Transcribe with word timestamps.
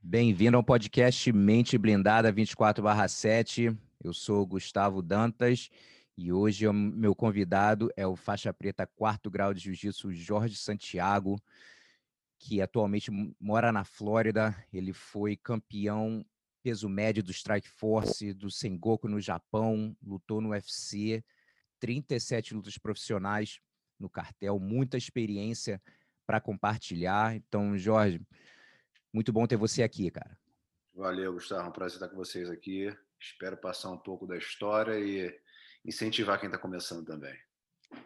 Bem-vindo 0.00 0.56
ao 0.56 0.62
podcast 0.62 1.32
Mente 1.32 1.76
Blindada 1.76 2.32
24/7. 2.32 3.76
Eu 4.02 4.14
sou 4.14 4.46
Gustavo 4.46 5.02
Dantas 5.02 5.68
e 6.16 6.32
hoje 6.32 6.68
o 6.68 6.72
meu 6.72 7.16
convidado 7.16 7.90
é 7.96 8.06
o 8.06 8.14
faixa 8.14 8.54
preta 8.54 8.86
quarto 8.86 9.28
grau 9.28 9.52
de 9.52 9.60
jiu-jitsu 9.60 10.12
Jorge 10.12 10.54
Santiago, 10.54 11.36
que 12.38 12.62
atualmente 12.62 13.10
mora 13.40 13.72
na 13.72 13.84
Flórida. 13.84 14.56
Ele 14.72 14.92
foi 14.92 15.36
campeão 15.36 16.24
peso 16.62 16.88
médio 16.88 17.22
do 17.22 17.32
Strike 17.32 17.68
Force, 17.68 18.32
do 18.32 18.50
Sengoku 18.52 19.08
no 19.08 19.20
Japão, 19.20 19.96
lutou 20.00 20.40
no 20.40 20.50
UFC, 20.50 21.24
37 21.80 22.54
lutas 22.54 22.78
profissionais 22.78 23.60
no 23.98 24.08
cartel, 24.08 24.60
muita 24.60 24.96
experiência 24.96 25.82
para 26.24 26.40
compartilhar. 26.40 27.34
Então, 27.34 27.76
Jorge, 27.76 28.20
muito 29.12 29.32
bom 29.32 29.46
ter 29.46 29.56
você 29.56 29.82
aqui, 29.82 30.10
cara. 30.10 30.38
Valeu, 30.94 31.32
Gustavo. 31.32 31.66
É 31.66 31.68
um 31.68 31.72
prazer 31.72 31.96
estar 31.96 32.08
com 32.08 32.16
vocês 32.16 32.50
aqui. 32.50 32.92
Espero 33.20 33.56
passar 33.56 33.90
um 33.90 33.98
pouco 33.98 34.26
da 34.26 34.36
história 34.36 34.98
e 34.98 35.32
incentivar 35.84 36.38
quem 36.38 36.48
está 36.48 36.58
começando 36.58 37.04
também. 37.04 37.34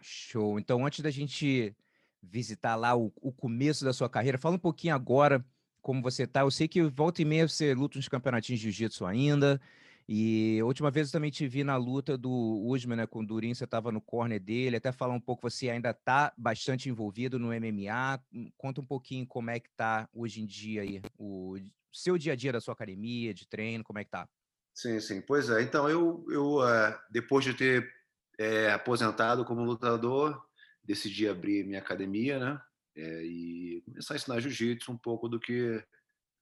Show. 0.01 0.59
Então, 0.59 0.85
antes 0.87 1.01
da 1.01 1.11
gente 1.11 1.75
visitar 2.23 2.77
lá 2.77 2.97
o, 2.97 3.13
o, 3.17 3.33
começo 3.33 3.85
da 3.85 3.93
sua 3.93 4.09
carreira, 4.09 4.39
fala 4.39 4.55
um 4.55 4.59
pouquinho 4.59 4.95
agora 4.95 5.45
como 5.81 6.01
você 6.01 6.23
está. 6.23 6.41
Eu 6.41 6.51
sei 6.51 6.69
que 6.69 6.83
volta 6.83 7.21
e 7.21 7.25
meia 7.25 7.49
você 7.49 7.75
luta 7.75 7.99
nos 7.99 8.09
campeonatinhos 8.09 8.61
de 8.61 8.71
jiu-jitsu 8.71 9.05
ainda. 9.05 9.61
E 10.09 10.59
a 10.61 10.65
última 10.65 10.91
vez 10.91 11.09
eu 11.09 11.13
também 11.13 11.31
te 11.31 11.47
vi 11.47 11.63
na 11.63 11.77
luta 11.77 12.19
do 12.19 12.31
Usman, 12.67 12.97
né, 12.97 13.07
com 13.07 13.21
o 13.21 13.27
Durin, 13.27 13.55
você 13.55 13.65
estava 13.65 13.93
no 13.93 14.01
corner 14.01 14.41
dele, 14.41 14.77
até 14.77 14.91
falar 14.91 15.15
um 15.15 15.21
pouco, 15.21 15.49
você 15.49 15.71
ainda 15.71 15.91
está 15.91 16.33
bastante 16.37 16.89
envolvido 16.89 17.39
no 17.39 17.53
MMA, 17.53 18.21
hum, 18.33 18.51
conta 18.57 18.81
um 18.81 18.87
pouquinho 18.87 19.27
como 19.27 19.51
é 19.51 19.61
que 19.61 19.69
está 19.69 20.09
hoje 20.13 20.43
em 20.43 20.47
dia 20.47 20.83
aí, 20.83 21.01
o 21.17 21.57
seu 21.93 22.19
dia 22.19 22.33
a 22.33 22.37
dia 22.37 22.53
da 22.53 22.61
sua 22.61 22.75
academia, 22.75 23.33
de 23.33 23.47
treino, 23.47 23.85
como 23.85 23.99
é 23.99 24.05
que 24.05 24.11
tá? 24.11 24.29
Sim, 24.75 24.99
sim, 25.01 25.21
pois 25.21 25.51
é, 25.51 25.63
então 25.63 25.89
eu, 25.89 26.25
eu 26.31 26.67
eh, 26.67 26.99
depois 27.11 27.45
de 27.45 27.55
ter 27.55 27.93
é, 28.39 28.73
aposentado 28.73 29.45
como 29.45 29.63
lutador, 29.63 30.43
decidi 30.83 31.29
abrir 31.29 31.65
minha 31.65 31.79
academia, 31.79 32.39
né, 32.39 32.61
é, 32.97 33.23
e 33.25 33.83
começar 33.85 34.15
a 34.15 34.17
ensinar 34.17 34.41
jiu-jitsu 34.41 34.91
um 34.91 34.99
pouco 34.99 35.29
do 35.29 35.39
que 35.39 35.83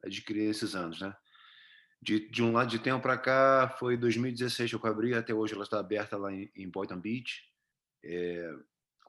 adquiri 0.03 0.45
esses 0.45 0.75
anos, 0.75 1.01
né, 1.01 1.15
de, 2.03 2.29
de 2.31 2.43
um 2.43 2.53
lado 2.53 2.71
de 2.71 2.79
tempo 2.79 3.03
para 3.03 3.19
cá, 3.19 3.77
foi 3.79 3.97
2016 3.97 4.71
que 4.71 4.77
eu 4.77 4.91
abri, 4.91 5.15
até 5.15 5.35
hoje 5.35 5.55
ela 5.55 5.65
está 5.65 5.79
aberta 5.79 6.17
lá 6.17 6.33
em, 6.33 6.51
em 6.57 6.69
Boynton 6.69 6.99
Beach. 6.99 7.43
É, 8.03 8.55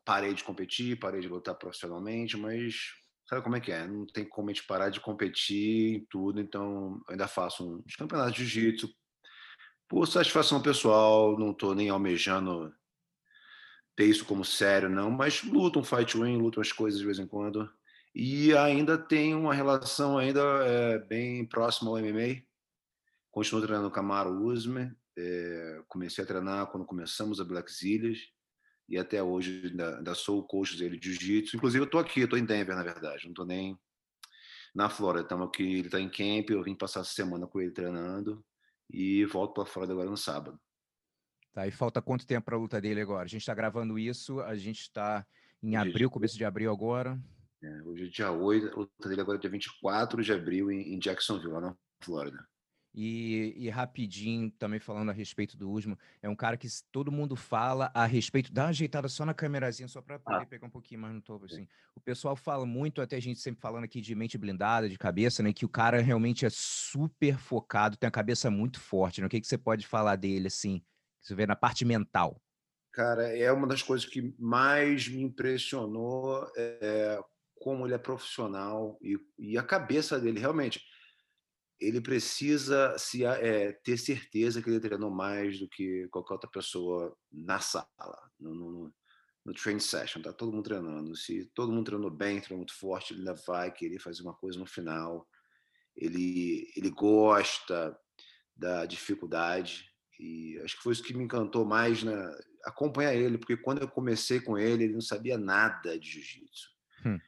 parei 0.03 0.33
de 0.33 0.43
competir, 0.43 0.99
parei 0.99 1.21
de 1.21 1.27
lutar 1.27 1.55
profissionalmente, 1.55 2.35
mas 2.35 2.75
sabe 3.27 3.41
como 3.41 3.55
é 3.55 3.61
que 3.61 3.71
é? 3.71 3.87
Não 3.87 4.05
tem 4.05 4.25
como 4.25 4.49
a 4.49 4.53
gente 4.53 4.65
parar 4.67 4.89
de 4.89 4.99
competir 4.99 5.95
em 5.95 6.05
tudo, 6.09 6.41
então 6.41 7.01
ainda 7.07 7.27
faço 7.27 7.81
uns 7.85 7.95
campeonatos 7.95 8.33
de 8.33 8.45
jiu-jitsu 8.45 8.93
por 9.87 10.07
satisfação 10.07 10.61
pessoal, 10.61 11.37
não 11.37 11.51
estou 11.51 11.75
nem 11.75 11.89
almejando 11.89 12.73
ter 13.95 14.05
isso 14.05 14.25
como 14.25 14.45
sério, 14.45 14.89
não, 14.89 15.11
mas 15.11 15.43
luto 15.43 15.79
um 15.79 15.83
fight 15.83 16.17
win, 16.17 16.37
luto 16.37 16.59
umas 16.59 16.71
coisas 16.71 16.99
de 16.99 17.05
vez 17.05 17.19
em 17.19 17.27
quando. 17.27 17.69
E 18.15 18.55
ainda 18.55 18.97
tem 18.97 19.35
uma 19.35 19.53
relação 19.53 20.17
ainda 20.17 20.41
é, 20.65 20.99
bem 20.99 21.45
próxima 21.45 21.91
ao 21.91 21.97
MMA, 21.97 22.41
Continuo 23.31 23.61
treinando 23.61 23.89
com 23.89 23.93
a 23.93 23.95
Camaro 23.95 24.43
Usme. 24.43 24.93
É, 25.17 25.81
comecei 25.87 26.23
a 26.23 26.27
treinar 26.27 26.67
quando 26.67 26.85
começamos 26.85 27.39
a 27.39 27.45
Black 27.45 27.71
Zillias 27.71 28.19
e 28.87 28.97
até 28.97 29.23
hoje 29.23 29.67
ainda, 29.67 29.97
ainda 29.97 30.13
sou 30.13 30.39
o 30.39 30.43
coach 30.43 30.77
dele 30.77 30.99
de 30.99 31.13
jiu-jitsu. 31.13 31.55
Inclusive, 31.55 31.83
eu 31.83 31.85
estou 31.85 31.99
aqui, 31.99 32.21
estou 32.21 32.37
em 32.37 32.45
Denver, 32.45 32.75
na 32.75 32.83
verdade, 32.83 33.23
não 33.23 33.31
estou 33.31 33.45
nem 33.45 33.77
na 34.75 34.89
Flórida. 34.89 35.23
Estamos 35.23 35.47
aqui, 35.47 35.63
ele 35.63 35.87
está 35.87 35.99
em 35.99 36.09
camp, 36.09 36.49
eu 36.49 36.61
vim 36.61 36.75
passar 36.75 36.99
a 36.99 37.05
semana 37.05 37.47
com 37.47 37.61
ele 37.61 37.71
treinando 37.71 38.43
e 38.89 39.23
volto 39.25 39.53
para 39.53 39.65
Flórida 39.65 39.93
agora 39.93 40.09
no 40.09 40.17
sábado. 40.17 40.59
Tá, 41.53 41.67
e 41.67 41.71
falta 41.71 42.01
quanto 42.01 42.27
tempo 42.27 42.45
para 42.45 42.55
a 42.55 42.59
luta 42.59 42.81
dele 42.81 43.01
agora? 43.01 43.23
A 43.23 43.27
gente 43.27 43.41
está 43.41 43.53
gravando 43.53 43.97
isso, 43.97 44.41
a 44.41 44.55
gente 44.55 44.81
está 44.81 45.25
em 45.63 45.75
abril, 45.75 46.09
começo 46.09 46.37
de 46.37 46.43
abril 46.43 46.71
agora. 46.71 47.17
É, 47.63 47.81
hoje 47.83 48.05
é 48.05 48.09
dia 48.09 48.31
8, 48.31 48.67
a 48.67 48.75
luta 48.75 49.09
dele 49.09 49.21
agora 49.21 49.37
é 49.37 49.41
dia 49.41 49.49
24 49.49 50.23
de 50.23 50.33
abril 50.33 50.71
em, 50.71 50.95
em 50.95 50.99
Jacksonville, 50.99 51.53
lá 51.53 51.61
na 51.61 51.77
Flórida. 52.01 52.45
E, 52.93 53.53
e, 53.55 53.69
rapidinho, 53.69 54.51
também 54.51 54.79
falando 54.79 55.09
a 55.09 55.13
respeito 55.13 55.55
do 55.55 55.71
Usman, 55.71 55.97
é 56.21 56.27
um 56.27 56.35
cara 56.35 56.57
que 56.57 56.67
todo 56.91 57.11
mundo 57.11 57.37
fala 57.37 57.89
a 57.93 58.05
respeito, 58.05 58.51
dá 58.51 58.63
uma 58.63 58.69
ajeitada 58.69 59.07
só 59.07 59.25
na 59.25 59.33
câmerazinha, 59.33 59.87
só 59.87 60.01
para 60.01 60.19
poder 60.19 60.43
ah. 60.43 60.45
pegar 60.45 60.67
um 60.67 60.69
pouquinho 60.69 60.99
mais 60.99 61.13
no 61.13 61.21
topo, 61.21 61.45
assim. 61.45 61.65
O 61.95 62.01
pessoal 62.01 62.35
fala 62.35 62.65
muito, 62.65 63.01
até 63.01 63.15
a 63.15 63.21
gente 63.21 63.39
sempre 63.39 63.61
falando 63.61 63.85
aqui 63.85 64.01
de 64.01 64.13
mente 64.13 64.37
blindada, 64.37 64.89
de 64.89 64.97
cabeça, 64.97 65.41
né, 65.41 65.53
que 65.53 65.63
o 65.65 65.69
cara 65.69 66.01
realmente 66.01 66.45
é 66.45 66.49
super 66.51 67.37
focado, 67.37 67.95
tem 67.95 68.07
a 68.09 68.11
cabeça 68.11 68.51
muito 68.51 68.79
forte, 68.79 69.21
né? 69.21 69.27
O 69.27 69.29
que, 69.29 69.39
que 69.39 69.47
você 69.47 69.57
pode 69.57 69.87
falar 69.87 70.17
dele, 70.17 70.47
assim, 70.47 70.83
você 71.21 71.33
vê 71.33 71.45
na 71.45 71.55
parte 71.55 71.85
mental? 71.85 72.41
Cara, 72.91 73.23
é 73.37 73.49
uma 73.53 73.67
das 73.67 73.81
coisas 73.81 74.05
que 74.05 74.35
mais 74.37 75.07
me 75.07 75.21
impressionou, 75.21 76.45
é, 76.57 77.23
como 77.55 77.87
ele 77.87 77.93
é 77.93 77.97
profissional 77.97 78.97
e, 79.01 79.17
e 79.39 79.57
a 79.57 79.63
cabeça 79.63 80.19
dele, 80.19 80.41
realmente 80.41 80.81
ele 81.81 81.99
precisa 81.99 82.95
se, 82.97 83.25
é, 83.25 83.71
ter 83.83 83.97
certeza 83.97 84.61
que 84.61 84.69
ele 84.69 84.79
treinou 84.79 85.09
mais 85.09 85.59
do 85.59 85.67
que 85.67 86.07
qualquer 86.09 86.33
outra 86.33 86.49
pessoa 86.49 87.17
na 87.31 87.59
sala, 87.59 87.87
no, 88.39 88.53
no, 88.53 88.93
no 89.43 89.53
training 89.53 89.79
session. 89.79 90.21
Tá 90.21 90.31
todo 90.31 90.51
mundo 90.51 90.63
treinando. 90.63 91.15
Se 91.15 91.45
todo 91.55 91.71
mundo 91.71 91.85
treinou 91.85 92.11
bem, 92.11 92.39
treinou 92.39 92.59
muito 92.59 92.77
forte, 92.77 93.13
ele 93.13 93.25
vai 93.47 93.71
querer 93.71 93.99
fazer 93.99 94.21
uma 94.21 94.35
coisa 94.35 94.59
no 94.59 94.65
final. 94.67 95.27
Ele, 95.95 96.71
ele 96.77 96.91
gosta 96.91 97.97
da 98.55 98.85
dificuldade 98.85 99.89
e 100.19 100.59
acho 100.63 100.77
que 100.77 100.83
foi 100.83 100.93
isso 100.93 101.03
que 101.03 101.15
me 101.15 101.23
encantou 101.23 101.65
mais 101.65 102.03
na 102.03 102.31
acompanhar 102.63 103.15
ele, 103.15 103.39
porque 103.39 103.57
quando 103.57 103.81
eu 103.81 103.87
comecei 103.87 104.39
com 104.39 104.55
ele, 104.55 104.83
ele 104.83 104.93
não 104.93 105.01
sabia 105.01 105.35
nada 105.35 105.97
de 105.97 106.11
jiu-jitsu. 106.11 106.69
Hum. 107.05 107.19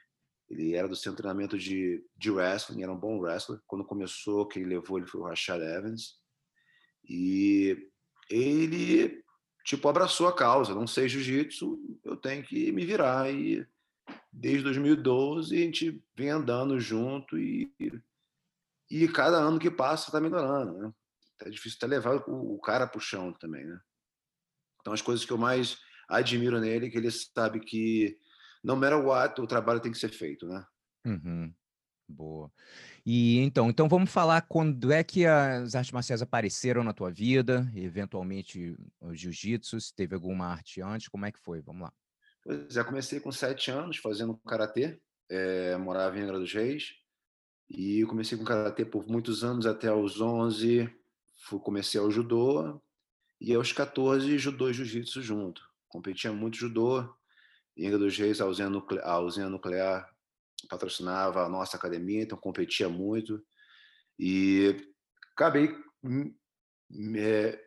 Ele 0.53 0.75
era 0.75 0.88
do 0.88 0.96
seu 0.96 1.16
treinamento 1.16 1.58
de, 1.58 2.06
de 2.16 2.30
wrestling, 2.30 2.84
era 2.84 2.91
um 2.91 3.00
bom 3.00 3.18
wrestler. 3.19 3.59
Quando 3.66 3.84
começou, 3.84 4.47
quem 4.47 4.64
levou 4.64 5.00
ele 5.00 5.08
foi 5.08 5.22
o 5.22 5.24
Rashad 5.24 5.62
Evans. 5.62 6.19
E 7.03 7.90
ele, 8.30 9.24
tipo, 9.66 9.90
abraçou 9.90 10.28
a 10.28 10.36
causa. 10.36 10.75
Não 10.75 10.86
sei 10.86 11.09
jiu-jitsu, 11.09 12.00
eu 12.03 12.16
tenho 12.16 12.44
que 12.44 12.72
me 12.72 12.86
virar. 12.86 13.34
E 13.34 13.66
desde 14.31 14.63
2012 14.63 15.56
a 15.56 15.59
gente 15.59 16.03
vem 16.16 16.30
andando 16.30 16.80
junto 16.80 17.38
e, 17.40 17.74
e 18.92 19.08
cada 19.08 19.38
ano 19.38 19.59
que 19.59 19.72
passa 19.72 20.09
está 20.09 20.22
melhorando, 20.22 20.78
né? 20.78 20.94
É 21.42 21.50
difícil 21.50 21.78
até 21.78 21.88
levar 21.88 22.16
o, 22.30 22.56
o 22.56 22.59
cara 22.59 22.88
para 22.88 23.00
o 23.00 23.02
chão 23.02 23.34
também, 23.34 23.66
né? 23.66 23.80
Então, 24.80 24.94
as 24.94 25.02
coisas 25.02 25.25
que 25.25 25.31
eu 25.31 25.38
mais 25.38 25.80
admiro 26.08 26.59
nele 26.59 26.88
é 26.88 26.90
que 26.90 26.97
ele 26.97 27.09
sabe 27.09 27.59
que 27.59 28.18
no 28.63 28.75
matter 28.75 29.00
what, 29.00 29.40
o 29.41 29.47
trabalho 29.47 29.79
tem 29.79 29.91
que 29.91 29.97
ser 29.97 30.09
feito, 30.09 30.47
né? 30.47 30.66
Uhum. 31.06 31.53
Boa. 32.07 32.51
E 33.06 33.40
então, 33.40 33.69
então 33.69 33.90
vamos 33.90 34.12
falar 34.12 34.41
quando 34.41 34.91
é 34.91 35.03
que 35.03 35.25
as 35.25 35.75
artes 35.75 35.91
marciais 35.91 36.22
apareceram 36.22 36.84
na 36.84 36.94
tua 36.94 37.09
vida, 37.09 37.69
eventualmente 37.75 38.75
o 39.01 39.13
jiu-jitsu, 39.13 39.79
se 39.79 39.94
teve 39.94 40.13
alguma 40.13 40.47
arte 40.47 40.81
antes, 40.81 41.07
como 41.07 41.25
é 41.25 41.31
que 41.31 41.40
foi? 41.40 41.62
Vamos 41.62 41.84
lá. 41.84 41.94
Pois 42.44 42.75
é, 42.75 42.84
comecei 42.84 43.19
com 43.19 43.31
sete 43.31 43.72
anos 43.72 43.97
fazendo 43.97 44.38
karatê, 44.38 45.00
é, 45.30 45.75
morava 45.78 46.18
em 46.18 46.22
Angra 46.22 46.40
dos 46.40 46.53
Reis, 46.53 46.94
e 47.69 48.06
comecei 48.06 48.38
com 48.38 48.44
karatê 48.44 48.85
por 48.85 49.07
muitos 49.07 49.44
anos, 49.44 49.66
até 49.66 49.88
aos 49.88 50.19
11, 50.19 50.90
fui, 51.45 51.59
comecei 51.59 52.00
ao 52.00 52.12
judô, 52.12 52.81
e 53.40 53.53
aos 53.53 53.72
14, 53.72 54.38
judô 54.38 54.69
e 54.69 54.74
jiu-jitsu 54.74 55.22
junto. 55.22 55.63
Competia 55.88 56.31
muito 56.31 56.57
judô, 56.57 57.13
Dos 57.75 58.17
Reis, 58.17 58.39
a 58.39 58.45
usina, 58.45 58.69
nuclear, 58.69 59.07
a 59.07 59.19
usina 59.19 59.50
nuclear 59.50 60.07
patrocinava 60.69 61.44
a 61.44 61.50
nossa 61.50 61.78
academia, 61.78 62.22
então 62.22 62.38
competia 62.38 62.88
muito. 62.88 63.44
E 64.17 64.88
acabei 65.33 65.75
é, 67.18 67.59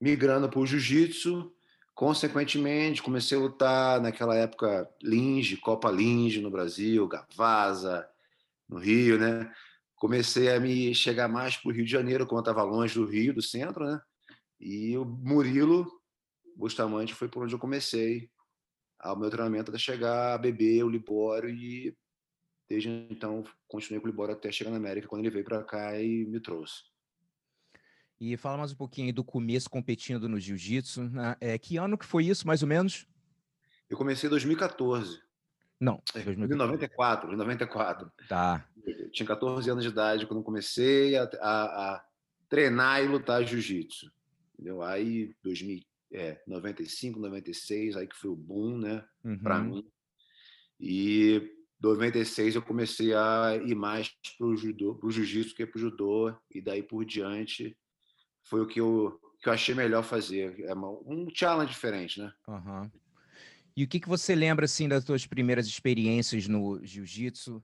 migrando 0.00 0.48
para 0.48 0.60
o 0.60 0.66
jiu-jitsu. 0.66 1.52
Consequentemente, 1.94 3.02
comecei 3.02 3.38
a 3.38 3.40
lutar 3.40 4.00
naquela 4.00 4.34
época 4.34 4.88
Linge, 5.02 5.56
Copa 5.56 5.90
Linge 5.90 6.40
no 6.40 6.50
Brasil, 6.50 7.06
Gavasa, 7.06 8.08
no 8.68 8.78
Rio, 8.78 9.18
né? 9.18 9.52
Comecei 9.96 10.52
a 10.52 10.58
me 10.58 10.94
chegar 10.94 11.28
mais 11.28 11.56
para 11.56 11.70
o 11.70 11.72
Rio 11.72 11.84
de 11.84 11.90
Janeiro, 11.90 12.26
quando 12.26 12.40
estava 12.40 12.62
longe 12.62 12.94
do 12.94 13.06
Rio, 13.06 13.34
do 13.34 13.42
centro, 13.42 13.84
né? 13.84 14.00
E 14.58 14.96
o 14.96 15.04
Murilo 15.04 15.86
Bustamante 16.56 17.14
foi 17.14 17.28
por 17.28 17.44
onde 17.44 17.54
eu 17.54 17.58
comecei 17.58 18.28
ao 19.04 19.16
meu 19.16 19.28
treinamento 19.28 19.70
até 19.70 19.78
chegar 19.78 20.34
a 20.34 20.38
beber 20.38 20.82
o 20.82 20.88
Libório 20.88 21.50
e 21.50 21.94
desde 22.68 22.88
então 22.88 23.44
continuei 23.68 24.00
com 24.00 24.06
o 24.06 24.10
Libório 24.10 24.34
até 24.34 24.50
chegar 24.50 24.70
na 24.70 24.78
América 24.78 25.06
quando 25.06 25.20
ele 25.20 25.30
veio 25.30 25.44
para 25.44 25.62
cá 25.62 26.00
e 26.00 26.24
me 26.24 26.40
trouxe. 26.40 26.82
E 28.18 28.36
fala 28.38 28.56
mais 28.56 28.72
um 28.72 28.76
pouquinho 28.76 29.12
do 29.12 29.22
começo 29.22 29.68
competindo 29.68 30.28
no 30.28 30.40
jiu-jitsu. 30.40 31.04
Né? 31.10 31.36
É, 31.40 31.58
que 31.58 31.76
ano 31.76 31.98
que 31.98 32.06
foi 32.06 32.24
isso, 32.24 32.46
mais 32.46 32.62
ou 32.62 32.68
menos? 32.68 33.06
Eu 33.90 33.98
comecei 33.98 34.26
em 34.26 34.30
2014. 34.30 35.22
Não, 35.78 36.00
2094, 36.14 37.34
em 37.34 37.36
94. 37.36 38.10
Tá. 38.26 38.66
tinha 39.12 39.26
14 39.26 39.68
anos 39.68 39.84
de 39.84 39.90
idade 39.90 40.26
quando 40.26 40.42
comecei 40.42 41.16
a, 41.16 41.24
a, 41.40 41.94
a 41.94 42.04
treinar 42.48 43.02
e 43.02 43.08
lutar 43.08 43.44
jiu-jitsu. 43.44 44.10
Entendeu? 44.54 44.80
Aí, 44.80 45.34
2000, 45.42 45.82
é, 46.14 46.40
95, 46.46 47.18
96, 47.18 47.96
aí 47.96 48.06
que 48.06 48.16
foi 48.16 48.30
o 48.30 48.36
boom, 48.36 48.78
né, 48.78 49.04
uhum. 49.24 49.38
para 49.38 49.58
mim. 49.58 49.84
E 50.80 51.52
96 51.80 52.54
eu 52.54 52.62
comecei 52.62 53.12
a 53.14 53.56
ir 53.64 53.74
mais 53.74 54.10
para 54.38 54.46
o 54.46 54.56
judô, 54.56 54.94
para 54.94 55.08
o 55.08 55.10
jiu-jitsu 55.10 55.54
que 55.54 55.66
para 55.66 55.78
o 55.78 55.80
judô, 55.80 56.34
e 56.50 56.62
daí 56.62 56.82
por 56.82 57.04
diante 57.04 57.76
foi 58.44 58.60
o 58.60 58.66
que 58.66 58.80
eu, 58.80 59.20
que 59.42 59.48
eu 59.48 59.52
achei 59.52 59.74
melhor 59.74 60.04
fazer. 60.04 60.60
É 60.60 60.74
um 60.74 61.28
challenge 61.34 61.72
diferente, 61.72 62.20
né? 62.20 62.32
Uhum. 62.46 62.90
E 63.76 63.82
o 63.82 63.88
que, 63.88 63.98
que 63.98 64.08
você 64.08 64.34
lembra 64.34 64.66
assim 64.66 64.88
das 64.88 65.04
suas 65.04 65.26
primeiras 65.26 65.66
experiências 65.66 66.46
no 66.46 66.80
jiu-jitsu? 66.84 67.62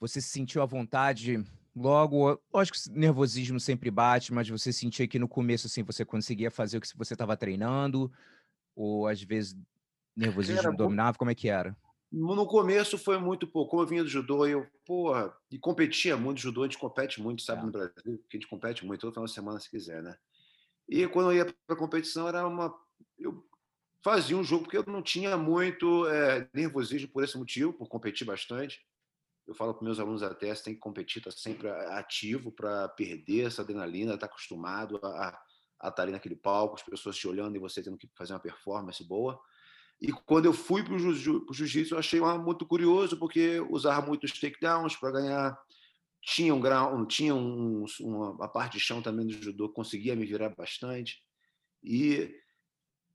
Você 0.00 0.20
se 0.20 0.28
sentiu 0.28 0.62
à 0.62 0.66
vontade 0.66 1.44
logo? 1.74 2.40
Lógico 2.52 2.78
que 2.78 2.90
nervosismo 2.90 3.58
sempre 3.58 3.90
bate, 3.90 4.32
mas 4.32 4.48
você 4.48 4.72
sentia 4.72 5.08
que 5.08 5.18
no 5.18 5.28
começo 5.28 5.66
assim 5.66 5.82
você 5.82 6.04
conseguia 6.04 6.50
fazer 6.50 6.78
o 6.78 6.80
que 6.80 6.96
você 6.96 7.14
estava 7.14 7.36
treinando? 7.36 8.12
Ou 8.74 9.06
às 9.06 9.22
vezes 9.22 9.56
nervosismo 10.16 10.76
dominava? 10.76 11.18
Como 11.18 11.30
é 11.30 11.34
que 11.34 11.48
era? 11.48 11.76
No 12.12 12.46
começo 12.46 12.98
foi 12.98 13.18
muito 13.18 13.46
pouco. 13.46 13.70
Como 13.70 13.82
eu 13.82 13.86
vinha 13.86 14.02
do 14.02 14.08
judô, 14.08 14.46
eu, 14.46 14.66
porra, 14.84 15.34
e 15.50 15.58
competia 15.58 16.14
muito. 16.14 16.42
Judô 16.42 16.62
a 16.62 16.66
gente 16.66 16.76
compete 16.76 17.22
muito, 17.22 17.42
sabe, 17.42 17.62
é. 17.62 17.64
no 17.64 17.72
Brasil, 17.72 18.18
porque 18.18 18.36
a 18.36 18.40
gente 18.40 18.48
compete 18.48 18.84
muito 18.84 19.00
todo 19.00 19.14
final 19.14 19.24
de 19.24 19.32
semana, 19.32 19.58
se 19.58 19.70
quiser, 19.70 20.02
né? 20.02 20.14
E 20.86 21.08
quando 21.08 21.30
eu 21.30 21.36
ia 21.36 21.46
para 21.46 21.74
a 21.74 21.78
competição, 21.78 22.28
era 22.28 22.46
uma. 22.46 22.74
Eu 23.18 23.42
fazia 24.04 24.36
um 24.36 24.44
jogo, 24.44 24.64
porque 24.64 24.76
eu 24.76 24.84
não 24.86 25.00
tinha 25.00 25.38
muito 25.38 26.06
é, 26.06 26.46
nervosismo 26.52 27.08
por 27.08 27.24
esse 27.24 27.38
motivo, 27.38 27.72
por 27.72 27.88
competir 27.88 28.26
bastante. 28.26 28.84
Eu 29.52 29.56
falo 29.56 29.74
para 29.74 29.84
meus 29.84 30.00
alunos 30.00 30.22
até, 30.22 30.54
você 30.54 30.64
tem 30.64 30.74
que 30.74 30.80
competir, 30.80 31.22
tá 31.22 31.30
sempre 31.30 31.68
ativo 31.68 32.50
para 32.50 32.88
perder 32.88 33.48
essa 33.48 33.60
adrenalina, 33.60 34.16
tá 34.16 34.24
acostumado 34.24 34.98
a, 35.02 35.38
a 35.78 35.88
estar 35.88 36.04
ali 36.04 36.12
naquele 36.12 36.34
palco, 36.34 36.74
as 36.74 36.82
pessoas 36.82 37.18
te 37.18 37.28
olhando 37.28 37.54
e 37.54 37.58
você 37.58 37.82
tendo 37.82 37.98
que 37.98 38.08
fazer 38.16 38.32
uma 38.32 38.40
performance 38.40 39.06
boa. 39.06 39.38
E 40.00 40.10
quando 40.10 40.46
eu 40.46 40.54
fui 40.54 40.82
para 40.82 40.94
o 40.94 40.98
jiu-jitsu, 41.52 41.94
eu 41.94 41.98
achei 41.98 42.18
muito 42.18 42.64
curioso, 42.64 43.18
porque 43.18 43.60
usava 43.68 44.06
muitos 44.06 44.32
takedowns 44.40 44.96
para 44.96 45.12
ganhar. 45.12 45.58
Tinha 46.22 46.54
um 46.54 46.60
grau, 46.60 47.04
tinha 47.04 47.34
um, 47.34 47.84
uma, 48.00 48.42
a 48.42 48.48
parte 48.48 48.78
de 48.78 48.80
chão 48.80 49.02
também 49.02 49.26
do 49.26 49.34
judô, 49.34 49.68
conseguia 49.68 50.16
me 50.16 50.24
virar 50.24 50.48
bastante. 50.48 51.22
E, 51.84 52.34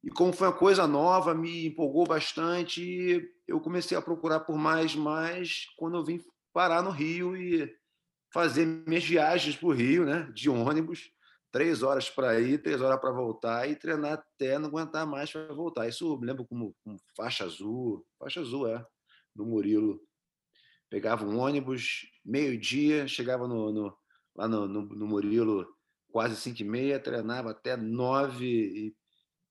e 0.04 0.10
como 0.10 0.32
foi 0.32 0.48
uma 0.48 0.54
coisa 0.54 0.88
nova, 0.88 1.34
me 1.34 1.68
empolgou 1.68 2.06
bastante. 2.06 2.82
E 2.82 3.30
eu 3.48 3.60
comecei 3.60 3.98
a 3.98 4.02
procurar 4.02 4.42
por 4.42 4.58
mais, 4.58 4.96
mais, 4.96 5.66
quando 5.78 5.98
eu 5.98 6.06
vim 6.06 6.20
parar 6.54 6.82
no 6.82 6.92
Rio 6.92 7.36
e 7.36 7.70
fazer 8.34 8.66
minhas 8.66 9.04
viagens 9.04 9.56
para 9.56 9.68
o 9.68 9.74
Rio, 9.74 10.06
né, 10.06 10.30
de 10.34 10.50
ônibus 10.50 11.12
três 11.52 11.82
horas 11.82 12.10
para 12.10 12.40
ir, 12.40 12.62
três 12.62 12.82
horas 12.82 13.00
para 13.00 13.12
voltar 13.12 13.70
e 13.70 13.76
treinar 13.76 14.14
até 14.14 14.60
não 14.60 14.68
aguentar 14.68 15.08
mais 15.08 15.32
para 15.32 15.54
voltar. 15.54 15.88
Isso 15.88 16.14
eu 16.14 16.20
me 16.20 16.28
lembro 16.28 16.46
como, 16.46 16.76
como, 16.84 16.98
faixa 17.16 17.46
azul, 17.46 18.06
faixa 18.20 18.42
azul 18.42 18.68
é, 18.68 18.86
no 19.36 19.46
Murilo. 19.46 20.00
Pegava 20.90 21.26
um 21.26 21.40
ônibus, 21.40 22.08
meio-dia, 22.24 23.08
chegava 23.08 23.48
no, 23.48 23.72
no 23.72 23.98
lá 24.36 24.48
no, 24.48 24.68
no, 24.68 24.84
no, 24.84 25.08
Murilo 25.08 25.68
quase 26.12 26.36
cinco 26.36 26.62
e 26.62 26.66
meia, 26.66 27.00
treinava 27.00 27.52
até 27.52 27.76
nove 27.76 28.46
e, 28.46 28.96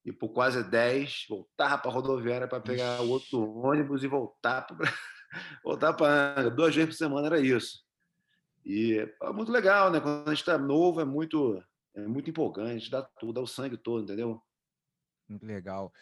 e 0.06 0.12
por 0.12 0.28
quase 0.28 0.62
dez, 0.62 1.26
voltava 1.28 1.78
para 1.78 1.90
a 1.90 1.94
rodoviária 1.94 2.46
para 2.46 2.60
pegar 2.60 3.02
o 3.02 3.10
outro 3.10 3.58
ônibus 3.58 4.04
e 4.04 4.06
voltar 4.06 4.62
para 4.62 4.76
voltar 5.64 5.92
para 5.94 6.48
duas 6.48 6.72
vezes 6.72 6.90
por 6.90 6.96
semana 6.96 7.26
era 7.26 7.40
isso. 7.40 7.84
E 8.64 9.04
é 9.20 9.32
muito 9.32 9.50
legal, 9.50 9.90
né? 9.90 9.98
Quando 9.98 10.28
a 10.28 10.30
gente 10.30 10.42
está 10.42 10.56
novo, 10.56 11.00
é 11.00 11.04
muito 11.04 11.60
é 11.96 12.06
muito 12.06 12.30
empolgante, 12.30 12.88
dá 12.88 13.02
tudo, 13.02 13.32
dá 13.32 13.40
o 13.40 13.48
sangue 13.48 13.76
todo, 13.76 14.04
entendeu? 14.04 14.40
Muito 15.28 15.44
legal. 15.44 15.92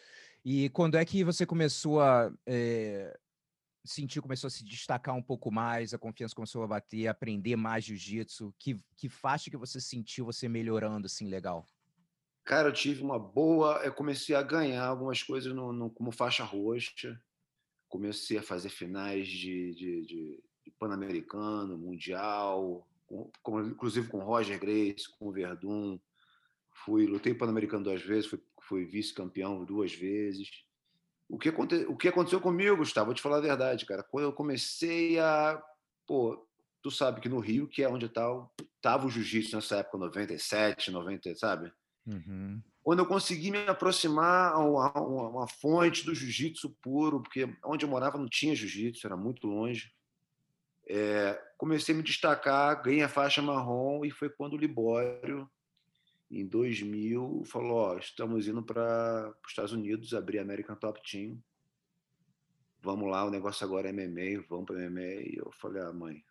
E 0.43 0.69
quando 0.69 0.97
é 0.97 1.03
que 1.03 1.23
você 1.23 1.43
começou 1.43 1.99
a 1.99 2.31
é, 2.45 3.17
sentir, 3.83 4.21
começou 4.21 4.49
a 4.49 4.51
se 4.51 4.63
destacar 4.63 5.15
um 5.15 5.21
pouco 5.21 5.49
mais, 5.49 5.95
a 5.95 5.97
confiança 5.97 6.35
começou 6.35 6.61
a 6.61 6.67
bater, 6.67 7.07
a 7.07 7.11
aprender 7.11 7.55
mais 7.55 7.83
jiu-jitsu? 7.85 8.53
Que, 8.59 8.79
que 8.95 9.09
faixa 9.09 9.49
que 9.49 9.57
você 9.57 9.81
sentiu 9.81 10.25
você 10.25 10.47
melhorando 10.47 11.07
assim 11.07 11.27
legal? 11.27 11.65
Cara, 12.45 12.69
eu 12.69 12.73
tive 12.73 13.01
uma 13.01 13.17
boa. 13.17 13.81
Eu 13.83 13.91
comecei 13.91 14.35
a 14.35 14.43
ganhar 14.43 14.85
algumas 14.85 15.23
coisas 15.23 15.51
no, 15.51 15.73
no 15.73 15.89
como 15.89 16.11
faixa 16.11 16.43
roxa. 16.43 17.19
Comecei 17.89 18.37
a 18.37 18.43
fazer 18.43 18.69
finais 18.69 19.27
de, 19.27 19.73
de, 19.73 20.05
de, 20.05 20.43
de 20.63 20.71
Pan-Americano, 20.77 21.77
Mundial, 21.77 22.87
com, 23.41 23.61
inclusive 23.61 24.07
com 24.07 24.19
Roger 24.19 24.59
Grace, 24.59 25.09
com 25.17 25.31
Verdun. 25.31 25.99
Fui, 26.83 27.07
lutei 27.07 27.33
Pan-Americano 27.33 27.85
duas 27.85 28.01
vezes, 28.01 28.29
fui, 28.29 28.39
fui 28.61 28.85
vice-campeão 28.85 29.65
duas 29.65 29.93
vezes. 29.93 30.49
O 31.27 31.39
que, 31.39 31.49
aconte, 31.49 31.75
o 31.87 31.97
que 31.97 32.09
aconteceu 32.09 32.39
comigo, 32.39 32.77
Gustavo? 32.77 33.07
Vou 33.07 33.15
te 33.15 33.21
falar 33.21 33.37
a 33.37 33.41
verdade, 33.41 33.85
cara. 33.87 34.03
Quando 34.03 34.25
eu 34.25 34.33
comecei 34.33 35.17
a. 35.17 35.59
Pô, 36.05 36.47
tu 36.83 36.91
sabe 36.91 37.21
que 37.21 37.29
no 37.29 37.39
Rio, 37.39 37.67
que 37.67 37.81
é 37.81 37.89
onde 37.89 38.05
estava 38.05 38.47
tá, 38.79 39.03
o 39.03 39.09
jiu-jitsu 39.09 39.55
nessa 39.55 39.77
época, 39.77 39.97
97, 39.97 40.91
90, 40.91 41.33
sabe? 41.35 41.73
Uhum. 42.05 42.61
Quando 42.83 42.99
eu 42.99 43.05
consegui 43.07 43.49
me 43.49 43.57
aproximar 43.67 44.53
a 44.53 44.59
uma, 44.59 45.27
uma, 45.27 45.47
fonte 45.47 46.05
do 46.05 46.13
jiu-jitsu 46.13 46.69
puro, 46.81 47.19
porque 47.19 47.49
onde 47.63 47.83
eu 47.83 47.89
morava 47.89 48.17
não 48.17 48.27
tinha 48.27 48.55
jiu-jitsu, 48.55 49.07
era 49.07 49.17
muito 49.17 49.47
longe. 49.47 49.91
É, 50.87 51.33
comecei 51.57 51.95
a 51.95 51.97
me 51.97 52.03
destacar, 52.03 52.83
ganhei 52.83 53.01
a 53.01 53.09
faixa 53.09 53.41
marrom 53.41 54.05
e 54.05 54.11
foi 54.11 54.29
quando 54.29 54.53
o 54.53 54.57
Libório, 54.57 55.49
em 56.29 56.45
2000, 56.45 57.43
falou: 57.45 57.97
estamos 57.97 58.47
indo 58.47 58.61
para 58.61 59.33
os 59.43 59.49
Estados 59.49 59.73
Unidos 59.73 60.13
abrir 60.13 60.37
a 60.37 60.43
American 60.43 60.75
Top 60.75 61.01
Team. 61.09 61.41
Vamos 62.81 63.09
lá, 63.09 63.25
o 63.25 63.31
negócio 63.31 63.65
agora 63.65 63.89
é 63.89 63.91
MMA, 63.91 64.45
vamos 64.47 64.65
para 64.65 64.87
MMA. 64.87 65.01
E 65.01 65.37
eu 65.37 65.51
falei: 65.59 65.81
ah, 65.81 65.91
mãe, 65.91 66.23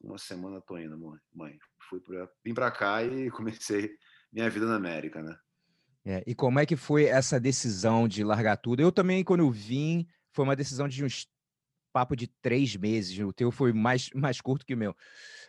uma 0.00 0.18
semana 0.18 0.60
tô 0.60 0.78
indo, 0.78 0.96
mãe. 0.96 1.18
mãe. 1.34 1.58
Fui 1.88 1.98
pra, 1.98 2.28
vim 2.44 2.54
para 2.54 2.70
cá 2.70 3.02
e 3.02 3.28
comecei 3.32 3.98
minha 4.34 4.50
vida 4.50 4.66
na 4.66 4.76
América, 4.76 5.22
né? 5.22 5.36
É, 6.04 6.22
e 6.26 6.34
como 6.34 6.58
é 6.58 6.66
que 6.66 6.76
foi 6.76 7.04
essa 7.04 7.40
decisão 7.40 8.06
de 8.06 8.22
largar 8.22 8.56
tudo? 8.58 8.82
Eu 8.82 8.92
também, 8.92 9.24
quando 9.24 9.40
eu 9.40 9.50
vim, 9.50 10.06
foi 10.32 10.44
uma 10.44 10.56
decisão 10.56 10.86
de 10.86 11.02
uns 11.02 11.26
papo 11.94 12.16
de 12.16 12.26
três 12.26 12.74
meses. 12.76 13.16
O 13.20 13.32
teu 13.32 13.52
foi 13.52 13.72
mais, 13.72 14.10
mais 14.12 14.40
curto 14.40 14.66
que 14.66 14.74
o 14.74 14.76
meu. 14.76 14.94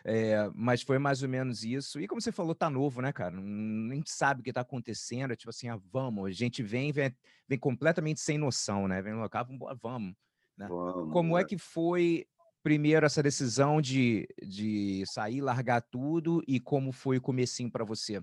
É, 0.04 0.48
mas 0.54 0.80
foi 0.80 0.98
mais 0.98 1.22
ou 1.22 1.28
menos 1.28 1.64
isso. 1.64 2.00
E 2.00 2.06
como 2.06 2.20
você 2.20 2.30
falou, 2.30 2.54
tá 2.54 2.70
novo, 2.70 3.02
né, 3.02 3.12
cara? 3.12 3.34
Nem 3.36 4.02
sabe 4.06 4.40
o 4.40 4.44
que 4.44 4.52
tá 4.52 4.60
acontecendo. 4.60 5.32
É 5.32 5.36
tipo 5.36 5.50
assim, 5.50 5.68
ah, 5.68 5.78
vamos. 5.92 6.26
A 6.26 6.30
gente 6.30 6.62
vem, 6.62 6.92
vem, 6.92 7.14
vem 7.48 7.58
completamente 7.58 8.20
sem 8.20 8.38
noção, 8.38 8.86
né? 8.86 9.02
Vem 9.02 9.12
no 9.12 9.20
local, 9.20 9.44
vamos, 9.44 9.78
vamos. 9.82 10.14
Né? 10.56 10.68
vamos 10.68 11.12
como 11.12 11.36
é. 11.36 11.42
é 11.42 11.44
que 11.44 11.58
foi, 11.58 12.24
primeiro, 12.62 13.04
essa 13.04 13.22
decisão 13.22 13.82
de, 13.82 14.26
de 14.40 15.04
sair, 15.06 15.40
largar 15.40 15.82
tudo 15.82 16.42
e 16.46 16.60
como 16.60 16.92
foi 16.92 17.18
o 17.18 17.22
comecinho 17.22 17.70
para 17.70 17.84
você? 17.84 18.22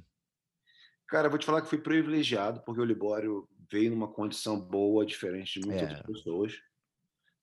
Cara, 1.13 1.29
vou 1.29 1.38
te 1.38 1.46
falar 1.46 1.62
que 1.62 1.70
fui 1.70 1.77
privilegiado, 1.77 2.62
porque 2.62 2.82
o 2.82 2.86
Libório 2.86 3.48
veio 3.72 3.91
numa 3.91 4.08
condição 4.08 4.60
boa, 4.60 5.05
diferente 5.05 5.60
de 5.60 5.67
muitas 5.67 5.91
é. 5.91 6.01
pessoas 6.01 6.53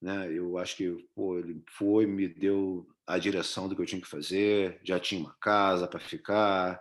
né? 0.01 0.33
Eu 0.33 0.57
acho 0.57 0.77
que 0.77 1.07
pô, 1.15 1.39
ele 1.39 1.63
foi, 1.69 2.07
me 2.07 2.27
deu 2.27 2.89
a 3.07 3.19
direção 3.19 3.69
do 3.69 3.77
que 3.77 3.83
eu 3.83 3.87
tinha 3.87 4.01
que 4.01 4.09
fazer, 4.09 4.81
já 4.83 4.99
tinha 4.99 5.21
uma 5.21 5.37
casa 5.41 5.87
para 5.87 6.01
ficar 6.01 6.81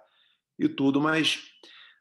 e 0.58 0.70
tudo, 0.70 1.02
mas 1.02 1.52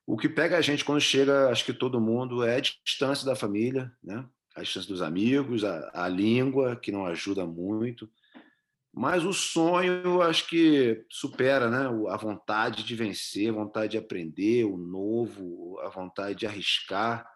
o 0.07 0.16
que 0.16 0.28
pega 0.28 0.57
a 0.57 0.61
gente 0.61 0.85
quando 0.85 1.00
chega, 1.00 1.49
acho 1.49 1.64
que 1.64 1.73
todo 1.73 2.00
mundo, 2.00 2.45
é 2.45 2.57
a 2.57 2.61
distância 2.61 3.26
da 3.26 3.35
família, 3.35 3.92
né? 4.02 4.25
a 4.54 4.62
distância 4.62 4.88
dos 4.88 5.02
amigos, 5.02 5.64
a, 5.64 5.90
a 5.92 6.09
língua, 6.09 6.76
que 6.76 6.92
não 6.92 7.04
ajuda 7.07 7.47
muito, 7.47 8.11
mas 8.99 9.25
o 9.25 9.33
sonho, 9.33 10.21
acho 10.23 10.49
que 10.49 11.05
supera 11.11 11.71
né? 11.71 11.87
a 12.11 12.17
vontade 12.17 12.83
de 12.83 12.95
vencer, 12.95 13.50
a 13.50 13.55
vontade 13.55 13.93
de 13.93 13.99
aprender 13.99 14.64
o 14.64 14.76
novo, 14.76 15.78
a 15.81 15.88
vontade 15.88 16.40
de 16.40 16.47
arriscar 16.47 17.26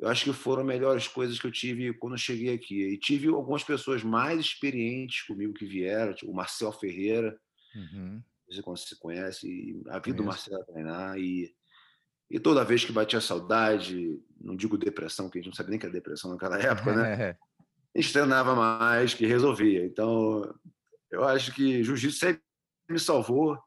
eu 0.00 0.08
acho 0.08 0.24
que 0.24 0.32
foram 0.32 0.62
as 0.62 0.66
melhores 0.68 1.06
coisas 1.06 1.38
que 1.38 1.46
eu 1.46 1.52
tive 1.52 1.92
quando 1.92 2.14
eu 2.14 2.18
cheguei 2.18 2.54
aqui. 2.54 2.82
E 2.82 2.98
tive 2.98 3.28
algumas 3.28 3.62
pessoas 3.62 4.02
mais 4.02 4.40
experientes 4.40 5.22
comigo 5.26 5.52
que 5.52 5.66
vieram, 5.66 6.14
tipo 6.14 6.32
o 6.32 6.34
Marcel 6.34 6.72
Ferreira, 6.72 7.38
uhum. 7.74 8.22
você 8.48 8.88
se 8.88 8.98
conhece, 8.98 9.78
a 9.90 9.98
vida 9.98 10.16
do 10.16 10.24
Marcel 10.24 10.58
a 10.58 10.64
treinar, 10.64 11.18
e, 11.18 11.54
e 12.30 12.40
toda 12.40 12.64
vez 12.64 12.82
que 12.82 12.92
batia 12.92 13.20
saudade, 13.20 14.18
não 14.40 14.56
digo 14.56 14.78
depressão, 14.78 15.28
que 15.28 15.38
a 15.38 15.42
gente 15.42 15.50
não 15.50 15.56
sabe 15.56 15.68
nem 15.68 15.78
que 15.78 15.84
é 15.84 15.90
depressão 15.90 16.30
naquela 16.30 16.58
época, 16.58 16.96
né? 16.96 17.36
a 17.94 18.00
gente 18.00 18.12
treinava 18.12 18.54
mais, 18.54 19.12
que 19.12 19.26
resolvia. 19.26 19.84
Então, 19.84 20.50
eu 21.10 21.24
acho 21.24 21.52
que 21.54 21.82
jiu-jitsu 21.82 22.18
sempre 22.18 22.42
me 22.88 22.98
salvou. 22.98 23.58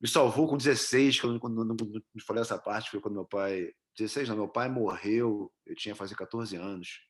Me 0.00 0.08
salvou 0.08 0.48
com 0.48 0.56
16, 0.56 1.20
quando, 1.20 1.40
quando, 1.40 1.56
quando, 1.56 1.76
quando 1.76 2.24
falei 2.26 2.42
essa 2.42 2.58
parte, 2.58 2.90
foi 2.90 3.00
quando 3.00 3.14
meu 3.14 3.24
pai 3.24 3.72
16 3.96 4.28
não, 4.28 4.36
meu 4.36 4.48
pai 4.48 4.68
morreu, 4.68 5.52
eu 5.64 5.74
tinha 5.74 5.94
fazer 5.94 6.14
14 6.14 6.56
anos. 6.56 7.00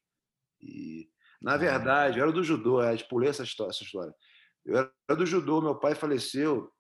E, 0.61 1.09
na 1.41 1.57
verdade, 1.57 2.19
eu 2.19 2.23
era 2.23 2.33
do 2.33 2.45
judô, 2.45 2.83
eu 2.83 3.09
pulei 3.09 3.31
essa 3.31 3.43
história, 3.43 3.71
essa 3.71 3.83
história. 3.83 4.15
Eu 4.65 4.77
era 4.77 5.17
do 5.17 5.27
judô, 5.27 5.61
meu 5.61 5.75
pai 5.75 5.95
faleceu, 5.95 6.71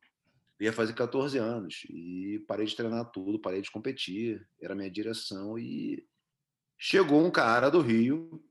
ia 0.61 0.73
fazer 0.73 0.95
14 0.95 1.39
anos 1.39 1.83
e 1.91 2.43
parei 2.47 2.67
de 2.67 2.77
treinar 2.77 3.11
tudo, 3.11 3.41
parei 3.41 3.61
de 3.61 3.71
competir, 3.71 4.47
era 4.61 4.75
minha 4.75 4.91
direção 4.91 5.59
e 5.59 6.07
chegou 6.79 7.25
um 7.25 7.31
cara 7.31 7.71
do 7.71 7.81
Rio, 7.81 8.43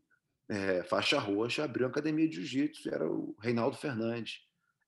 é, 0.54 0.84
faixa 0.84 1.18
roxa, 1.18 1.64
abriu 1.64 1.88
a 1.88 1.90
academia 1.90 2.30
de 2.30 2.36
jiu-jitsu, 2.36 2.88
era 2.90 3.10
o 3.10 3.36
Reinaldo 3.40 3.76
Fernandes, 3.76 4.42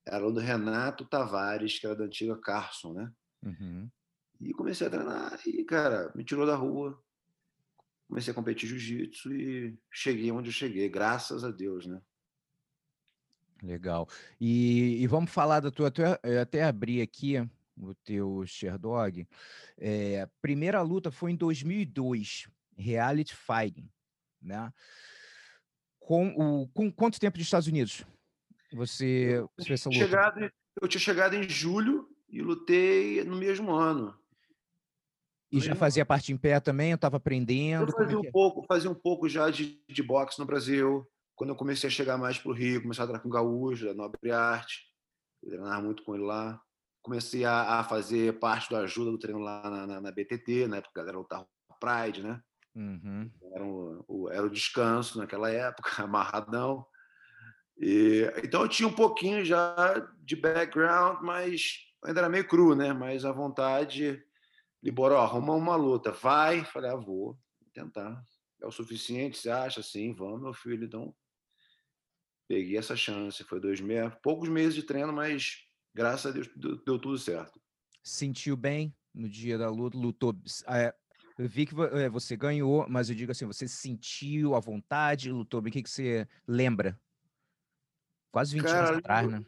era 0.05 0.25
o 0.25 0.31
do 0.31 0.39
Renato 0.39 1.05
Tavares, 1.05 1.79
que 1.79 1.87
era 1.87 1.95
da 1.95 2.03
antiga 2.03 2.37
Carson, 2.37 2.93
né? 2.93 3.11
Uhum. 3.43 3.89
E 4.39 4.53
comecei 4.53 4.85
a 4.85 4.89
treinar 4.89 5.39
e, 5.47 5.63
cara, 5.63 6.11
me 6.13 6.23
tirou 6.23 6.45
da 6.45 6.55
rua, 6.55 7.01
comecei 8.07 8.31
a 8.31 8.35
competir 8.35 8.69
jiu-jitsu 8.69 9.33
e 9.33 9.77
cheguei 9.91 10.31
onde 10.31 10.49
eu 10.49 10.53
cheguei, 10.53 10.87
graças 10.87 11.43
a 11.43 11.49
Deus, 11.49 11.87
né? 11.87 11.99
Legal. 13.63 14.07
E, 14.39 15.01
e 15.01 15.07
vamos 15.07 15.31
falar 15.31 15.61
da 15.61 15.71
tua. 15.71 15.91
Eu 16.21 16.41
até 16.41 16.63
abri 16.63 17.01
aqui 17.01 17.37
o 17.75 17.95
teu 17.95 18.45
Sherdog. 18.45 19.27
É, 19.77 20.27
primeira 20.41 20.81
luta 20.81 21.09
foi 21.09 21.31
em 21.31 21.35
2002, 21.35 22.47
Reality 22.77 23.35
Fighting, 23.35 23.89
né? 24.39 24.71
Com, 26.05 26.27
o, 26.37 26.67
com 26.67 26.91
quanto 26.91 27.19
tempo 27.19 27.37
dos 27.37 27.47
Estados 27.47 27.67
Unidos 27.67 28.05
você, 28.71 29.43
você 29.57 29.67
fez 29.67 29.79
essa 29.79 29.89
luta? 29.89 30.05
Chegado, 30.05 30.51
eu 30.81 30.87
tinha 30.87 31.01
chegado 31.01 31.35
em 31.35 31.49
julho 31.49 32.07
e 32.29 32.41
lutei 32.41 33.23
no 33.23 33.35
mesmo 33.35 33.73
ano. 33.73 34.15
E 35.51 35.59
já 35.59 35.73
fazia 35.73 36.05
parte 36.05 36.31
em 36.33 36.37
pé 36.37 36.59
também? 36.59 36.91
Eu 36.91 36.95
estava 36.95 37.17
aprendendo? 37.17 37.83
Eu 37.83 37.89
é 37.89 37.91
fazia, 37.91 38.15
é 38.15 38.19
um 38.19 38.31
pouco, 38.31 38.65
fazia 38.67 38.91
um 38.91 38.95
pouco 38.95 39.29
já 39.29 39.49
de, 39.49 39.81
de 39.87 40.03
boxe 40.03 40.37
no 40.37 40.45
Brasil 40.45 41.07
quando 41.35 41.49
eu 41.49 41.55
comecei 41.55 41.87
a 41.87 41.91
chegar 41.91 42.17
mais 42.17 42.39
para 42.39 42.49
o 42.49 42.53
Rio, 42.53 42.81
comecei 42.81 43.03
a 43.03 43.07
treinar 43.07 43.21
com 43.21 43.27
o 43.27 43.31
Gaúcho, 43.31 43.85
da 43.85 43.93
Nobre 43.93 44.31
Arte, 44.31 44.85
treinar 45.43 45.83
muito 45.83 46.03
com 46.03 46.15
ele 46.15 46.23
lá. 46.23 46.59
Comecei 47.01 47.45
a, 47.45 47.79
a, 47.79 47.83
fazer 47.83 48.39
parte 48.39 48.71
da 48.71 48.79
ajuda 48.79 49.11
do 49.11 49.19
treino 49.19 49.39
lá 49.39 49.69
na, 49.69 49.85
na, 49.85 50.01
na 50.01 50.11
BTT, 50.11 50.67
na 50.67 50.77
época 50.77 51.01
era 51.01 51.19
o 51.19 51.25
Tarro 51.25 51.47
Pride, 51.79 52.23
né? 52.23 52.41
Uhum. 52.75 53.31
Era, 53.53 53.63
o, 53.63 54.29
era 54.29 54.45
o 54.45 54.49
descanso 54.49 55.17
naquela 55.17 55.49
época, 55.49 55.89
amarradão. 56.03 56.85
E, 57.77 58.29
então 58.43 58.61
eu 58.61 58.69
tinha 58.69 58.87
um 58.87 58.93
pouquinho 58.93 59.43
já 59.43 59.75
de 60.23 60.35
background, 60.35 61.21
mas 61.21 61.85
ainda 62.03 62.21
era 62.21 62.29
meio 62.29 62.47
cru, 62.47 62.75
né? 62.75 62.93
Mas 62.93 63.25
a 63.25 63.31
vontade, 63.31 64.21
Liboro, 64.83 65.15
arruma 65.17 65.53
uma 65.53 65.75
luta, 65.75 66.11
vai. 66.11 66.63
Falei, 66.65 66.91
ah, 66.91 66.95
vou 66.95 67.37
tentar. 67.73 68.21
É 68.61 68.67
o 68.67 68.71
suficiente, 68.71 69.37
você 69.37 69.49
acha? 69.49 69.81
Sim, 69.81 70.13
vamos, 70.13 70.41
meu 70.41 70.53
filho. 70.53 70.85
Então, 70.85 71.15
peguei 72.47 72.77
essa 72.77 72.95
chance. 72.95 73.43
Foi 73.43 73.59
dois 73.59 73.79
meses, 73.81 74.13
poucos 74.21 74.49
meses 74.49 74.75
de 74.75 74.83
treino, 74.83 75.13
mas 75.13 75.65
graças 75.93 76.25
a 76.25 76.31
Deus 76.31 76.49
deu, 76.55 76.77
deu 76.83 76.99
tudo 76.99 77.17
certo. 77.17 77.59
Sentiu 78.03 78.55
bem 78.55 78.95
no 79.13 79.29
dia 79.29 79.57
da 79.57 79.69
luta? 79.69 79.97
Lutou. 79.97 80.33
É, 80.67 80.93
eu 81.37 81.49
vi 81.49 81.65
que 81.65 81.75
é, 81.93 82.09
você 82.09 82.37
ganhou, 82.37 82.85
mas 82.87 83.09
eu 83.09 83.15
digo 83.15 83.31
assim: 83.31 83.45
você 83.45 83.67
sentiu 83.67 84.55
a 84.55 84.59
vontade, 84.59 85.31
lutou 85.31 85.61
bem? 85.61 85.69
O 85.69 85.73
que, 85.73 85.83
que 85.83 85.89
você 85.89 86.27
lembra? 86.47 86.97
Quase 88.31 88.53
20 88.53 88.63
Cara, 88.63 88.87
anos 88.87 88.97
atrás, 88.97 89.29
né? 89.29 89.43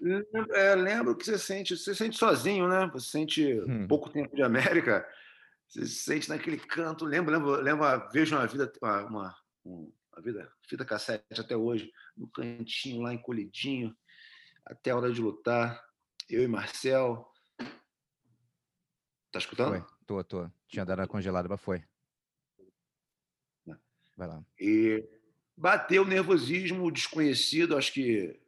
É, 0.53 0.75
lembro 0.75 1.15
que 1.15 1.25
você 1.25 1.37
sente, 1.37 1.77
você 1.77 1.93
sente 1.95 2.17
sozinho, 2.17 2.67
né? 2.67 2.89
Você 2.93 3.09
sente 3.09 3.61
hum. 3.61 3.87
pouco 3.87 4.09
tempo 4.09 4.35
de 4.35 4.43
América, 4.43 5.07
você 5.67 5.85
se 5.85 5.95
sente 5.95 6.29
naquele 6.29 6.57
canto. 6.57 7.05
Lembro, 7.05 7.31
lembro, 7.31 7.61
lembro 7.61 8.09
vejo 8.11 8.35
uma 8.35 8.47
vida, 8.47 8.71
uma, 8.81 9.05
uma, 9.05 9.35
a 10.13 10.21
vida, 10.21 10.51
fita 10.67 10.85
cassete 10.85 11.39
até 11.39 11.55
hoje, 11.55 11.91
no 12.15 12.27
cantinho 12.29 13.01
lá 13.01 13.13
encolhidinho, 13.13 13.95
até 14.65 14.91
a 14.91 14.97
hora 14.97 15.11
de 15.11 15.21
lutar. 15.21 15.81
Eu 16.29 16.43
e 16.43 16.47
Marcel. 16.47 17.25
Tá 19.31 19.39
escutando? 19.39 19.85
Foi. 19.85 19.96
Tô, 20.07 20.23
tô. 20.23 20.49
Tinha 20.69 20.85
dado 20.85 21.01
a 21.01 21.07
congelada, 21.07 21.49
mas 21.49 21.59
foi. 21.59 21.83
É. 23.67 23.75
Vai 24.15 24.27
lá. 24.27 24.43
E 24.57 25.03
bateu 25.55 26.03
o 26.03 26.07
nervosismo 26.07 26.89
desconhecido, 26.89 27.75
acho 27.75 27.91
que 27.91 28.39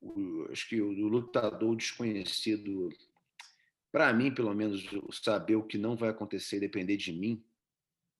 o, 0.00 0.46
acho 0.52 0.68
que 0.68 0.82
o, 0.82 0.88
o 0.88 1.08
lutador 1.08 1.74
desconhecido, 1.74 2.90
para 3.90 4.12
mim, 4.12 4.32
pelo 4.32 4.54
menos, 4.54 4.84
saber 5.22 5.56
o 5.56 5.64
que 5.64 5.78
não 5.78 5.96
vai 5.96 6.10
acontecer, 6.10 6.60
depender 6.60 6.98
de 6.98 7.10
mim, 7.10 7.42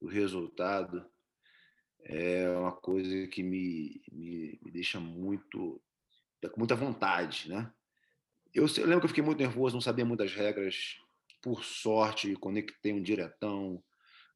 o 0.00 0.06
resultado, 0.06 1.04
é 2.04 2.48
uma 2.50 2.72
coisa 2.72 3.26
que 3.26 3.42
me, 3.42 4.00
me, 4.10 4.58
me 4.62 4.70
deixa 4.70 4.98
muito 4.98 5.78
com 6.52 6.60
muita 6.60 6.76
vontade, 6.76 7.50
né? 7.50 7.70
Eu, 8.54 8.64
eu, 8.64 8.86
lembro 8.86 9.00
que 9.00 9.04
eu 9.04 9.08
fiquei 9.08 9.24
muito 9.24 9.40
nervoso, 9.40 9.74
não 9.74 9.80
sabia 9.80 10.04
muitas 10.04 10.32
regras. 10.32 10.98
Por 11.40 11.64
sorte, 11.64 12.34
conectei 12.36 12.92
um 12.92 13.02
diretão, 13.02 13.82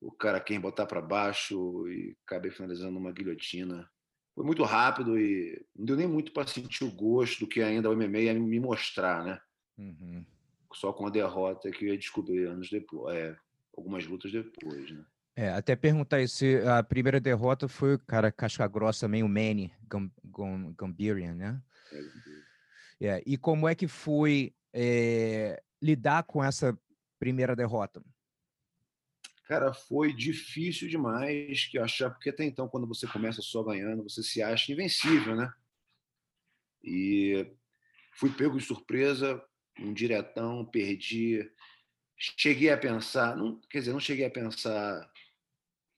o 0.00 0.10
cara 0.10 0.40
quem 0.40 0.60
botar 0.60 0.86
para 0.86 1.00
baixo 1.00 1.88
e 1.88 2.16
acabei 2.26 2.50
finalizando 2.50 2.98
uma 2.98 3.12
guilhotina. 3.12 3.88
Foi 4.34 4.44
muito 4.44 4.62
rápido 4.64 5.18
e 5.18 5.64
não 5.76 5.84
deu 5.84 5.96
nem 5.96 6.08
muito 6.08 6.32
para 6.32 6.46
sentir 6.46 6.84
o 6.84 6.90
gosto 6.90 7.40
do 7.40 7.46
que 7.46 7.62
ainda 7.62 7.90
o 7.90 7.96
MMA 7.96 8.18
ia 8.18 8.34
me 8.34 8.58
mostrar, 8.58 9.24
né? 9.24 9.40
Uhum. 9.78 10.24
Só 10.74 10.92
com 10.92 11.06
a 11.06 11.10
derrota 11.10 11.70
que 11.70 11.84
eu 11.84 11.88
ia 11.90 11.98
descobrir 11.98 12.46
anos 12.46 12.70
depois, 12.70 13.14
é, 13.14 13.36
algumas 13.76 14.06
lutas 14.06 14.32
depois, 14.32 14.90
né? 14.90 15.04
É, 15.34 15.48
até 15.50 15.74
perguntar 15.74 16.26
se 16.28 16.60
a 16.66 16.82
primeira 16.82 17.18
derrota 17.18 17.66
foi 17.66 17.94
o 17.94 17.98
cara 17.98 18.30
casca 18.30 18.66
grossa 18.68 19.06
também, 19.06 19.22
o 19.22 19.28
Manny 19.28 19.72
Gambirian, 20.76 21.34
né? 21.34 21.62
É, 23.00 23.06
é, 23.06 23.22
e 23.24 23.38
como 23.38 23.66
é 23.66 23.74
que 23.74 23.88
foi 23.88 24.54
é, 24.74 25.62
lidar 25.80 26.24
com 26.24 26.44
essa 26.44 26.78
primeira 27.22 27.54
derrota? 27.54 28.02
Cara, 29.46 29.72
foi 29.72 30.12
difícil 30.12 30.88
demais 30.88 31.66
que 31.66 31.78
achar, 31.78 32.10
porque 32.10 32.30
até 32.30 32.42
então, 32.42 32.68
quando 32.68 32.84
você 32.84 33.06
começa 33.06 33.40
só 33.40 33.62
ganhando, 33.62 34.02
você 34.02 34.24
se 34.24 34.42
acha 34.42 34.72
invencível, 34.72 35.36
né? 35.36 35.54
E 36.82 37.46
fui 38.14 38.28
pego 38.28 38.58
de 38.58 38.64
surpresa, 38.64 39.40
um 39.78 39.94
diretão, 39.94 40.64
perdi. 40.64 41.48
Cheguei 42.16 42.70
a 42.70 42.76
pensar, 42.76 43.36
não, 43.36 43.60
quer 43.70 43.78
dizer, 43.78 43.92
não 43.92 44.00
cheguei 44.00 44.24
a 44.24 44.30
pensar 44.30 45.08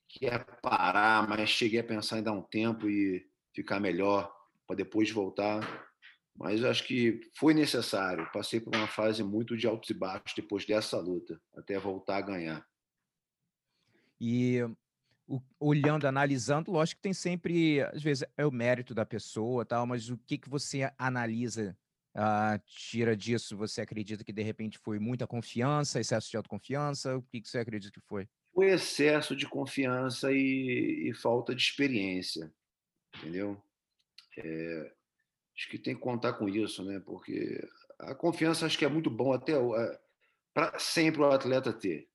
que 0.07 0.27
é 0.27 0.37
parar, 0.37 1.27
mas 1.27 1.49
cheguei 1.49 1.79
a 1.79 1.83
pensar 1.83 2.19
em 2.19 2.23
dar 2.23 2.33
um 2.33 2.43
tempo 2.43 2.87
e 2.87 3.27
ficar 3.51 3.79
melhor 3.79 4.31
para 4.67 4.75
depois 4.75 5.09
voltar. 5.09 5.89
Mas 6.35 6.63
acho 6.63 6.85
que 6.85 7.21
foi 7.37 7.53
necessário. 7.53 8.29
Passei 8.33 8.59
por 8.59 8.75
uma 8.75 8.87
fase 8.87 9.23
muito 9.23 9.55
de 9.55 9.65
altos 9.67 9.89
e 9.89 9.93
baixos 9.93 10.33
depois 10.35 10.65
dessa 10.65 10.99
luta, 10.99 11.41
até 11.55 11.79
voltar 11.79 12.17
a 12.17 12.21
ganhar. 12.21 12.67
E 14.19 14.59
olhando, 15.59 16.05
analisando, 16.05 16.71
lógico 16.71 16.99
que 16.99 17.03
tem 17.03 17.13
sempre, 17.13 17.81
às 17.81 18.03
vezes 18.03 18.27
é 18.37 18.45
o 18.45 18.51
mérito 18.51 18.93
da 18.93 19.05
pessoa, 19.05 19.65
tal, 19.65 19.87
mas 19.87 20.09
o 20.09 20.17
que 20.17 20.37
que 20.37 20.49
você 20.49 20.91
analisa, 20.97 21.75
uh, 22.15 22.61
tira 22.65 23.15
disso? 23.15 23.57
Você 23.57 23.81
acredita 23.81 24.23
que 24.23 24.33
de 24.33 24.43
repente 24.43 24.77
foi 24.77 24.99
muita 24.99 25.25
confiança, 25.25 25.99
excesso 25.99 26.29
de 26.29 26.37
autoconfiança? 26.37 27.17
O 27.17 27.23
que 27.23 27.41
que 27.41 27.49
você 27.49 27.59
acredita 27.59 27.99
que 27.99 28.07
foi? 28.07 28.27
Foi 28.53 28.71
excesso 28.71 29.35
de 29.35 29.47
confiança 29.47 30.31
e, 30.31 31.09
e 31.09 31.13
falta 31.13 31.55
de 31.55 31.61
experiência, 31.61 32.53
entendeu? 33.17 33.61
É, 34.37 34.94
acho 35.55 35.69
que 35.69 35.77
tem 35.77 35.95
que 35.95 36.01
contar 36.01 36.33
com 36.33 36.47
isso, 36.47 36.83
né? 36.83 36.99
Porque 36.99 37.67
a 37.99 38.13
confiança 38.13 38.65
acho 38.65 38.77
que 38.77 38.85
é 38.85 38.89
muito 38.89 39.09
bom 39.09 39.33
até 39.33 39.53
é, 39.53 39.99
para 40.53 40.77
sempre 40.79 41.21
o 41.21 41.25
atleta 41.25 41.71
ter 41.71 42.09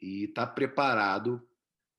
e 0.00 0.24
estar 0.24 0.46
tá 0.46 0.52
preparado 0.52 1.46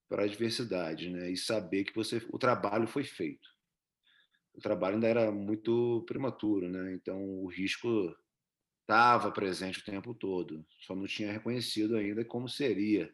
para 0.09 0.23
a 0.23 0.25
adversidade, 0.25 1.09
né? 1.09 1.29
E 1.29 1.37
saber 1.37 1.83
que 1.83 1.95
você 1.95 2.25
o 2.31 2.39
trabalho 2.39 2.87
foi 2.87 3.03
feito. 3.03 3.47
O 4.53 4.61
trabalho 4.61 4.95
ainda 4.95 5.07
era 5.07 5.31
muito 5.31 6.03
prematuro, 6.07 6.69
né? 6.69 6.93
Então 6.93 7.21
o 7.21 7.47
risco 7.47 8.15
estava 8.81 9.31
presente 9.31 9.79
o 9.79 9.85
tempo 9.85 10.13
todo, 10.13 10.65
só 10.79 10.95
não 10.95 11.05
tinha 11.05 11.31
reconhecido 11.31 11.97
ainda 11.97 12.23
como 12.23 12.47
seria 12.47 13.13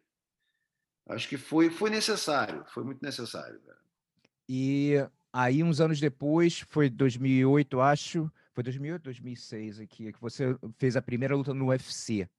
Acho 1.07 1.27
que 1.27 1.37
foi, 1.37 1.69
foi 1.69 1.89
necessário, 1.89 2.63
foi 2.67 2.83
muito 2.83 3.01
necessário. 3.01 3.61
E 4.47 4.93
aí, 5.33 5.63
uns 5.63 5.81
anos 5.81 5.99
depois, 5.99 6.59
foi 6.59 6.89
2008, 6.89 7.81
acho, 7.81 8.31
foi 8.53 8.63
2008, 8.63 9.01
2006 9.01 9.79
aqui, 9.79 10.13
que 10.13 10.21
você 10.21 10.55
fez 10.77 10.95
a 10.95 11.01
primeira 11.01 11.35
luta 11.35 11.53
no 11.53 11.69
UFC. 11.69 12.29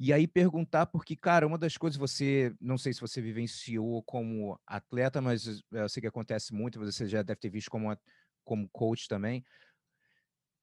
E 0.00 0.12
aí 0.12 0.26
perguntar, 0.26 0.86
porque, 0.86 1.14
cara, 1.14 1.46
uma 1.46 1.58
das 1.58 1.76
coisas 1.76 1.98
você, 1.98 2.54
não 2.60 2.78
sei 2.78 2.92
se 2.92 3.00
você 3.00 3.20
vivenciou 3.20 4.02
como 4.04 4.58
atleta, 4.66 5.20
mas 5.20 5.46
eh, 5.48 5.82
eu 5.82 5.88
sei 5.88 6.00
que 6.00 6.06
acontece 6.06 6.54
muito, 6.54 6.78
você 6.78 7.06
já 7.06 7.20
deve 7.20 7.40
ter 7.40 7.50
visto 7.50 7.68
como, 7.68 7.94
como 8.44 8.68
coach 8.70 9.08
também. 9.08 9.44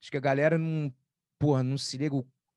Acho 0.02 0.10
que 0.10 0.16
a 0.16 0.20
galera 0.20 0.56
não, 0.56 0.92
porra, 1.38 1.62
não 1.62 1.76
se 1.76 1.98
liga 1.98 2.16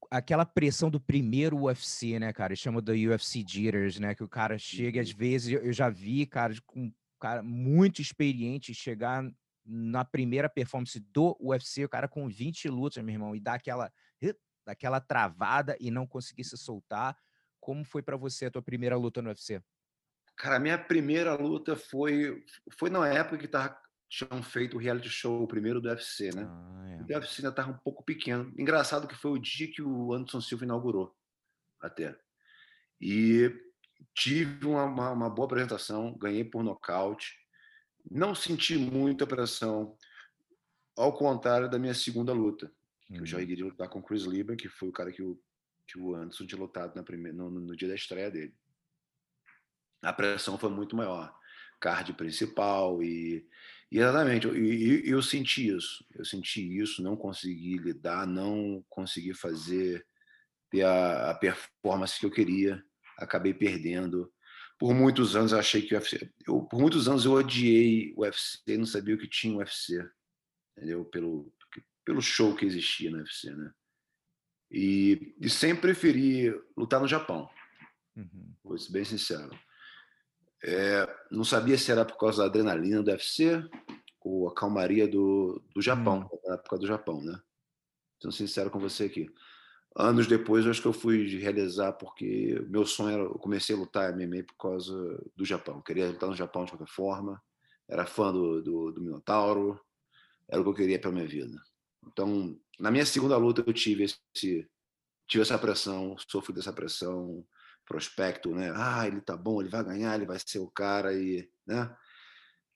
aquela 0.09 0.45
pressão 0.45 0.89
do 0.89 1.01
primeiro 1.01 1.63
UFC, 1.65 2.17
né, 2.17 2.31
cara? 2.31 2.55
Chama 2.55 2.81
do 2.81 2.93
UFC 2.93 3.43
Jitters, 3.45 3.99
né? 3.99 4.15
Que 4.15 4.23
o 4.23 4.29
cara 4.29 4.57
chega, 4.57 5.01
às 5.01 5.11
uhum. 5.11 5.17
vezes, 5.17 5.51
eu 5.51 5.73
já 5.73 5.89
vi, 5.89 6.25
cara, 6.25 6.53
com 6.65 6.91
cara 7.19 7.43
muito 7.43 8.01
experiente 8.01 8.73
chegar 8.73 9.23
na 9.65 10.03
primeira 10.03 10.49
performance 10.49 10.99
do 10.99 11.37
UFC, 11.39 11.85
o 11.85 11.89
cara 11.89 12.07
com 12.07 12.27
20 12.27 12.67
lutas, 12.69 13.03
meu 13.03 13.13
irmão, 13.13 13.35
e 13.35 13.39
dá 13.39 13.53
aquela, 13.53 13.91
aquela 14.65 14.99
travada 14.99 15.77
e 15.79 15.91
não 15.91 16.07
conseguir 16.07 16.43
se 16.43 16.57
soltar. 16.57 17.15
Como 17.59 17.83
foi 17.83 18.01
para 18.01 18.17
você 18.17 18.45
a 18.45 18.51
tua 18.51 18.61
primeira 18.61 18.95
luta 18.95 19.21
no 19.21 19.29
UFC? 19.29 19.61
Cara, 20.35 20.55
a 20.55 20.59
minha 20.59 20.77
primeira 20.77 21.35
luta 21.35 21.75
foi 21.75 22.43
foi 22.77 22.89
na 22.89 23.05
época 23.07 23.37
que 23.37 23.47
tava, 23.47 23.77
tinham 24.07 24.41
feito 24.41 24.77
o 24.77 24.79
reality 24.79 25.09
show, 25.09 25.43
o 25.43 25.47
primeiro 25.47 25.81
do 25.81 25.89
UFC, 25.89 26.33
né? 26.33 26.47
Ah, 26.47 26.89
é. 26.89 27.01
O 27.01 27.17
UFC 27.17 27.41
ainda 27.41 27.49
estava 27.49 27.71
um 27.71 27.77
pouco 27.77 28.03
pequeno. 28.03 28.51
Engraçado 28.57 29.07
que 29.07 29.15
foi 29.15 29.31
o 29.31 29.37
dia 29.37 29.69
que 29.69 29.81
o 29.81 30.13
Anderson 30.13 30.39
Silva 30.39 30.63
inaugurou, 30.63 31.13
até. 31.81 32.17
E 33.01 33.53
tive 34.13 34.65
uma, 34.65 34.83
uma, 34.85 35.11
uma 35.11 35.29
boa 35.29 35.45
apresentação, 35.45 36.17
ganhei 36.17 36.43
por 36.43 36.63
nocaute. 36.63 37.37
Não 38.09 38.33
senti 38.33 38.77
muita 38.77 39.27
pressão, 39.27 39.95
ao 40.97 41.13
contrário 41.13 41.69
da 41.69 41.79
minha 41.79 41.93
segunda 41.93 42.33
luta, 42.33 42.71
uhum. 43.09 43.17
eu 43.17 43.25
já 43.25 43.41
iria 43.41 43.65
lutar 43.65 43.89
com 43.89 43.99
o 43.99 44.03
Chris 44.03 44.23
Lieben, 44.23 44.57
que 44.57 44.67
foi 44.67 44.89
o 44.89 44.93
cara 44.93 45.11
que 45.11 45.21
o, 45.21 45.39
que 45.87 45.99
o 45.99 46.15
Anderson 46.15 46.45
tinha 46.45 46.59
lutado 46.59 46.95
na 46.95 47.03
primeira, 47.03 47.37
no, 47.37 47.49
no 47.49 47.75
dia 47.75 47.87
da 47.87 47.95
estreia 47.95 48.31
dele 48.31 48.55
a 50.01 50.13
pressão 50.13 50.57
foi 50.57 50.69
muito 50.69 50.95
maior. 50.95 51.33
Card 51.79 52.11
principal 52.13 53.01
e, 53.01 53.47
e 53.89 53.99
exatamente, 53.99 54.45
eu, 54.45 54.55
eu, 54.55 54.99
eu, 55.05 55.21
senti 55.21 55.69
isso, 55.69 56.05
eu 56.13 56.25
senti 56.25 56.77
isso, 56.77 57.01
não 57.01 57.15
consegui 57.15 57.77
lidar, 57.77 58.27
não 58.27 58.83
consegui 58.89 59.33
fazer 59.33 60.05
ter 60.69 60.83
a, 60.83 61.31
a 61.31 61.35
performance 61.35 62.19
que 62.19 62.25
eu 62.25 62.31
queria, 62.31 62.83
acabei 63.19 63.53
perdendo. 63.53 64.31
Por 64.77 64.93
muitos 64.93 65.35
anos 65.35 65.51
eu 65.51 65.59
achei 65.59 65.81
que 65.81 65.93
o 65.93 65.97
UFC, 65.97 66.31
eu, 66.47 66.61
por 66.63 66.79
muitos 66.79 67.07
anos 67.07 67.25
eu 67.25 67.33
odiei 67.33 68.13
o 68.15 68.21
UFC, 68.21 68.77
não 68.77 68.85
sabia 68.85 69.15
o 69.15 69.17
que 69.17 69.27
tinha 69.27 69.53
o 69.53 69.57
UFC, 69.57 70.03
entendeu? 70.77 71.05
Pelo 71.05 71.51
pelo 72.09 72.23
show 72.23 72.55
que 72.55 72.65
existia 72.65 73.11
no 73.11 73.17
UFC, 73.17 73.51
né? 73.51 73.71
E, 74.71 75.35
e 75.39 75.47
sempre 75.47 75.93
preferi 75.93 76.49
lutar 76.75 76.99
no 76.99 77.07
Japão. 77.07 77.47
Uhum. 78.15 78.55
Vou 78.63 78.77
ser 78.79 78.91
bem 78.91 79.05
sincero. 79.05 79.51
É, 80.63 81.07
não 81.29 81.43
sabia 81.43 81.77
se 81.77 81.91
era 81.91 82.03
por 82.03 82.17
causa 82.17 82.39
da 82.39 82.45
adrenalina 82.45 83.03
do 83.03 83.11
UFC 83.11 83.63
ou 84.21 84.49
a 84.49 84.55
calmaria 84.55 85.07
do, 85.07 85.63
do 85.73 85.81
Japão, 85.83 86.27
hum. 86.33 86.39
na 86.45 86.55
época 86.55 86.79
do 86.79 86.87
Japão, 86.87 87.21
né? 87.21 87.39
Sendo 88.19 88.33
sincero 88.33 88.71
com 88.71 88.79
você 88.79 89.03
aqui. 89.03 89.31
Anos 90.01 90.27
depois, 90.27 90.65
acho 90.65 90.81
que 90.81 90.87
eu 90.87 90.93
fui 90.93 91.27
realizar 91.37 91.91
porque 91.91 92.57
meu 92.69 92.85
sonho 92.85 93.13
era. 93.15 93.23
Eu 93.23 93.37
comecei 93.37 93.75
a 93.75 93.79
lutar 93.79 94.13
MMA 94.13 94.45
por 94.47 94.55
causa 94.55 94.93
do 95.35 95.43
Japão. 95.43 95.75
Eu 95.75 95.83
queria 95.83 96.07
lutar 96.07 96.29
no 96.29 96.35
Japão 96.37 96.63
de 96.63 96.71
qualquer 96.71 96.87
forma. 96.87 97.41
Era 97.85 98.05
fã 98.05 98.31
do, 98.31 98.61
do, 98.63 98.91
do 98.93 99.01
Minotauro. 99.01 99.77
Era 100.47 100.61
o 100.61 100.63
que 100.63 100.69
eu 100.69 100.73
queria 100.73 101.01
para 101.01 101.11
minha 101.11 101.27
vida. 101.27 101.61
Então, 102.07 102.57
na 102.79 102.89
minha 102.89 103.05
segunda 103.05 103.35
luta, 103.35 103.61
eu 103.67 103.73
tive 103.73 104.05
esse, 104.05 104.69
tive 105.27 105.41
essa 105.41 105.59
pressão, 105.59 106.15
sofri 106.29 106.53
dessa 106.53 106.71
pressão 106.71 107.45
prospecto, 107.85 108.55
né? 108.55 108.71
Ah, 108.73 109.05
ele 109.05 109.19
tá 109.19 109.35
bom, 109.35 109.59
ele 109.59 109.69
vai 109.69 109.83
ganhar, 109.83 110.15
ele 110.15 110.25
vai 110.25 110.37
ser 110.39 110.59
o 110.59 110.71
cara 110.71 111.13
e, 111.13 111.51
né? 111.67 111.93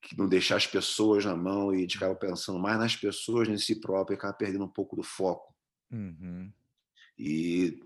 Que 0.01 0.17
não 0.17 0.27
deixar 0.27 0.57
as 0.57 0.67
pessoas 0.67 1.23
na 1.23 1.37
mão 1.37 1.73
e 1.73 1.89
ficar 1.89 2.13
pensando 2.15 2.59
mais 2.59 2.77
nas 2.77 2.97
pessoas 2.97 3.47
em 3.47 3.57
si 3.57 3.79
próprio 3.79 4.15
e 4.15 4.17
acabar 4.17 4.33
perdendo 4.33 4.65
um 4.65 4.73
pouco 4.73 4.97
do 4.97 5.03
foco. 5.03 5.55
Uhum. 5.89 6.51
E 7.17 7.79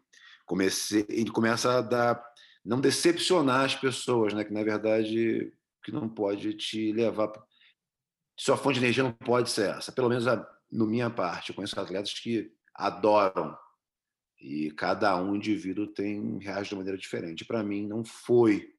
comecei, 0.46 1.06
ele 1.10 1.32
começa 1.32 1.78
a 1.78 1.82
dar, 1.82 2.24
não 2.64 2.80
decepcionar 2.80 3.66
as 3.66 3.76
pessoas, 3.76 4.34
né? 4.34 4.44
Que 4.44 4.54
na 4.54 4.64
verdade 4.64 5.54
que 5.84 5.92
não 5.92 6.10
pode 6.10 6.54
te 6.54 6.92
levar 6.92 7.32
sua 8.38 8.56
fonte 8.56 8.76
de 8.76 8.86
energia 8.86 9.04
não 9.04 9.12
pode 9.12 9.50
ser 9.50 9.72
essa. 9.72 9.92
Pelo 9.92 10.10
menos 10.10 10.28
a, 10.28 10.48
no 10.72 10.86
minha 10.86 11.10
parte, 11.10 11.50
eu 11.50 11.56
conheço 11.56 11.80
atletas 11.80 12.14
que 12.14 12.52
adoram 12.76 13.58
e 14.40 14.70
cada 14.72 15.20
um 15.20 15.36
indivíduo 15.36 15.88
tem 15.88 16.38
reage 16.38 16.70
de 16.70 16.76
maneira 16.76 16.98
diferente. 16.98 17.44
Para 17.44 17.64
mim 17.64 17.88
não 17.88 18.06
foi 18.06 18.72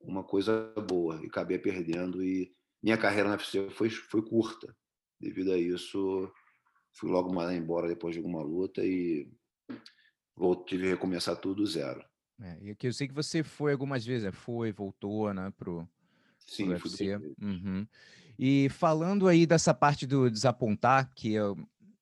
uma 0.00 0.24
coisa 0.24 0.74
boa 0.88 1.20
e 1.22 1.26
acabei 1.26 1.58
perdendo 1.58 2.22
e 2.22 2.52
minha 2.82 2.98
carreira 2.98 3.28
na 3.28 3.36
UFC 3.36 3.70
foi 3.70 3.88
foi 3.88 4.22
curta. 4.22 4.76
Devido 5.20 5.52
a 5.52 5.58
isso, 5.58 6.30
fui 6.92 7.08
logo 7.08 7.32
embora 7.52 7.88
depois 7.88 8.14
de 8.14 8.18
alguma 8.18 8.42
luta 8.42 8.84
e 8.84 9.30
vou 10.34 10.56
tive 10.64 10.84
que 10.84 10.90
recomeçar 10.90 11.36
tudo 11.36 11.66
zero. 11.66 12.04
É, 12.40 12.58
e 12.60 12.76
eu 12.82 12.92
sei 12.92 13.08
que 13.08 13.14
você 13.14 13.42
foi 13.42 13.72
algumas 13.72 14.04
vezes, 14.04 14.24
né? 14.24 14.32
foi, 14.32 14.70
voltou, 14.70 15.32
né, 15.32 15.52
pro, 15.56 15.88
Sim, 16.46 16.66
pro 16.66 16.74
UFC. 16.74 17.16
Uhum. 17.40 17.86
E 18.38 18.68
falando 18.68 19.26
aí 19.26 19.46
dessa 19.46 19.72
parte 19.72 20.06
do 20.06 20.30
desapontar, 20.30 21.10
que 21.14 21.32
eu 21.32 21.56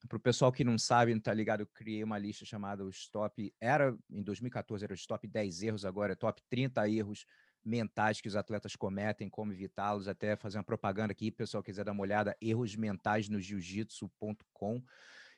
para 0.09 0.17
o 0.17 0.21
pessoal 0.21 0.53
que 0.53 0.65
não 0.65 0.79
sabe, 0.79 1.13
não 1.13 1.19
está 1.19 1.33
ligado, 1.33 1.61
eu 1.61 1.67
criei 1.67 2.05
uma 2.05 2.19
lista 2.19 2.45
chamada 2.45 2.85
os 2.85 3.09
top. 3.09 3.53
Era 3.61 3.97
em 4.11 4.23
2014, 4.23 4.85
era 4.85 4.95
os 4.95 5.07
top 5.07 5.27
10 5.27 5.63
erros, 5.63 5.85
agora 5.85 6.13
é 6.13 6.17
top 6.17 6.43
30 6.49 6.89
erros 6.89 7.27
mentais 7.65 8.21
que 8.21 8.29
os 8.29 8.37
atletas 8.37 8.77
cometem, 8.77 9.31
como 9.31 9.53
evitá-los, 9.53 10.07
até 10.07 10.37
fazer 10.37 10.59
uma 10.59 10.65
propaganda 10.65 11.13
aqui, 11.13 11.31
pessoal 11.31 11.63
quiser 11.63 11.85
dar 11.85 11.93
uma 11.93 12.03
olhada, 12.03 12.37
erros 12.41 12.77
mentais 12.77 13.29
no 13.29 13.41
jiu-jitsu.com. 13.41 14.83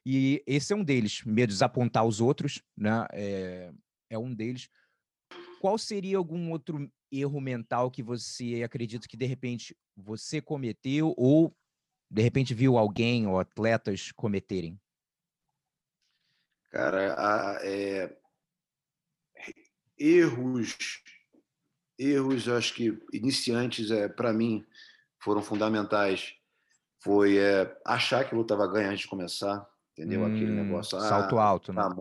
E 0.09 0.41
esse 0.47 0.73
é 0.73 0.77
um 0.77 0.85
deles, 0.85 1.25
medo 1.25 1.49
de 1.49 1.55
desapontar 1.55 2.07
os 2.07 2.21
outros, 2.21 2.63
né? 2.77 3.09
É, 3.13 3.73
é 4.09 4.17
um 4.17 4.33
deles. 4.33 4.71
Qual 5.61 5.77
seria 5.77 6.17
algum 6.17 6.53
outro 6.53 6.89
erro 7.11 7.41
mental 7.41 7.91
que 7.91 8.05
você 8.05 8.63
acredita 8.63 9.09
que 9.09 9.17
de 9.17 9.27
repente 9.27 9.77
você 9.97 10.41
cometeu 10.41 11.13
ou 11.17 11.53
de 12.09 12.23
repente 12.23 12.55
viu 12.55 12.79
alguém 12.79 13.27
ou 13.27 13.41
atletas 13.41 14.13
cometerem? 14.13 14.81
Cara, 16.71 17.15
a, 17.19 17.59
é, 17.67 18.17
erros, 19.99 21.03
erros, 21.99 22.49
acho 22.49 22.75
que 22.75 22.97
iniciantes, 23.13 23.91
é, 23.91 24.09
para 24.09 24.33
mim, 24.33 24.65
foram 25.19 25.43
fundamentais. 25.43 26.33
Foi 27.03 27.39
é, 27.39 27.77
achar 27.85 28.25
que 28.29 28.37
eu 28.37 28.43
estava 28.43 28.69
ganhando 28.69 28.93
antes 28.93 29.01
de 29.01 29.09
começar, 29.09 29.69
entendeu? 29.97 30.23
Hum, 30.23 30.35
Aquele 30.35 30.51
negócio. 30.51 30.99
Ah, 30.99 31.09
salto 31.09 31.39
alto, 31.39 31.73
né? 31.73 31.83
Tá 31.83 31.97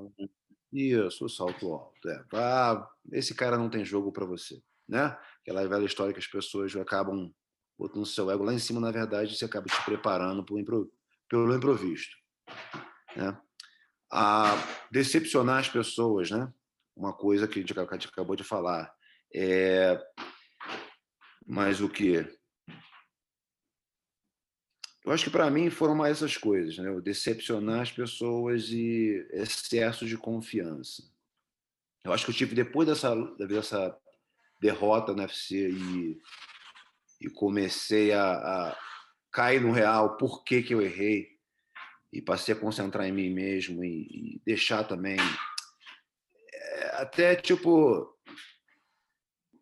Isso, 0.72 1.30
salto 1.30 1.72
alto. 1.72 2.10
É. 2.10 2.26
Ah, 2.34 2.90
esse 3.12 3.34
cara 3.34 3.58
não 3.58 3.70
tem 3.70 3.86
jogo 3.86 4.12
para 4.12 4.26
você, 4.26 4.62
né? 4.88 5.18
Aquela 5.42 5.68
velha 5.68 5.86
história 5.86 6.14
que 6.14 6.20
as 6.20 6.28
pessoas 6.28 6.76
acabam 6.76 7.32
botando 7.78 8.06
seu 8.06 8.30
ego 8.32 8.44
lá 8.44 8.54
em 8.54 8.60
cima, 8.60 8.80
na 8.80 8.92
verdade, 8.92 9.36
você 9.36 9.46
acaba 9.46 9.68
te 9.68 9.84
preparando 9.84 10.46
impro, 10.58 10.92
pelo 11.30 11.54
improviso. 11.54 12.08
Né? 13.16 13.38
A 14.12 14.54
decepcionar 14.92 15.60
as 15.60 15.70
pessoas, 15.70 16.32
né? 16.32 16.52
uma 16.96 17.14
coisa 17.14 17.48
que 17.48 17.60
a 17.60 17.62
gente 17.62 18.08
acabou 18.08 18.36
de 18.36 18.44
falar. 18.44 18.94
É... 19.34 20.02
Mas 21.46 21.82
o 21.82 21.90
que? 21.90 22.26
Eu 25.06 25.12
acho 25.12 25.26
que 25.26 25.30
para 25.30 25.50
mim 25.52 25.70
foram 25.70 25.94
mais 25.94 26.18
essas 26.18 26.36
coisas, 26.36 26.78
né? 26.78 26.90
decepcionar 27.02 27.82
as 27.82 27.92
pessoas 27.92 28.70
e 28.70 29.26
excesso 29.32 30.06
de 30.06 30.18
confiança. 30.18 31.04
Eu 32.04 32.12
acho 32.12 32.26
que 32.26 32.32
eu 32.32 32.36
tive 32.36 32.56
depois 32.56 32.88
dessa, 32.88 33.16
dessa 33.38 33.96
derrota 34.60 35.14
no 35.14 35.22
UFC 35.22 35.70
e 35.70 36.22
e 37.20 37.30
comecei 37.30 38.12
a, 38.12 38.34
a 38.34 38.80
cair 39.32 39.62
no 39.62 39.72
real, 39.72 40.18
por 40.18 40.44
que, 40.44 40.62
que 40.62 40.74
eu 40.74 40.82
errei, 40.82 41.36
e 42.12 42.22
passei 42.22 42.56
a 42.56 42.58
concentrar 42.58 43.08
em 43.08 43.12
mim 43.12 43.30
mesmo 43.30 43.84
e, 43.84 44.36
e 44.38 44.42
deixar 44.46 44.84
também 44.84 45.18
é, 46.54 47.02
até 47.02 47.36
tipo 47.36 48.16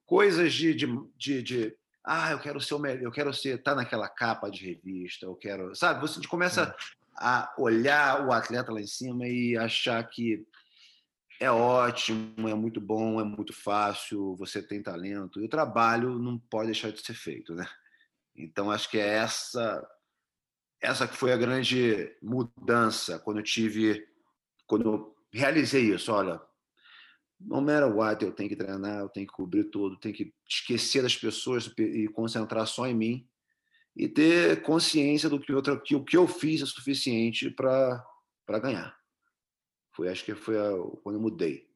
coisas 0.06 0.54
de, 0.54 0.76
de, 0.76 0.88
de, 1.18 1.42
de, 1.42 1.78
ah, 2.04 2.32
eu 2.32 2.40
quero 2.40 2.60
ser 2.60 2.74
o 2.74 2.80
melhor, 2.80 3.04
eu 3.04 3.12
quero 3.12 3.34
ser, 3.34 3.62
tá 3.62 3.74
naquela 3.74 4.10
capa 4.10 4.50
de 4.50 4.66
revista, 4.66 5.26
eu 5.26 5.36
quero, 5.36 5.74
sabe? 5.76 6.02
Você 6.02 6.26
começa 6.28 6.76
a 7.16 7.54
olhar 7.58 8.28
o 8.28 8.32
atleta 8.32 8.72
lá 8.72 8.82
em 8.82 8.88
cima 8.88 9.28
e 9.28 9.58
achar 9.58 10.04
que 10.04 10.46
é 11.40 11.50
ótimo, 11.50 12.48
é 12.48 12.54
muito 12.54 12.82
bom, 12.82 13.20
é 13.20 13.24
muito 13.24 13.54
fácil, 13.54 14.36
você 14.36 14.62
tem 14.62 14.82
talento. 14.82 15.42
E 15.42 15.46
o 15.46 15.50
trabalho 15.50 16.18
não 16.20 16.38
pode 16.38 16.68
deixar 16.68 16.92
de 16.92 17.02
ser 17.02 17.14
feito, 17.14 17.54
né? 17.54 17.68
Então 18.36 18.72
acho 18.72 18.90
que 18.90 18.98
é 18.98 19.08
essa 19.08 19.88
essa 20.82 21.08
que 21.08 21.16
foi 21.16 21.32
a 21.32 21.38
grande 21.38 22.14
mudança 22.22 23.18
quando 23.20 23.38
eu 23.38 23.44
tive 23.44 24.06
quando 24.68 24.90
eu 24.90 25.16
realizei 25.32 25.94
isso, 25.94 26.12
olha, 26.12 26.42
no 27.46 27.62
matter 27.62 27.94
what, 27.94 28.24
eu 28.24 28.32
tenho 28.32 28.50
que 28.50 28.56
treinar, 28.56 29.00
eu 29.00 29.10
tenho 29.10 29.28
que 29.28 29.34
cobrir 29.34 29.66
tudo, 29.66 30.00
tenho 30.00 30.16
que 30.16 30.34
esquecer 30.48 31.02
das 31.02 31.16
pessoas 31.16 31.72
e 31.78 32.08
concentrar 32.08 32.66
só 32.68 32.88
em 32.88 32.96
mim 32.96 33.28
e 33.96 34.08
ter 34.08 34.62
consciência 34.64 35.30
do 35.30 35.40
que, 35.40 35.54
outra, 35.54 35.80
que 35.80 35.96
o 35.96 36.04
que 36.04 36.18
eu 36.18 36.28
fiz 36.28 36.62
é 36.62 36.66
suficiente 36.66 37.50
para 37.52 38.04
ganhar. 38.62 38.96
Foi, 39.96 40.10
acho 40.10 40.26
que 40.26 40.34
foi 40.34 40.58
a, 40.58 40.72
quando 41.04 41.18
eu 41.18 41.22
mudei. 41.22 41.68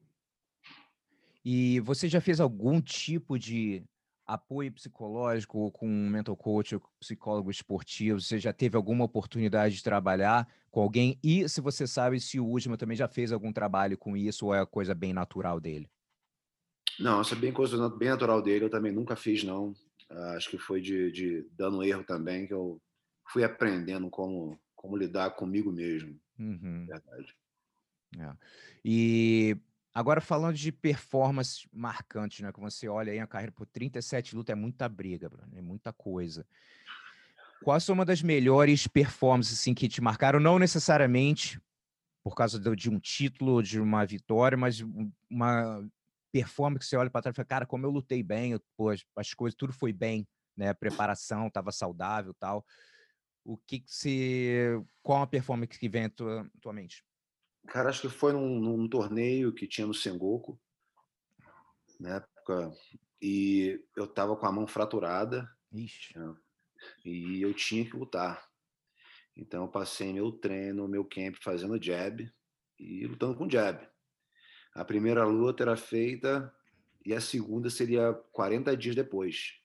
E 1.44 1.80
você 1.80 2.08
já 2.08 2.20
fez 2.20 2.40
algum 2.40 2.80
tipo 2.80 3.38
de 3.38 3.84
apoio 4.28 4.70
psicológico 4.70 5.72
com 5.72 5.88
um 5.88 6.10
mental 6.10 6.36
coach 6.36 6.74
ou 6.74 6.82
psicólogo 7.00 7.50
esportivo? 7.50 8.20
Você 8.20 8.38
já 8.38 8.52
teve 8.52 8.76
alguma 8.76 9.06
oportunidade 9.06 9.76
de 9.76 9.82
trabalhar 9.82 10.46
com 10.70 10.80
alguém? 10.80 11.18
E 11.24 11.48
se 11.48 11.62
você 11.62 11.86
sabe 11.86 12.20
se 12.20 12.38
o 12.38 12.44
último 12.44 12.76
também 12.76 12.96
já 12.96 13.08
fez 13.08 13.32
algum 13.32 13.52
trabalho 13.52 13.96
com 13.96 14.14
isso 14.14 14.46
ou 14.46 14.54
é 14.54 14.60
a 14.60 14.66
coisa 14.66 14.94
bem 14.94 15.14
natural 15.14 15.58
dele? 15.58 15.90
Não, 17.00 17.22
isso 17.22 17.34
é 17.34 17.38
bem 17.38 17.52
coisa 17.52 17.88
bem 17.88 18.10
natural 18.10 18.42
dele. 18.42 18.66
Eu 18.66 18.70
também 18.70 18.92
nunca 18.92 19.16
fiz, 19.16 19.42
não. 19.42 19.70
Uh, 20.10 20.36
acho 20.36 20.50
que 20.50 20.58
foi 20.58 20.80
de, 20.80 21.10
de 21.10 21.48
dando 21.52 21.82
erro 21.82 22.04
também 22.04 22.46
que 22.46 22.52
eu 22.52 22.80
fui 23.32 23.44
aprendendo 23.44 24.10
como, 24.10 24.58
como 24.74 24.96
lidar 24.96 25.30
comigo 25.30 25.72
mesmo. 25.72 26.18
Uhum. 26.38 26.86
Verdade. 26.86 27.34
É. 28.18 28.32
E 28.84 29.56
Agora, 29.94 30.20
falando 30.20 30.54
de 30.54 30.70
performance 30.70 31.68
marcante, 31.72 32.42
né? 32.42 32.52
Que 32.52 32.60
você 32.60 32.88
olha 32.88 33.12
aí 33.12 33.18
a 33.18 33.26
carreira 33.26 33.52
por 33.52 33.66
37 33.66 34.36
lutas, 34.36 34.52
é 34.52 34.56
muita 34.56 34.88
briga, 34.88 35.28
Bruno, 35.28 35.56
é 35.56 35.60
muita 35.60 35.92
coisa. 35.92 36.46
Qual 37.62 37.80
foi 37.80 37.94
uma 37.94 38.04
das 38.04 38.22
melhores 38.22 38.86
performances 38.86 39.58
assim, 39.58 39.74
que 39.74 39.88
te 39.88 40.00
marcaram? 40.00 40.38
Não 40.38 40.58
necessariamente 40.58 41.60
por 42.22 42.34
causa 42.34 42.60
de 42.76 42.90
um 42.90 43.00
título, 43.00 43.62
de 43.62 43.80
uma 43.80 44.04
vitória, 44.04 44.56
mas 44.56 44.84
uma 45.30 45.88
performance 46.30 46.80
que 46.80 46.86
você 46.86 46.96
olha 46.96 47.10
para 47.10 47.22
trás 47.22 47.34
e 47.34 47.36
fala, 47.36 47.46
cara, 47.46 47.66
como 47.66 47.86
eu 47.86 47.90
lutei 47.90 48.22
bem, 48.22 48.52
eu, 48.52 48.60
pô, 48.76 48.90
as 49.16 49.34
coisas, 49.34 49.56
tudo 49.56 49.72
foi 49.72 49.92
bem, 49.92 50.28
né? 50.56 50.68
A 50.68 50.74
preparação 50.74 51.46
estava 51.46 51.72
saudável 51.72 52.34
tal. 52.34 52.64
O 53.44 53.56
que, 53.56 53.80
que 53.80 53.90
você. 53.90 54.80
Qual 55.02 55.22
a 55.22 55.26
performance 55.26 55.78
que 55.78 55.88
vem 55.88 56.04
à 56.04 56.10
tua, 56.10 56.50
tua 56.60 56.72
mente? 56.72 57.02
Cara, 57.68 57.90
acho 57.90 58.02
que 58.02 58.08
foi 58.08 58.32
num, 58.32 58.58
num 58.58 58.88
torneio 58.88 59.52
que 59.52 59.66
tinha 59.66 59.86
no 59.86 59.94
Sengoku, 59.94 60.58
na 62.00 62.16
época, 62.16 62.72
e 63.20 63.84
eu 63.96 64.06
tava 64.06 64.36
com 64.36 64.46
a 64.46 64.52
mão 64.52 64.66
fraturada. 64.66 65.48
Ixi. 65.72 66.18
Né, 66.18 66.34
e 67.04 67.42
eu 67.42 67.52
tinha 67.52 67.84
que 67.84 67.96
lutar. 67.96 68.48
Então 69.36 69.64
eu 69.64 69.68
passei 69.68 70.12
meu 70.12 70.32
treino, 70.32 70.88
meu 70.88 71.04
camp 71.04 71.36
fazendo 71.40 71.82
jab 71.82 72.30
e 72.78 73.06
lutando 73.06 73.36
com 73.36 73.50
jab. 73.50 73.88
A 74.74 74.84
primeira 74.84 75.24
luta 75.24 75.62
era 75.62 75.76
feita 75.76 76.52
e 77.04 77.12
a 77.12 77.20
segunda 77.20 77.68
seria 77.68 78.12
40 78.32 78.76
dias 78.76 78.94
depois. 78.94 79.60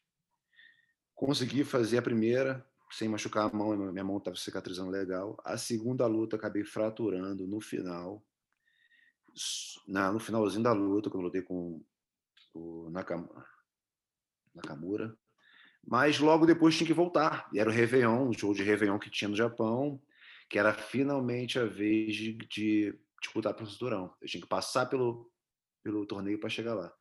Consegui 1.15 1.63
fazer 1.63 1.99
a 1.99 2.01
primeira, 2.01 2.67
sem 2.93 3.09
machucar 3.09 3.49
a 3.49 3.55
mão, 3.55 3.75
minha 3.91 4.03
mão 4.03 4.17
estava 4.17 4.35
cicatrizando 4.35 4.91
legal. 4.91 5.35
A 5.43 5.57
segunda 5.57 6.05
luta 6.05 6.35
acabei 6.35 6.63
fraturando 6.63 7.47
no 7.47 7.59
final, 7.59 8.23
na, 9.87 10.11
no 10.11 10.19
finalzinho 10.19 10.63
da 10.63 10.73
luta, 10.73 11.09
quando 11.09 11.21
eu 11.21 11.25
lutei 11.25 11.41
com 11.41 11.83
o 12.53 12.89
Nakam, 12.91 13.27
Nakamura. 14.53 15.17
Mas 15.85 16.19
logo 16.19 16.45
depois 16.45 16.77
tinha 16.77 16.85
que 16.87 16.93
voltar. 16.93 17.49
E 17.51 17.59
era 17.59 17.69
o 17.69 17.73
Réveillon, 17.73 18.29
o 18.29 18.33
show 18.33 18.53
de 18.53 18.61
Réveillon 18.61 18.99
que 18.99 19.09
tinha 19.09 19.27
no 19.27 19.35
Japão, 19.35 19.99
que 20.47 20.59
era 20.59 20.71
finalmente 20.71 21.57
a 21.57 21.65
vez 21.65 22.15
de, 22.15 22.33
de 22.33 22.99
disputar 23.19 23.55
pelo 23.55 23.69
cinturão. 23.69 24.13
Eu 24.21 24.27
tinha 24.27 24.41
que 24.41 24.47
passar 24.47 24.85
pelo, 24.85 25.31
pelo 25.81 26.05
torneio 26.05 26.39
para 26.39 26.49
chegar 26.49 26.75
lá. 26.75 26.93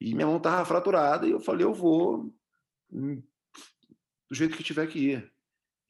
E 0.00 0.14
minha 0.14 0.26
mão 0.26 0.38
estava 0.38 0.64
fraturada 0.64 1.26
e 1.26 1.30
eu 1.30 1.40
falei, 1.40 1.64
eu 1.64 1.74
vou 1.74 2.34
do 4.28 4.34
jeito 4.34 4.56
que 4.56 4.62
tiver 4.62 4.86
que 4.86 4.98
ir. 4.98 5.32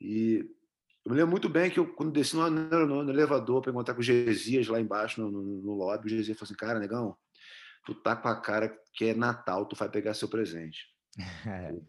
E 0.01 0.49
eu 1.05 1.12
me 1.12 1.16
lembro 1.16 1.31
muito 1.31 1.49
bem 1.49 1.70
que 1.70 1.79
eu, 1.79 1.87
quando 1.94 2.12
desci 2.12 2.37
no, 2.37 2.51
no, 2.51 3.05
no 3.05 3.11
elevador 3.11 3.62
para 3.62 3.70
encontrar 3.70 3.94
com 3.94 4.01
o 4.01 4.05
Gesias 4.05 4.66
lá 4.66 4.81
embaixo 4.81 5.20
no, 5.20 5.31
no, 5.31 5.75
lobby, 5.75 6.07
o 6.07 6.11
Gesias 6.11 6.37
falou 6.38 6.46
assim: 6.46 6.57
Cara, 6.57 6.79
negão, 6.79 7.16
tu 7.85 7.94
tá 7.94 8.16
com 8.16 8.29
a 8.29 8.40
cara 8.40 8.77
que 8.92 9.07
é 9.07 9.14
Natal, 9.14 9.66
tu 9.66 9.77
vai 9.77 9.88
pegar 9.88 10.14
seu 10.14 10.29
presente. 10.29 10.88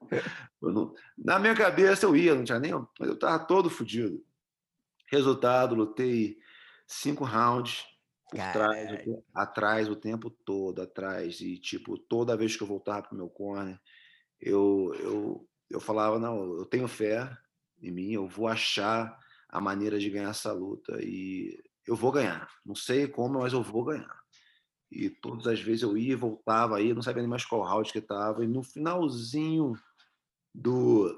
não, 0.62 0.94
na 1.16 1.38
minha 1.38 1.54
cabeça 1.54 2.06
eu 2.06 2.16
ia, 2.16 2.34
não 2.34 2.44
tinha 2.44 2.58
nem. 2.58 2.72
Mas 2.98 3.08
eu 3.08 3.18
tava 3.18 3.44
todo 3.44 3.70
fodido. 3.70 4.24
Resultado, 5.10 5.74
lutei 5.74 6.38
cinco 6.86 7.24
rounds 7.24 7.84
por 8.30 8.38
trás, 8.52 9.06
atrás 9.34 9.88
o 9.88 9.96
tempo 9.96 10.30
todo, 10.30 10.82
atrás. 10.82 11.40
E, 11.40 11.58
tipo, 11.58 11.98
toda 11.98 12.36
vez 12.36 12.56
que 12.56 12.62
eu 12.62 12.66
voltava 12.66 13.02
pro 13.02 13.16
meu 13.16 13.28
corner, 13.28 13.80
eu, 14.40 14.94
eu, 15.00 15.48
eu 15.70 15.80
falava, 15.80 16.18
não, 16.18 16.58
eu 16.58 16.64
tenho 16.64 16.88
fé 16.88 17.36
em 17.80 17.90
mim, 17.90 18.12
eu 18.12 18.26
vou 18.26 18.48
achar 18.48 19.18
a 19.48 19.60
maneira 19.60 19.98
de 19.98 20.10
ganhar 20.10 20.30
essa 20.30 20.52
luta 20.52 20.98
e 21.02 21.58
eu 21.86 21.96
vou 21.96 22.12
ganhar. 22.12 22.48
Não 22.64 22.74
sei 22.74 23.08
como, 23.08 23.40
mas 23.40 23.52
eu 23.52 23.62
vou 23.62 23.84
ganhar. 23.84 24.18
E 24.90 25.10
todas 25.10 25.46
as 25.46 25.60
vezes 25.60 25.82
eu 25.82 25.96
ia 25.96 26.12
e 26.12 26.16
voltava 26.16 26.76
aí, 26.76 26.94
não 26.94 27.02
sabia 27.02 27.22
nem 27.22 27.30
mais 27.30 27.44
qual 27.44 27.62
round 27.62 27.92
que 27.92 27.98
estava. 27.98 28.44
E 28.44 28.48
no 28.48 28.62
finalzinho 28.62 29.74
do, 30.54 31.14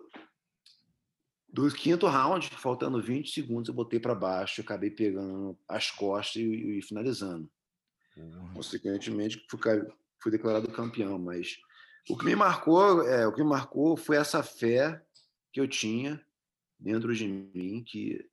do 1.49 1.73
quinto 1.73 2.07
round, 2.07 2.49
faltando 2.51 3.03
20 3.03 3.31
segundos, 3.31 3.69
eu 3.69 3.75
botei 3.75 4.01
para 4.01 4.15
baixo, 4.15 4.61
acabei 4.61 4.91
pegando 4.91 5.59
as 5.69 5.91
costas 5.91 6.37
e, 6.37 6.79
e 6.79 6.83
finalizando. 6.83 7.51
Uhum. 8.17 8.55
Consequentemente, 8.55 9.45
fui, 9.49 9.61
fui 10.21 10.33
declarado 10.33 10.71
campeão, 10.71 11.19
mas 11.19 11.57
o 12.09 12.17
que 12.17 12.25
me 12.25 12.35
marcou, 12.35 13.03
é, 13.03 13.27
o 13.27 13.33
que 13.33 13.43
me 13.43 13.49
marcou 13.49 13.97
foi 13.97 14.17
essa 14.17 14.43
fé 14.43 15.03
que 15.53 15.61
eu 15.61 15.69
tinha 15.69 16.25
dentro 16.79 17.15
de 17.15 17.27
mim 17.27 17.85
que 17.85 18.29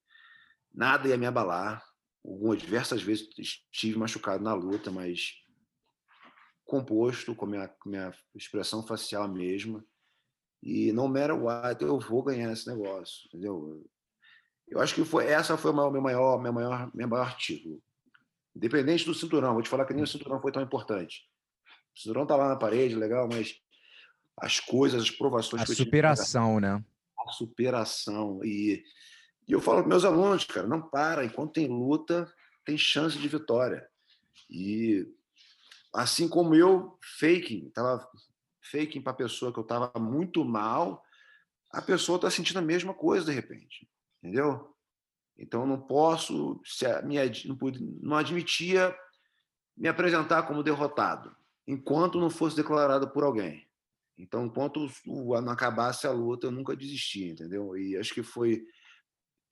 nada 0.74 1.08
ia 1.08 1.18
me 1.18 1.26
abalar. 1.26 1.84
Algumas 2.24 2.60
diversas 2.60 3.02
vezes 3.02 3.30
estive 3.38 3.98
machucado 3.98 4.44
na 4.44 4.54
luta, 4.54 4.92
mas 4.92 5.34
composto 6.66 7.34
com 7.34 7.46
minha 7.46 7.74
minha 7.86 8.14
expressão 8.36 8.86
facial 8.86 9.28
mesma. 9.28 9.84
E 10.62 10.92
não 10.92 11.08
matter 11.08 11.36
what, 11.36 11.84
eu 11.84 12.00
vou 12.00 12.24
ganhar 12.24 12.52
esse 12.52 12.68
negócio, 12.68 13.28
entendeu? 13.28 13.86
Eu 14.68 14.82
acho 14.82 14.94
que 14.94 15.06
foi 15.06 15.28
essa 15.28 15.58
foi 15.58 15.72
o 15.72 15.92
meu 15.92 16.02
maior, 16.02 16.42
meu 16.42 16.52
maior, 16.52 16.92
meu 16.94 17.08
maior 17.08 17.38
título. 17.38 17.82
Independente 18.56 19.06
do 19.06 19.14
cinturão, 19.14 19.54
vou 19.54 19.62
te 19.62 19.70
falar 19.70 19.86
que 19.86 19.94
nem 19.94 20.04
o 20.04 20.08
cinturão 20.08 20.42
foi 20.42 20.52
tão 20.52 20.62
importante. 20.62 21.30
O 21.98 22.00
cinturão 22.00 22.28
tá 22.28 22.36
lá 22.36 22.50
na 22.50 22.56
parede, 22.56 22.94
legal, 22.94 23.28
mas 23.28 23.60
as 24.38 24.60
coisas, 24.60 25.02
as 25.02 25.12
provações. 25.12 25.64
A 25.64 25.66
superação, 25.66 26.60
né? 26.60 26.84
A 27.18 27.32
superação. 27.32 28.40
E, 28.44 28.84
e 29.48 29.52
eu 29.52 29.60
falo 29.60 29.80
para 29.80 29.90
meus 29.90 30.06
alunos, 30.06 30.44
cara, 30.44 30.68
não 30.68 30.80
para. 30.80 31.26
Enquanto 31.26 31.54
tem 31.54 31.68
luta, 31.68 32.32
tem 32.64 32.78
chance 32.78 33.18
de 33.18 33.28
vitória. 33.28 33.90
E 34.48 35.08
assim 35.92 36.30
como 36.30 36.54
eu, 36.54 37.00
faking, 37.20 37.72
tava 37.72 38.08
faking 38.72 39.02
para 39.02 39.14
a 39.14 39.16
pessoa 39.16 39.52
que 39.52 39.58
eu 39.58 39.64
estava 39.64 39.92
muito 40.00 40.46
mal, 40.46 41.04
a 41.72 41.82
pessoa 41.82 42.18
está 42.18 42.30
sentindo 42.30 42.60
a 42.60 42.62
mesma 42.62 42.94
coisa 42.94 43.26
de 43.26 43.32
repente, 43.32 43.90
entendeu? 44.22 44.72
Então 45.36 45.66
não 45.66 45.82
posso, 45.82 46.62
se 46.64 46.86
a 46.86 47.02
minha, 47.02 47.24
não, 47.46 47.58
não 48.02 48.18
admitia 48.18 48.96
me 49.76 49.88
apresentar 49.88 50.44
como 50.44 50.64
derrotado 50.64 51.36
enquanto 51.68 52.20
não 52.20 52.30
fosse 52.30 52.56
declarado 52.56 53.10
por 53.10 53.24
alguém. 53.24 53.68
Então, 54.18 54.46
enquanto 54.46 54.90
não 55.06 55.50
acabasse 55.50 56.08
a 56.08 56.12
luta, 56.12 56.48
eu 56.48 56.52
nunca 56.52 56.76
desisti, 56.76 57.26
entendeu? 57.26 57.78
E 57.78 57.96
acho 57.98 58.14
que 58.14 58.24
foi. 58.24 58.66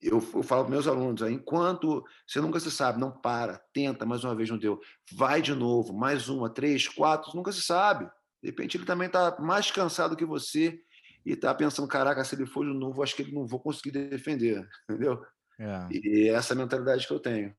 Eu, 0.01 0.17
eu 0.33 0.43
falo 0.43 0.63
para 0.63 0.71
meus 0.71 0.87
alunos: 0.87 1.21
enquanto 1.21 2.03
você 2.25 2.41
nunca 2.41 2.59
se 2.59 2.71
sabe, 2.71 2.99
não 2.99 3.11
para, 3.11 3.59
tenta, 3.71 4.05
mais 4.05 4.23
uma 4.23 4.35
vez 4.35 4.49
não 4.49 4.57
deu, 4.57 4.79
vai 5.13 5.41
de 5.41 5.53
novo, 5.53 5.93
mais 5.93 6.29
uma, 6.29 6.49
três, 6.49 6.87
quatro, 6.87 7.35
nunca 7.35 7.51
se 7.51 7.61
sabe. 7.61 8.05
De 8.41 8.49
repente 8.49 8.77
ele 8.77 8.85
também 8.85 9.07
está 9.07 9.37
mais 9.39 9.69
cansado 9.69 10.15
que 10.15 10.25
você 10.25 10.79
e 11.23 11.33
está 11.33 11.53
pensando: 11.53 11.87
caraca, 11.87 12.23
se 12.23 12.35
ele 12.35 12.47
for 12.47 12.65
de 12.65 12.73
novo, 12.73 13.03
acho 13.03 13.15
que 13.15 13.21
ele 13.21 13.33
não 13.33 13.45
vou 13.45 13.59
conseguir 13.59 13.91
defender, 13.91 14.67
entendeu? 14.89 15.23
É. 15.59 15.87
E 15.91 16.29
essa 16.29 16.53
é 16.53 16.55
a 16.55 16.57
mentalidade 16.57 17.07
que 17.07 17.13
eu 17.13 17.19
tenho. 17.19 17.55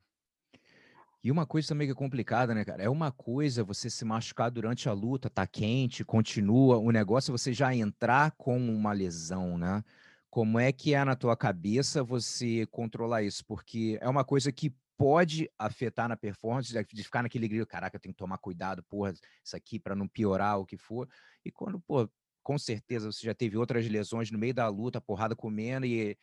E 1.26 1.30
uma 1.32 1.44
coisa 1.44 1.66
também 1.66 1.88
que 1.88 1.92
é 1.92 1.94
complicada, 1.96 2.54
né, 2.54 2.64
cara? 2.64 2.84
É 2.84 2.88
uma 2.88 3.10
coisa 3.10 3.64
você 3.64 3.90
se 3.90 4.04
machucar 4.04 4.48
durante 4.48 4.88
a 4.88 4.92
luta, 4.92 5.28
tá 5.28 5.44
quente, 5.44 6.04
continua. 6.04 6.78
O 6.78 6.92
negócio 6.92 7.32
é 7.32 7.36
você 7.36 7.52
já 7.52 7.74
entrar 7.74 8.30
com 8.38 8.56
uma 8.56 8.92
lesão, 8.92 9.58
né? 9.58 9.82
Como 10.30 10.56
é 10.56 10.70
que 10.70 10.94
é 10.94 11.04
na 11.04 11.16
tua 11.16 11.36
cabeça 11.36 12.04
você 12.04 12.64
controlar 12.66 13.24
isso? 13.24 13.44
Porque 13.44 13.98
é 14.00 14.08
uma 14.08 14.24
coisa 14.24 14.52
que 14.52 14.72
pode 14.96 15.50
afetar 15.58 16.08
na 16.08 16.16
performance, 16.16 16.72
de 16.72 17.02
ficar 17.02 17.24
naquele 17.24 17.48
grito, 17.48 17.66
caraca, 17.66 17.96
eu 17.96 18.00
tenho 18.00 18.14
que 18.14 18.18
tomar 18.18 18.38
cuidado, 18.38 18.84
porra, 18.84 19.12
isso 19.44 19.56
aqui 19.56 19.80
para 19.80 19.96
não 19.96 20.06
piorar 20.06 20.60
o 20.60 20.64
que 20.64 20.76
for. 20.76 21.08
E 21.44 21.50
quando, 21.50 21.80
pô, 21.80 22.08
com 22.40 22.56
certeza 22.56 23.10
você 23.10 23.26
já 23.26 23.34
teve 23.34 23.56
outras 23.56 23.84
lesões 23.88 24.30
no 24.30 24.38
meio 24.38 24.54
da 24.54 24.68
luta, 24.68 25.00
porrada 25.00 25.34
comendo 25.34 25.86
e 25.86 26.16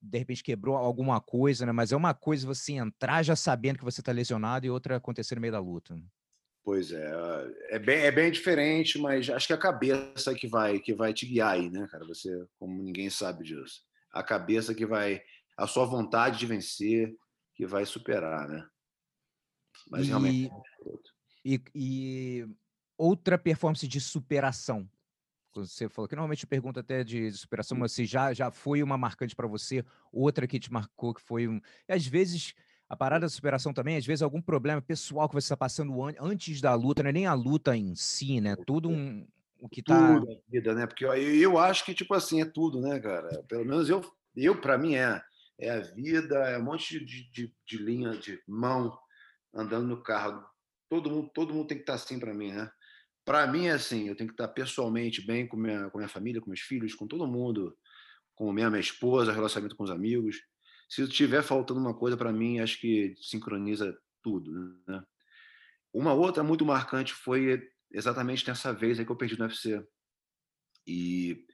de 0.00 0.18
repente 0.18 0.42
quebrou 0.42 0.76
alguma 0.76 1.20
coisa, 1.20 1.66
né? 1.66 1.72
Mas 1.72 1.92
é 1.92 1.96
uma 1.96 2.14
coisa 2.14 2.46
você 2.46 2.72
entrar 2.72 3.22
já 3.22 3.36
sabendo 3.36 3.78
que 3.78 3.84
você 3.84 4.00
está 4.00 4.12
lesionado 4.12 4.66
e 4.66 4.70
outra 4.70 4.96
acontecer 4.96 5.34
no 5.34 5.40
meio 5.40 5.52
da 5.52 5.60
luta. 5.60 5.94
Né? 5.94 6.02
Pois 6.64 6.92
é, 6.92 7.10
é 7.70 7.78
bem, 7.78 7.98
é 8.00 8.10
bem 8.10 8.30
diferente, 8.30 8.98
mas 8.98 9.28
acho 9.30 9.46
que 9.46 9.52
é 9.52 9.56
a 9.56 9.60
cabeça 9.60 10.34
que 10.34 10.46
vai 10.46 10.78
que 10.78 10.94
vai 10.94 11.12
te 11.12 11.26
guiar 11.26 11.54
aí, 11.54 11.70
né, 11.70 11.86
cara? 11.90 12.04
Você, 12.06 12.46
como 12.58 12.82
ninguém 12.82 13.10
sabe 13.10 13.44
disso, 13.44 13.82
a 14.12 14.22
cabeça 14.22 14.74
que 14.74 14.84
vai, 14.86 15.22
a 15.56 15.66
sua 15.66 15.84
vontade 15.84 16.38
de 16.38 16.46
vencer, 16.46 17.14
que 17.54 17.66
vai 17.66 17.84
superar, 17.86 18.48
né? 18.48 18.66
Mas 19.90 20.06
e, 20.06 20.08
realmente. 20.08 20.50
É 20.50 20.98
e, 21.44 21.62
e 21.74 22.46
outra 22.96 23.38
performance 23.38 23.86
de 23.86 24.00
superação. 24.00 24.88
Você 25.54 25.88
falou 25.88 26.08
que 26.08 26.14
normalmente 26.14 26.44
eu 26.44 26.48
pergunto 26.48 26.80
até 26.80 27.02
de, 27.02 27.30
superação, 27.32 27.76
mas 27.76 27.92
se 27.92 28.04
já, 28.04 28.32
já 28.32 28.50
foi 28.50 28.82
uma 28.82 28.96
marcante 28.96 29.34
para 29.34 29.46
você, 29.46 29.84
outra 30.12 30.46
que 30.46 30.58
te 30.58 30.72
marcou, 30.72 31.14
que 31.14 31.20
foi 31.20 31.48
um. 31.48 31.60
E 31.88 31.92
às 31.92 32.06
vezes, 32.06 32.54
a 32.88 32.96
parada 32.96 33.26
da 33.26 33.28
superação 33.28 33.72
também, 33.72 33.96
às 33.96 34.06
vezes, 34.06 34.22
algum 34.22 34.40
problema 34.40 34.80
pessoal 34.80 35.28
que 35.28 35.34
você 35.34 35.46
está 35.46 35.56
passando 35.56 36.02
an 36.02 36.14
antes 36.20 36.60
da 36.60 36.74
luta, 36.74 37.02
não 37.02 37.10
é 37.10 37.12
nem 37.12 37.26
a 37.26 37.34
luta 37.34 37.76
em 37.76 37.94
si, 37.94 38.40
né? 38.40 38.56
Tudo 38.66 38.88
um, 38.88 39.26
o 39.60 39.68
que 39.68 39.82
tá. 39.82 40.14
Tudo 40.14 40.40
vida, 40.48 40.74
né? 40.74 40.86
Porque 40.86 41.04
eu, 41.04 41.14
eu 41.14 41.58
acho 41.58 41.84
que, 41.84 41.94
tipo 41.94 42.14
assim, 42.14 42.40
é 42.40 42.44
tudo, 42.44 42.80
né, 42.80 43.00
cara? 43.00 43.42
Pelo 43.48 43.64
menos 43.64 43.88
eu, 43.88 44.02
eu 44.36 44.60
para 44.60 44.78
mim, 44.78 44.94
é. 44.94 45.20
É 45.60 45.70
a 45.70 45.80
vida, 45.80 46.36
é 46.50 46.56
um 46.56 46.62
monte 46.62 47.04
de, 47.04 47.28
de, 47.32 47.52
de 47.66 47.78
linha 47.78 48.12
de 48.12 48.40
mão 48.46 48.96
andando 49.52 49.88
no 49.88 50.00
carro. 50.00 50.44
Todo 50.88 51.10
mundo, 51.10 51.30
todo 51.34 51.52
mundo 51.52 51.66
tem 51.66 51.76
que 51.76 51.82
estar 51.82 51.94
tá 51.94 51.96
assim 51.96 52.20
para 52.20 52.32
mim, 52.32 52.52
né? 52.52 52.70
Para 53.28 53.46
mim 53.46 53.66
é 53.66 53.72
assim, 53.72 54.08
eu 54.08 54.16
tenho 54.16 54.26
que 54.26 54.32
estar 54.32 54.48
pessoalmente 54.48 55.20
bem 55.20 55.46
com 55.46 55.54
minha, 55.54 55.90
com 55.90 55.98
minha 55.98 56.08
família, 56.08 56.40
com 56.40 56.48
meus 56.48 56.60
filhos, 56.60 56.94
com 56.94 57.06
todo 57.06 57.26
mundo, 57.26 57.76
com 58.34 58.50
minha, 58.54 58.70
minha 58.70 58.80
esposa, 58.80 59.34
relacionamento 59.34 59.76
com 59.76 59.84
os 59.84 59.90
amigos. 59.90 60.40
Se 60.88 61.06
tiver 61.06 61.42
faltando 61.42 61.78
uma 61.78 61.92
coisa 61.92 62.16
para 62.16 62.32
mim, 62.32 62.60
acho 62.60 62.80
que 62.80 63.14
sincroniza 63.20 63.94
tudo, 64.22 64.50
né? 64.88 65.04
Uma 65.92 66.14
outra 66.14 66.42
muito 66.42 66.64
marcante 66.64 67.12
foi 67.12 67.70
exatamente 67.92 68.48
nessa 68.48 68.72
vez 68.72 68.98
aí 68.98 69.04
que 69.04 69.12
eu 69.12 69.16
perdi 69.16 69.38
no 69.38 69.44
UFC. 69.44 69.86
E 70.86 71.44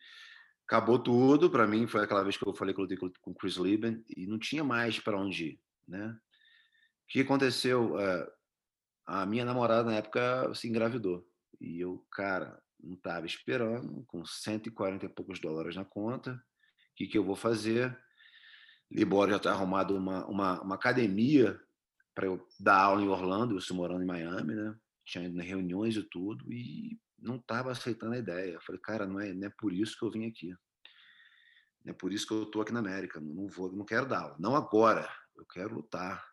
acabou 0.69 1.01
tudo 1.01 1.51
para 1.51 1.67
mim, 1.67 1.89
foi 1.89 2.05
aquela 2.05 2.23
vez 2.23 2.37
que 2.37 2.47
eu 2.47 2.55
falei 2.55 2.73
que 2.73 2.79
eu 2.79 2.85
lutei 2.85 2.97
com 2.97 3.33
o 3.33 3.35
Chris 3.35 3.57
Lieben 3.57 4.01
e 4.17 4.29
não 4.29 4.39
tinha 4.39 4.63
mais 4.63 5.01
para 5.01 5.19
onde 5.19 5.45
ir, 5.45 5.61
né? 5.89 6.07
O 6.07 7.09
que 7.09 7.23
aconteceu? 7.23 7.99
Eh, 7.99 8.33
a 9.07 9.27
minha 9.27 9.45
namorada 9.45 9.91
na 9.91 9.97
época 9.97 10.55
se 10.55 10.69
engravidou. 10.69 11.34
E 11.61 11.81
eu, 11.81 12.05
cara, 12.11 12.61
não 12.83 12.95
estava 12.95 13.27
esperando, 13.27 14.05
com 14.07 14.25
140 14.25 15.07
e 15.07 15.09
poucos 15.09 15.41
dólares 15.41 15.77
na 15.77 15.85
conta. 15.85 16.33
O 16.33 16.97
que, 16.97 17.07
que 17.07 17.19
eu 17.19 17.25
vou 17.25 17.37
fazer? 17.37 17.97
Libório 18.91 19.33
já 19.33 19.39
está 19.39 19.51
arrumado 19.51 19.97
uma, 19.97 20.27
uma, 20.27 20.61
uma 20.63 20.75
academia 20.75 21.61
para 22.15 22.27
eu 22.27 22.47
dar 22.61 22.81
aula 22.81 23.03
em 23.03 23.09
Orlando, 23.09 23.55
eu 23.55 23.59
estou 23.59 23.77
morando 23.77 24.03
em 24.03 24.07
Miami, 24.07 24.55
né? 24.55 24.77
Tinha 25.05 25.29
reuniões 25.43 25.97
e 25.97 26.03
tudo, 26.03 26.51
e 26.53 26.99
não 27.19 27.37
estava 27.37 27.73
aceitando 27.73 28.15
a 28.15 28.19
ideia. 28.19 28.53
Eu 28.53 28.61
falei, 28.61 28.81
cara, 28.81 29.07
não 29.07 29.19
é, 29.19 29.33
não 29.33 29.49
é 29.49 29.51
por 29.51 29.73
isso 29.73 29.99
que 29.99 30.05
eu 30.05 30.11
vim 30.11 30.27
aqui. 30.27 30.55
Não 31.85 31.91
é 31.91 31.93
por 31.93 32.13
isso 32.13 32.27
que 32.27 32.33
eu 32.33 32.45
estou 32.45 32.63
aqui 32.63 32.73
na 32.73 32.81
América. 32.81 33.21
Não 33.21 33.49
vou, 33.49 33.73
não 33.73 33.85
quero 33.85 34.07
dar 34.07 34.21
aula. 34.21 34.37
Não 34.39 34.55
agora. 34.55 35.11
Eu 35.37 35.45
quero 35.47 35.75
lutar. 35.75 36.25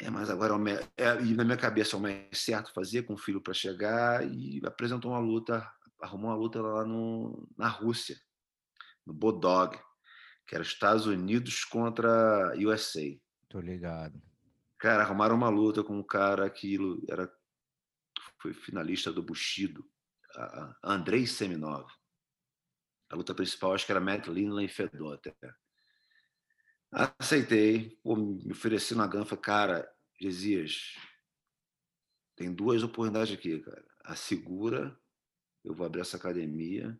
É, 0.00 0.10
mas 0.10 0.30
agora 0.30 0.54
é, 0.96 1.20
e 1.22 1.34
na 1.34 1.44
minha 1.44 1.56
cabeça 1.56 1.96
é 1.96 1.98
o 1.98 2.02
mais 2.02 2.38
certo 2.38 2.72
fazer 2.72 3.02
com 3.02 3.14
o 3.14 3.18
filho 3.18 3.40
para 3.40 3.52
chegar 3.52 4.24
e 4.24 4.60
apresentou 4.64 5.10
uma 5.10 5.18
luta, 5.18 5.68
arrumou 6.00 6.30
uma 6.30 6.36
luta 6.36 6.62
lá 6.62 6.84
no, 6.84 7.48
na 7.56 7.68
Rússia, 7.68 8.16
no 9.04 9.12
Bodog, 9.12 9.76
que 10.46 10.54
era 10.54 10.62
Estados 10.62 11.06
Unidos 11.06 11.64
contra 11.64 12.54
USA. 12.56 13.02
Tô 13.48 13.60
ligado. 13.60 14.22
Cara, 14.78 15.02
arrumaram 15.02 15.34
uma 15.34 15.48
luta 15.48 15.82
com 15.82 15.98
um 15.98 16.02
cara 16.02 16.46
aquilo 16.46 17.04
era 17.08 17.28
foi 18.40 18.54
finalista 18.54 19.12
do 19.12 19.22
Bushido, 19.22 19.84
Andrei 20.84 21.26
Seminov. 21.26 21.86
A 23.10 23.16
luta 23.16 23.34
principal 23.34 23.74
acho 23.74 23.84
que 23.84 23.92
era 23.92 24.00
Matt 24.00 24.28
Lindley 24.28 24.66
e 24.66 24.68
Fedor 24.68 25.14
até. 25.14 25.34
Aceitei, 26.90 27.98
pô, 28.02 28.16
me 28.16 28.50
ofereci 28.50 28.94
na 28.94 29.06
ganfa, 29.06 29.36
cara, 29.36 29.88
Gesias, 30.20 30.94
tem 32.34 32.52
duas 32.52 32.82
oportunidades 32.82 33.34
aqui, 33.34 33.58
cara. 33.58 33.84
A 34.04 34.16
segura, 34.16 34.98
eu 35.64 35.74
vou 35.74 35.84
abrir 35.84 36.00
essa 36.00 36.16
academia 36.16 36.98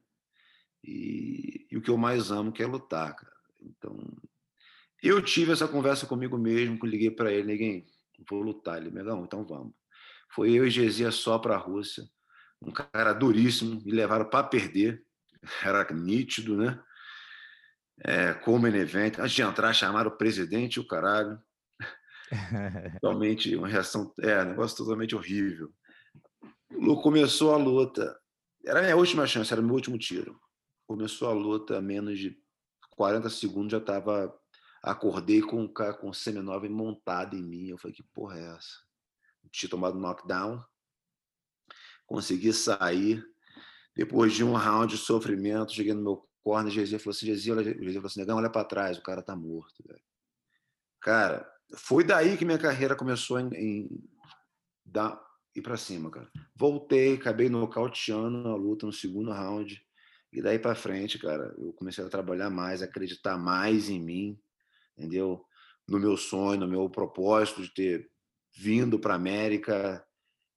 e, 0.85 1.67
e 1.71 1.77
o 1.77 1.81
que 1.81 1.91
eu 1.91 1.97
mais 1.97 2.31
amo 2.31 2.53
que 2.53 2.63
é 2.63 2.67
lutar, 2.67 3.17
cara. 3.17 3.37
Então, 3.61 3.99
eu 5.03 5.23
tive 5.23 5.53
essa 5.53 5.67
conversa 5.67 6.07
comigo 6.07 6.37
mesmo, 6.37 6.79
que 6.79 6.87
liguei 6.87 7.11
para 7.11 7.33
ele, 7.33 7.53
ninguém, 7.53 7.87
vou 8.29 8.43
lutar. 8.43 8.79
Ele, 8.79 8.91
Megão, 8.91 9.25
então 9.25 9.47
vamos. 9.47 9.73
Foi 10.31 10.53
eu 10.53 10.67
e 10.67 10.71
Gesias 10.71 11.15
só 11.15 11.39
para 11.39 11.55
a 11.55 11.59
Rússia, 11.59 12.05
um 12.61 12.71
cara 12.73 13.13
duríssimo, 13.13 13.83
me 13.83 13.93
levaram 13.93 14.29
para 14.29 14.47
perder, 14.47 15.05
era 15.65 15.91
nítido, 15.95 16.57
né? 16.57 16.83
É, 18.05 18.35
como 18.35 18.67
evento, 18.67 19.21
antes 19.21 19.33
de 19.33 19.43
entrar, 19.43 19.73
chamaram 19.73 20.11
o 20.11 20.17
presidente 20.17 20.77
e 20.77 20.81
o 20.81 20.87
caralho. 20.87 21.41
Totalmente, 23.01 23.55
uma 23.57 23.69
reação, 23.69 24.13
é, 24.21 24.43
um 24.43 24.51
negócio 24.51 24.77
totalmente 24.77 25.15
horrível. 25.15 25.73
Começou 27.03 27.55
a 27.55 27.57
luta, 27.57 28.19
era 28.65 28.81
a 28.81 28.83
minha 28.83 28.97
última 28.97 29.27
chance, 29.27 29.53
era 29.53 29.63
o 29.63 29.65
meu 29.65 29.75
último 29.75 29.99
tiro. 29.99 30.39
Começou 30.87 31.29
a 31.29 31.33
luta, 31.33 31.81
menos 31.81 32.19
de 32.19 32.39
40 32.91 33.31
segundos 33.31 33.73
já 33.73 33.79
estava. 33.79 34.35
Acordei 34.83 35.41
com 35.41 35.65
o 35.65 35.73
cara 35.73 35.95
com 35.95 36.13
seminove 36.13 36.69
montado 36.69 37.37
em 37.37 37.43
mim. 37.43 37.69
Eu 37.69 37.79
falei, 37.79 37.97
que 37.97 38.03
porra 38.15 38.39
é 38.39 38.55
essa? 38.55 38.87
Tinha 39.51 39.71
tomado 39.71 39.99
knockdown, 39.99 40.63
consegui 42.07 42.53
sair. 42.53 43.25
Depois 43.97 44.33
de 44.33 44.45
um 44.45 44.53
round 44.53 44.95
de 44.95 45.01
sofrimento, 45.01 45.73
cheguei 45.73 45.93
no 45.93 46.03
meu 46.03 46.28
corner, 46.43 46.73
Gezinho 46.73 47.01
falou 47.01 47.15
assim, 47.15 47.27
Gezinho, 47.27 47.57
olha, 47.57 47.65
Gezinho 47.65 47.95
falou 47.95 48.07
assim, 48.07 48.21
negão, 48.21 48.39
olha 48.39 48.51
para 48.51 48.65
trás, 48.65 48.99
o 48.99 49.03
cara 49.03 49.23
tá 49.23 49.37
morto, 49.37 49.83
velho. 49.87 50.03
Cara, 51.01 51.49
foi 51.77 52.05
daí 52.05 52.37
que 52.37 52.45
minha 52.45 52.59
carreira 52.59 52.97
começou 52.97 53.39
em, 53.39 53.49
em 53.55 53.89
dar, 54.85 55.21
ir 55.55 55.63
para 55.63 55.77
cima, 55.77 56.11
cara. 56.11 56.31
Voltei, 56.55 57.15
acabei 57.15 57.49
nocauteando 57.49 58.49
a 58.49 58.57
luta 58.57 58.87
no 58.87 58.93
segundo 58.93 59.31
round, 59.31 59.81
e 60.33 60.43
daí 60.43 60.59
para 60.59 60.75
frente, 60.75 61.19
cara, 61.19 61.55
eu 61.59 61.73
comecei 61.73 62.05
a 62.05 62.09
trabalhar 62.09 62.51
mais, 62.51 62.83
acreditar 62.83 63.39
mais 63.39 63.89
em 63.89 64.01
mim, 64.01 64.39
entendeu? 64.97 65.45
No 65.89 65.99
meu 65.99 66.17
sonho, 66.17 66.61
no 66.61 66.69
meu 66.69 66.89
propósito 66.91 67.63
de 67.63 67.73
ter 67.73 68.11
vindo 68.55 68.99
para 68.99 69.15
América 69.15 70.05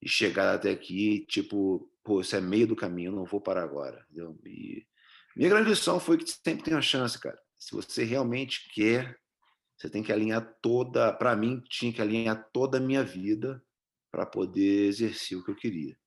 e 0.02 0.10
chegado 0.10 0.56
até 0.56 0.72
aqui, 0.72 1.26
tipo, 1.28 1.90
pô, 2.04 2.22
isso 2.22 2.36
é 2.36 2.42
meio 2.42 2.68
do 2.68 2.76
caminho, 2.76 3.12
não 3.12 3.24
vou 3.24 3.40
parar 3.40 3.64
agora, 3.64 4.06
entendeu? 4.10 4.38
E 4.46 4.86
minha 5.42 5.50
grande 5.50 5.72
lição 5.72 6.00
foi 6.00 6.20
que 6.20 6.30
sempre 6.30 6.66
tem 6.66 6.76
uma 6.76 6.84
chance, 6.84 7.18
cara. 7.18 7.36
Se 7.58 7.72
você 7.72 8.04
realmente 8.04 8.70
quer, 8.76 9.18
você 9.76 9.90
tem 9.90 10.04
que 10.04 10.14
alinhar 10.14 10.56
toda. 10.62 11.12
Para 11.12 11.36
mim, 11.36 11.60
tinha 11.68 11.92
que 11.92 12.00
alinhar 12.00 12.48
toda 12.54 12.78
a 12.78 12.80
minha 12.80 13.04
vida 13.04 13.60
para 14.12 14.24
poder 14.24 14.86
exercer 14.86 15.36
o 15.36 15.44
que 15.44 15.50
eu 15.50 15.56
queria. 15.56 15.98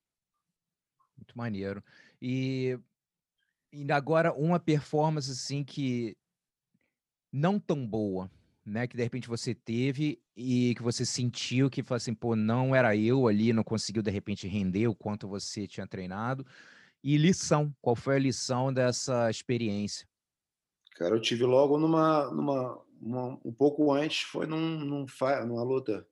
Muito 1.17 1.37
maneiro. 1.37 1.83
E, 2.21 2.79
e 3.73 3.91
agora 3.91 4.31
uma 4.31 4.57
performance 4.57 5.29
assim 5.29 5.65
que 5.65 6.15
não 7.29 7.59
tão 7.59 7.85
boa, 7.85 8.31
né? 8.65 8.87
Que 8.87 8.95
de 8.95 9.03
repente 9.03 9.27
você 9.27 9.53
teve 9.53 10.17
e 10.33 10.73
que 10.75 10.81
você 10.81 11.05
sentiu 11.05 11.69
que 11.69 11.83
assim, 11.89 12.13
pô, 12.13 12.37
não 12.37 12.73
era 12.73 12.95
eu 12.95 13.27
ali, 13.27 13.51
não 13.51 13.65
conseguiu 13.65 14.01
de 14.01 14.11
repente 14.11 14.47
render 14.47 14.87
o 14.87 14.95
quanto 14.95 15.27
você 15.27 15.67
tinha 15.67 15.85
treinado. 15.85 16.47
E 17.05 17.17
lição, 17.17 17.71
qual 17.79 17.95
foi 17.95 18.15
a 18.15 18.19
lição 18.19 18.73
dessa 18.73 19.29
experiência? 19.29 20.07
Cara, 20.95 21.13
eu 21.13 21.21
tive 21.21 21.43
logo 21.43 21.77
numa, 21.77 22.31
numa 22.31 22.83
uma, 22.99 23.39
um 23.45 23.53
pouco 23.53 23.93
antes, 23.93 24.21
foi 24.23 24.47
num, 24.47 24.79
num, 24.79 25.05
numa 25.45 25.63
luta 25.63 26.07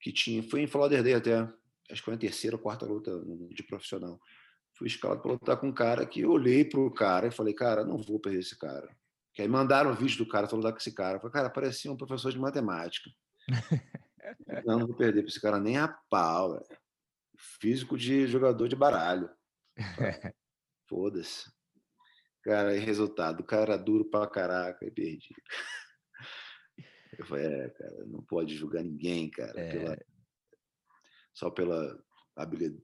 que 0.00 0.10
tinha, 0.10 0.42
foi 0.42 0.62
em 0.62 0.66
Florida 0.66 1.16
até, 1.16 1.40
acho 1.90 2.00
que 2.00 2.02
foi 2.02 2.14
a 2.14 2.18
terceira 2.18 2.56
ou 2.56 2.62
quarta 2.62 2.86
luta 2.86 3.10
de 3.50 3.62
profissional. 3.62 4.18
Fui 4.72 4.86
escalado 4.86 5.20
para 5.20 5.32
lutar 5.32 5.56
com 5.58 5.68
um 5.68 5.74
cara 5.74 6.06
que 6.06 6.20
eu 6.22 6.30
olhei 6.30 6.64
para 6.64 6.80
o 6.80 6.90
cara 6.90 7.26
e 7.26 7.30
falei, 7.30 7.52
cara, 7.52 7.84
não 7.84 7.98
vou 7.98 8.18
perder 8.18 8.38
esse 8.38 8.58
cara. 8.58 8.88
Que 9.34 9.42
aí 9.42 9.48
mandaram 9.48 9.90
o 9.90 9.94
vídeo 9.94 10.16
do 10.16 10.26
cara, 10.26 10.46
falou 10.46 10.62
lutar 10.62 10.72
com 10.72 10.78
esse 10.78 10.94
cara. 10.94 11.16
Eu 11.16 11.20
falei, 11.20 11.34
cara, 11.34 11.50
parecia 11.50 11.92
um 11.92 11.96
professor 11.96 12.32
de 12.32 12.38
matemática. 12.38 13.10
não, 14.64 14.78
não 14.78 14.86
vou 14.86 14.96
perder 14.96 15.20
para 15.20 15.28
esse 15.28 15.40
cara 15.40 15.60
nem 15.60 15.76
a 15.76 15.88
pau, 15.88 16.52
véio. 16.52 16.80
Físico 17.36 17.98
de 17.98 18.26
jogador 18.26 18.66
de 18.66 18.76
baralho. 18.76 19.28
Foda-se. 20.88 21.50
Cara, 22.42 22.76
e 22.76 22.80
resultado, 22.80 23.40
o 23.40 23.44
cara 23.44 23.76
duro 23.76 24.04
pra 24.04 24.26
caraca 24.26 24.84
e 24.86 24.90
perdi. 24.90 25.34
Eu 27.18 27.26
falei, 27.26 27.46
é, 27.46 27.68
cara, 27.68 28.06
não 28.06 28.22
pode 28.22 28.56
julgar 28.56 28.82
ninguém, 28.82 29.30
cara, 29.30 29.60
é... 29.60 29.72
pela, 29.72 29.98
só 31.34 31.50
pela 31.50 32.02
habilidade, 32.34 32.82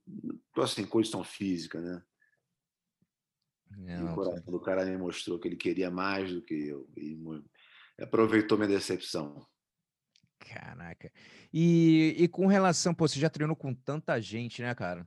assim, 0.59 0.85
condição 0.87 1.25
física, 1.25 1.81
né? 1.81 2.03
Não, 3.71 4.13
o 4.13 4.15
coração 4.15 4.53
do 4.53 4.61
cara 4.61 4.85
me 4.85 4.97
mostrou 4.97 5.39
que 5.39 5.49
ele 5.49 5.57
queria 5.57 5.91
mais 5.91 6.33
do 6.33 6.43
que 6.43 6.55
eu 6.55 6.89
e 6.97 7.19
aproveitou 8.01 8.57
minha 8.57 8.69
decepção. 8.69 9.47
Caraca. 10.39 11.11
E, 11.53 12.15
e 12.19 12.29
com 12.29 12.47
relação, 12.47 12.95
pô, 12.95 13.09
você 13.09 13.19
já 13.19 13.29
treinou 13.29 13.57
com 13.57 13.75
tanta 13.75 14.21
gente, 14.21 14.63
né, 14.63 14.75
cara? 14.75 15.07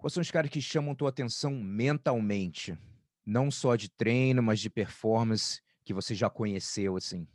Quais 0.00 0.14
são 0.14 0.22
os 0.22 0.30
caras 0.30 0.50
que 0.50 0.62
chamam 0.62 0.94
tua 0.94 1.10
atenção 1.10 1.52
mentalmente? 1.52 2.76
Não 3.24 3.50
só 3.50 3.76
de 3.76 3.90
treino, 3.90 4.42
mas 4.42 4.58
de 4.58 4.70
performance 4.70 5.60
que 5.84 5.92
você 5.92 6.14
já 6.14 6.30
conheceu, 6.30 6.96
assim? 6.96 7.28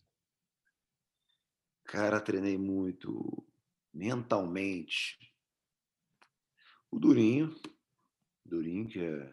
Cara, 1.83 2.19
treinei 2.19 2.57
muito 2.57 3.45
mentalmente. 3.93 5.31
O 6.89 6.97
Durinho, 6.97 7.55
Durinho, 8.43 8.87
que 8.87 8.99
é 8.99 9.31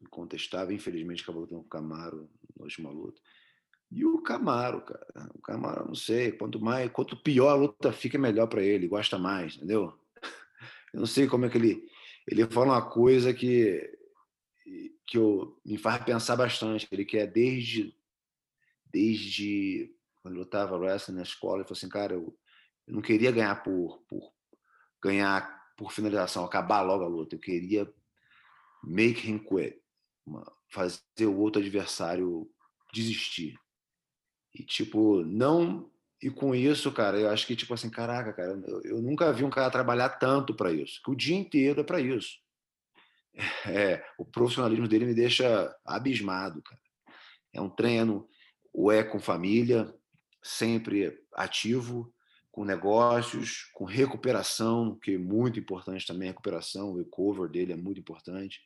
incontestável, 0.00 0.74
infelizmente 0.74 1.24
acabou 1.24 1.48
com 1.48 1.56
o 1.56 1.64
Camaro 1.64 2.30
na 2.56 2.62
última 2.62 2.90
luta. 2.90 3.20
E 3.90 4.04
o 4.04 4.22
Camaro, 4.22 4.82
cara, 4.82 5.30
o 5.34 5.40
Camaro, 5.40 5.86
não 5.88 5.96
sei, 5.96 6.30
quanto 6.30 6.60
mais, 6.60 6.92
quanto 6.92 7.20
pior 7.20 7.48
a 7.48 7.54
luta 7.54 7.92
fica, 7.92 8.16
melhor 8.16 8.46
para 8.46 8.62
ele, 8.62 8.86
gosta 8.86 9.18
mais, 9.18 9.56
entendeu? 9.56 9.98
Eu 10.94 11.00
não 11.00 11.06
sei 11.06 11.26
como 11.26 11.44
é 11.44 11.48
que 11.48 11.58
ele 11.58 11.95
ele 12.26 12.46
fala 12.46 12.72
uma 12.72 12.90
coisa 12.90 13.32
que 13.32 13.92
que 15.06 15.16
eu, 15.18 15.56
me 15.64 15.78
faz 15.78 16.02
pensar 16.04 16.34
bastante. 16.34 16.88
Ele 16.90 17.04
quer 17.04 17.26
desde 17.26 17.94
desde 18.92 19.94
quando 20.22 20.36
eu 20.36 20.42
estava 20.42 20.76
wrestling 20.76 21.16
na 21.16 21.22
escola, 21.22 21.58
ele 21.58 21.64
falou 21.64 21.76
assim, 21.76 21.88
cara, 21.88 22.14
eu, 22.14 22.36
eu 22.86 22.94
não 22.94 23.02
queria 23.02 23.30
ganhar 23.30 23.62
por, 23.62 24.02
por 24.08 24.32
ganhar 25.00 25.54
por 25.76 25.92
finalização, 25.92 26.44
acabar 26.44 26.82
logo 26.82 27.04
a 27.04 27.08
luta. 27.08 27.36
Eu 27.36 27.40
queria 27.40 27.92
make 28.82 29.28
him 29.28 29.38
quit, 29.38 29.80
fazer 30.68 31.26
o 31.26 31.38
outro 31.38 31.60
adversário 31.60 32.50
desistir. 32.92 33.58
E 34.54 34.64
tipo, 34.64 35.22
não 35.22 35.90
e 36.22 36.30
com 36.30 36.54
isso, 36.54 36.90
cara, 36.92 37.18
eu 37.18 37.28
acho 37.28 37.46
que 37.46 37.54
tipo 37.54 37.74
assim, 37.74 37.90
caraca, 37.90 38.32
cara, 38.32 38.60
eu, 38.66 38.82
eu 38.82 39.02
nunca 39.02 39.32
vi 39.32 39.44
um 39.44 39.50
cara 39.50 39.70
trabalhar 39.70 40.10
tanto 40.10 40.54
para 40.54 40.72
isso. 40.72 41.00
Que 41.04 41.10
o 41.10 41.16
dia 41.16 41.36
inteiro 41.36 41.80
é 41.80 41.84
para 41.84 42.00
isso. 42.00 42.38
É, 43.66 44.02
o 44.16 44.24
profissionalismo 44.24 44.88
dele 44.88 45.04
me 45.04 45.14
deixa 45.14 45.70
abismado, 45.84 46.62
cara. 46.62 46.80
É 47.52 47.60
um 47.60 47.68
treino, 47.68 48.26
o 48.72 48.90
é 48.90 49.04
com 49.04 49.20
família, 49.20 49.94
sempre 50.42 51.18
ativo, 51.34 52.10
com 52.50 52.64
negócios, 52.64 53.64
com 53.74 53.84
recuperação, 53.84 54.98
que 54.98 55.16
é 55.16 55.18
muito 55.18 55.60
importante 55.60 56.06
também, 56.06 56.28
a 56.28 56.30
recuperação, 56.30 56.92
o 56.92 56.96
recover 56.96 57.50
dele 57.50 57.74
é 57.74 57.76
muito 57.76 58.00
importante. 58.00 58.62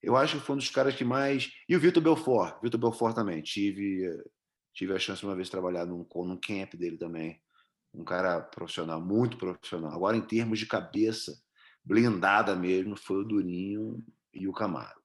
Eu 0.00 0.16
acho 0.16 0.38
que 0.38 0.46
foi 0.46 0.54
um 0.54 0.58
dos 0.58 0.70
caras 0.70 0.94
que 0.94 1.04
mais. 1.04 1.50
E 1.68 1.74
o 1.74 1.80
Vitor 1.80 2.02
Belfort, 2.02 2.60
Vitor 2.62 2.78
Belfort 2.78 3.14
também. 3.14 3.42
Tive, 3.42 4.08
tive 4.72 4.94
a 4.94 4.98
chance 4.98 5.24
uma 5.24 5.34
vez 5.34 5.48
de 5.48 5.52
trabalhar 5.52 5.86
num, 5.86 6.06
num 6.14 6.36
camp 6.36 6.74
dele 6.74 6.96
também. 6.96 7.40
Um 7.94 8.04
cara 8.04 8.40
profissional, 8.40 9.00
muito 9.00 9.36
profissional. 9.36 9.92
Agora, 9.92 10.16
em 10.16 10.22
termos 10.22 10.58
de 10.58 10.66
cabeça, 10.66 11.38
blindada 11.84 12.56
mesmo, 12.56 12.96
foi 12.96 13.18
o 13.18 13.24
Durinho 13.24 14.04
e 14.32 14.48
o 14.48 14.52
Camaro. 14.52 15.00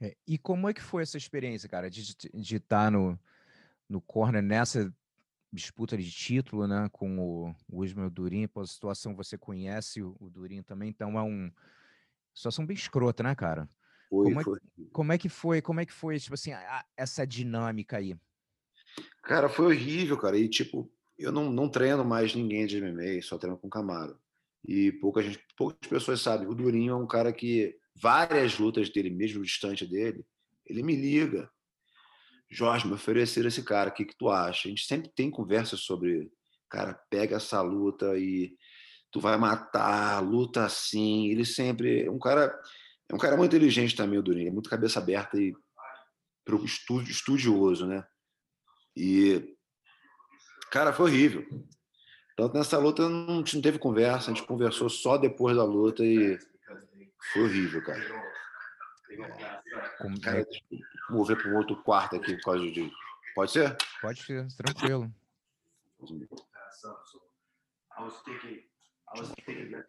É, 0.00 0.16
e 0.26 0.38
como 0.38 0.68
é 0.68 0.74
que 0.74 0.82
foi 0.82 1.02
essa 1.02 1.16
experiência, 1.16 1.68
cara, 1.68 1.90
de 1.90 2.02
estar 2.32 2.60
tá 2.68 2.90
no, 2.90 3.18
no 3.88 4.00
corner 4.00 4.42
nessa 4.42 4.94
disputa 5.52 5.96
de 5.96 6.10
título, 6.10 6.66
né, 6.66 6.88
com 6.92 7.18
o, 7.18 7.54
o 7.68 7.84
Ismael 7.84 8.10
Durinho, 8.10 8.48
pela 8.48 8.66
situação 8.66 9.16
você 9.16 9.38
conhece 9.38 10.02
o, 10.02 10.14
o 10.20 10.28
Durinho 10.28 10.62
também, 10.62 10.90
então 10.90 11.18
é 11.18 11.22
um 11.22 11.50
situação 12.34 12.64
bem 12.64 12.76
escrota, 12.76 13.22
né, 13.22 13.34
cara? 13.34 13.68
Foi, 14.08 14.24
como, 14.26 14.40
é, 14.40 14.44
foi. 14.44 14.58
como 14.92 15.12
é 15.12 15.18
que 15.18 15.28
foi, 15.28 15.62
como 15.62 15.80
é 15.80 15.86
que 15.86 15.92
foi, 15.92 16.18
tipo 16.18 16.34
assim, 16.34 16.52
a, 16.52 16.84
essa 16.96 17.26
dinâmica 17.26 17.96
aí? 17.96 18.16
Cara, 19.28 19.50
foi 19.50 19.66
horrível, 19.66 20.16
cara, 20.16 20.38
e 20.38 20.48
tipo, 20.48 20.90
eu 21.18 21.30
não, 21.30 21.52
não 21.52 21.68
treino 21.68 22.02
mais 22.02 22.34
ninguém 22.34 22.66
de 22.66 22.80
MMA, 22.80 23.20
só 23.20 23.36
treino 23.36 23.58
com 23.58 23.68
Camaro. 23.68 24.18
E 24.66 24.90
pouca 24.90 25.22
gente, 25.22 25.38
poucas 25.54 25.86
pessoas 25.86 26.22
sabem, 26.22 26.48
o 26.48 26.54
Durinho 26.54 26.94
é 26.94 26.96
um 26.96 27.06
cara 27.06 27.30
que 27.30 27.76
várias 28.00 28.58
lutas 28.58 28.88
dele, 28.88 29.10
mesmo 29.10 29.44
distante 29.44 29.86
dele, 29.86 30.24
ele 30.64 30.82
me 30.82 30.96
liga. 30.96 31.50
Jorge, 32.50 32.86
me 32.86 32.94
ofereceram 32.94 33.48
esse 33.48 33.62
cara, 33.62 33.90
o 33.90 33.92
que, 33.92 34.06
que 34.06 34.16
tu 34.16 34.30
acha? 34.30 34.66
A 34.66 34.70
gente 34.70 34.86
sempre 34.86 35.10
tem 35.14 35.30
conversas 35.30 35.80
sobre, 35.80 36.32
cara, 36.70 36.94
pega 37.10 37.36
essa 37.36 37.60
luta 37.60 38.18
e 38.18 38.56
tu 39.12 39.20
vai 39.20 39.36
matar, 39.36 40.20
luta 40.20 40.64
assim. 40.64 41.28
Ele 41.28 41.44
sempre 41.44 42.06
é 42.06 42.10
um 42.10 42.18
cara, 42.18 42.58
é 43.10 43.14
um 43.14 43.18
cara 43.18 43.36
muito 43.36 43.54
inteligente 43.54 43.94
também, 43.94 44.18
o 44.18 44.22
Durinho, 44.22 44.48
é 44.48 44.52
muito 44.52 44.70
cabeça 44.70 44.98
aberta 44.98 45.38
e 45.38 45.54
estudioso, 47.06 47.86
né? 47.86 48.02
E 48.98 49.56
cara, 50.72 50.92
foi 50.92 51.06
horrível. 51.06 51.46
Tanto 52.36 52.56
nessa 52.56 52.78
luta 52.78 53.08
não, 53.08 53.36
não 53.36 53.62
teve 53.62 53.78
conversa, 53.78 54.30
a 54.30 54.34
gente 54.34 54.46
conversou 54.46 54.88
só 54.88 55.16
depois 55.16 55.56
da 55.56 55.64
luta 55.64 56.04
e 56.04 56.36
foi 57.32 57.42
horrível, 57.44 57.82
cara. 57.84 58.02
É, 59.10 60.20
cara 60.20 60.46
mover 61.10 61.36
para 61.40 61.50
um 61.50 61.56
outro 61.56 61.76
quarto 61.82 62.16
aqui 62.16 62.34
por 62.34 62.42
causa 62.42 62.70
de. 62.70 62.90
Pode 63.34 63.52
ser? 63.52 63.76
Pode 64.00 64.22
ser, 64.22 64.46
tranquilo. 64.56 65.12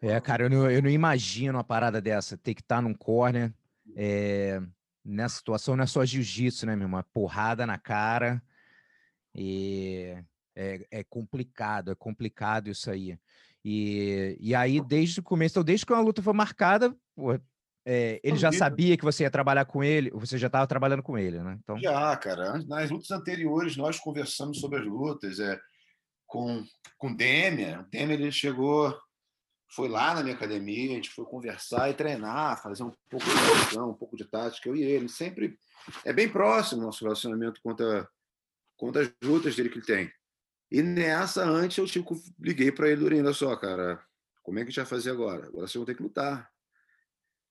É, 0.00 0.20
cara, 0.20 0.44
eu 0.44 0.50
não, 0.50 0.70
eu 0.70 0.82
não 0.82 0.88
imagino 0.88 1.58
uma 1.58 1.64
parada 1.64 2.00
dessa. 2.00 2.38
Ter 2.38 2.54
que 2.54 2.62
estar 2.62 2.76
tá 2.76 2.82
num 2.82 2.94
corner. 2.94 3.52
É, 3.96 4.62
nessa 5.04 5.36
situação 5.36 5.76
não 5.76 5.82
é 5.82 5.86
só 5.86 6.04
jiu-jitsu, 6.04 6.64
né, 6.66 6.76
meu 6.76 6.86
irmão? 6.86 7.00
É 7.00 7.04
porrada 7.12 7.66
na 7.66 7.76
cara. 7.76 8.42
E 9.34 10.14
é, 10.56 10.86
é 10.90 11.04
complicado, 11.04 11.90
é 11.90 11.94
complicado 11.94 12.68
isso 12.68 12.90
aí. 12.90 13.18
E, 13.64 14.36
e 14.40 14.54
aí, 14.54 14.80
desde 14.80 15.20
o 15.20 15.22
começo, 15.22 15.52
então, 15.52 15.64
desde 15.64 15.84
que 15.84 15.92
a 15.92 16.00
luta 16.00 16.22
foi 16.22 16.32
marcada, 16.32 16.94
pô, 17.14 17.38
é, 17.84 18.20
ele 18.22 18.36
já 18.36 18.52
sabia 18.52 18.96
que 18.96 19.04
você 19.04 19.22
ia 19.22 19.30
trabalhar 19.30 19.64
com 19.64 19.82
ele, 19.82 20.10
você 20.10 20.38
já 20.38 20.46
estava 20.46 20.66
trabalhando 20.66 21.02
com 21.02 21.18
ele, 21.18 21.40
né? 21.40 21.58
Então... 21.62 21.78
Já, 21.78 22.16
cara. 22.16 22.62
Nas 22.66 22.90
lutas 22.90 23.10
anteriores, 23.10 23.76
nós 23.76 23.98
conversamos 23.98 24.60
sobre 24.60 24.80
as 24.80 24.86
lutas 24.86 25.38
é, 25.40 25.58
com, 26.26 26.64
com 26.98 27.14
Demian. 27.14 27.80
O 27.80 27.90
Demian 27.90 28.14
ele 28.14 28.32
chegou, 28.32 28.96
foi 29.74 29.88
lá 29.88 30.14
na 30.14 30.22
minha 30.22 30.34
academia, 30.34 30.92
a 30.92 30.94
gente 30.94 31.10
foi 31.10 31.24
conversar 31.24 31.90
e 31.90 31.94
treinar, 31.94 32.62
fazer 32.62 32.82
um 32.82 32.92
pouco 33.08 33.26
de 33.26 33.32
posição, 33.32 33.90
um 33.90 33.94
pouco 33.94 34.16
de 34.16 34.24
tática, 34.24 34.68
eu 34.68 34.76
e 34.76 34.82
ele. 34.82 35.08
Sempre 35.08 35.58
é 36.04 36.12
bem 36.12 36.28
próximo 36.28 36.82
o 36.82 36.84
nosso 36.86 37.02
relacionamento 37.04 37.60
quanto, 37.62 37.82
a, 37.82 38.06
quanto 38.80 38.98
às 38.98 39.12
lutas 39.22 39.54
dele 39.54 39.68
que 39.68 39.78
ele 39.78 39.84
tem. 39.84 40.10
E 40.70 40.80
nessa, 40.80 41.44
antes, 41.44 41.76
eu 41.76 41.84
tipo, 41.84 42.16
liguei 42.40 42.72
para 42.72 42.88
ele, 42.88 43.04
olha 43.04 43.32
só, 43.34 43.54
cara, 43.54 44.02
como 44.42 44.58
é 44.58 44.62
que 44.62 44.68
a 44.68 44.70
gente 44.70 44.80
vai 44.80 44.86
fazer 44.86 45.10
agora? 45.10 45.46
Agora 45.46 45.66
vocês 45.66 45.74
vão 45.74 45.84
ter 45.84 45.94
que 45.94 46.02
lutar. 46.02 46.50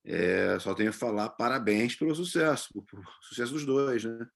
É, 0.03 0.57
só 0.57 0.73
tenho 0.73 0.89
a 0.89 0.93
falar 0.93 1.29
parabéns 1.29 1.95
pelo 1.95 2.15
sucesso, 2.15 2.83
pelo 2.83 3.03
sucesso 3.21 3.53
dos 3.53 3.63
dois, 3.63 4.03
né? 4.03 4.27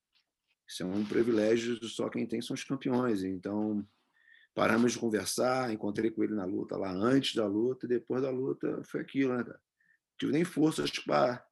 Isso 0.67 0.83
é 0.83 0.85
um 0.85 1.03
privilégio, 1.03 1.83
só 1.87 2.09
quem 2.09 2.27
tem 2.27 2.41
são 2.41 2.53
os 2.53 2.63
campeões. 2.63 3.23
Então, 3.23 3.83
paramos 4.53 4.91
de 4.91 4.99
conversar, 4.99 5.73
encontrei 5.73 6.11
com 6.11 6.23
ele 6.23 6.35
na 6.35 6.45
luta 6.45 6.77
lá 6.77 6.91
antes 6.91 7.33
da 7.33 7.47
luta, 7.47 7.87
e 7.87 7.89
depois 7.89 8.21
da 8.21 8.29
luta 8.29 8.83
foi 8.83 9.01
aquilo, 9.01 9.35
né, 9.35 9.43
cara? 9.43 9.59
Tive 10.19 10.31
nem 10.31 10.43
forças 10.43 10.91
para 10.99 11.43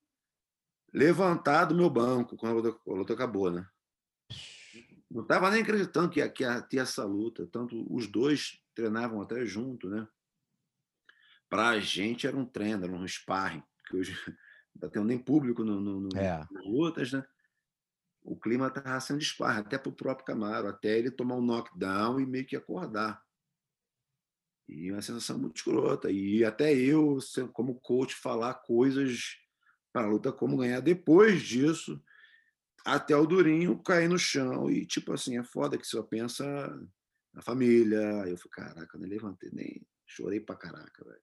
levantar 0.94 1.66
do 1.66 1.76
meu 1.76 1.90
banco 1.90 2.38
quando 2.38 2.80
a 2.88 2.94
luta 2.94 3.14
acabou, 3.14 3.50
né? 3.50 3.66
Não 5.12 5.24
estava 5.24 5.52
nem 5.52 5.62
acreditando 5.62 6.10
que 6.10 6.20
ia, 6.20 6.30
que 6.30 6.44
ia 6.44 6.62
ter 6.62 6.78
essa 6.78 7.04
luta. 7.04 7.46
Tanto 7.48 7.86
os 7.94 8.08
dois 8.08 8.62
treinavam 8.74 9.22
até 9.22 9.46
junto, 9.46 9.90
né? 9.90 10.08
Para 11.50 11.70
a 11.70 11.80
gente 11.80 12.26
era 12.26 12.38
um 12.38 12.46
treino, 12.46 12.86
era 12.86 12.94
um 12.94 13.06
sparring, 13.06 13.62
que 13.88 13.98
hoje 13.98 14.14
não 14.82 14.90
tem 14.90 15.04
nem 15.04 15.20
público 15.20 15.66
no, 15.66 15.82
no, 15.82 16.00
no 16.00 16.18
é. 16.18 16.48
nas 16.50 16.66
lutas, 16.66 17.12
né? 17.12 17.26
O 18.24 18.38
clima 18.38 18.68
estava 18.68 19.00
sendo 19.02 19.22
sparring, 19.22 19.60
até 19.60 19.78
para 19.78 19.90
o 19.90 19.96
próprio 19.96 20.26
Camaro, 20.26 20.68
até 20.68 20.98
ele 20.98 21.12
tomar 21.12 21.36
um 21.36 21.42
knockdown 21.42 22.20
e 22.20 22.26
meio 22.26 22.46
que 22.46 22.56
acordar. 22.56 23.22
E 24.70 24.92
uma 24.92 25.02
sensação 25.02 25.38
muito 25.38 25.58
escrota. 25.58 26.10
E 26.10 26.46
até 26.46 26.74
eu, 26.74 27.18
como 27.52 27.82
coach, 27.82 28.16
falar 28.16 28.54
coisas 28.54 29.38
para 29.92 30.04
a 30.04 30.10
luta, 30.10 30.32
como 30.32 30.56
ganhar. 30.56 30.80
Depois 30.80 31.42
disso, 31.42 32.02
até 32.86 33.16
o 33.16 33.26
Durinho 33.26 33.82
cair 33.84 34.10
no 34.10 34.18
chão 34.18 34.70
e, 34.70 34.86
tipo 34.86 35.14
assim, 35.14 35.38
é 35.38 35.44
foda 35.44 35.78
que 35.78 35.86
só 35.86 36.02
pensa 36.02 36.44
na 37.34 37.42
família. 37.42 38.24
Aí 38.24 38.32
eu 38.32 38.38
falei, 38.38 38.52
caraca, 38.52 38.98
nem 38.98 39.10
levantei, 39.10 39.50
nem 39.52 39.86
chorei 40.06 40.40
pra 40.40 40.56
caraca, 40.56 41.04
velho. 41.04 41.22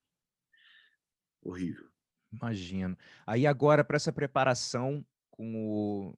Horrível. 1.41 1.87
Imagino. 2.31 2.97
Aí 3.25 3.47
agora, 3.47 3.83
para 3.83 3.95
essa 3.95 4.11
preparação 4.11 5.05
com 5.29 5.55
o 5.55 6.17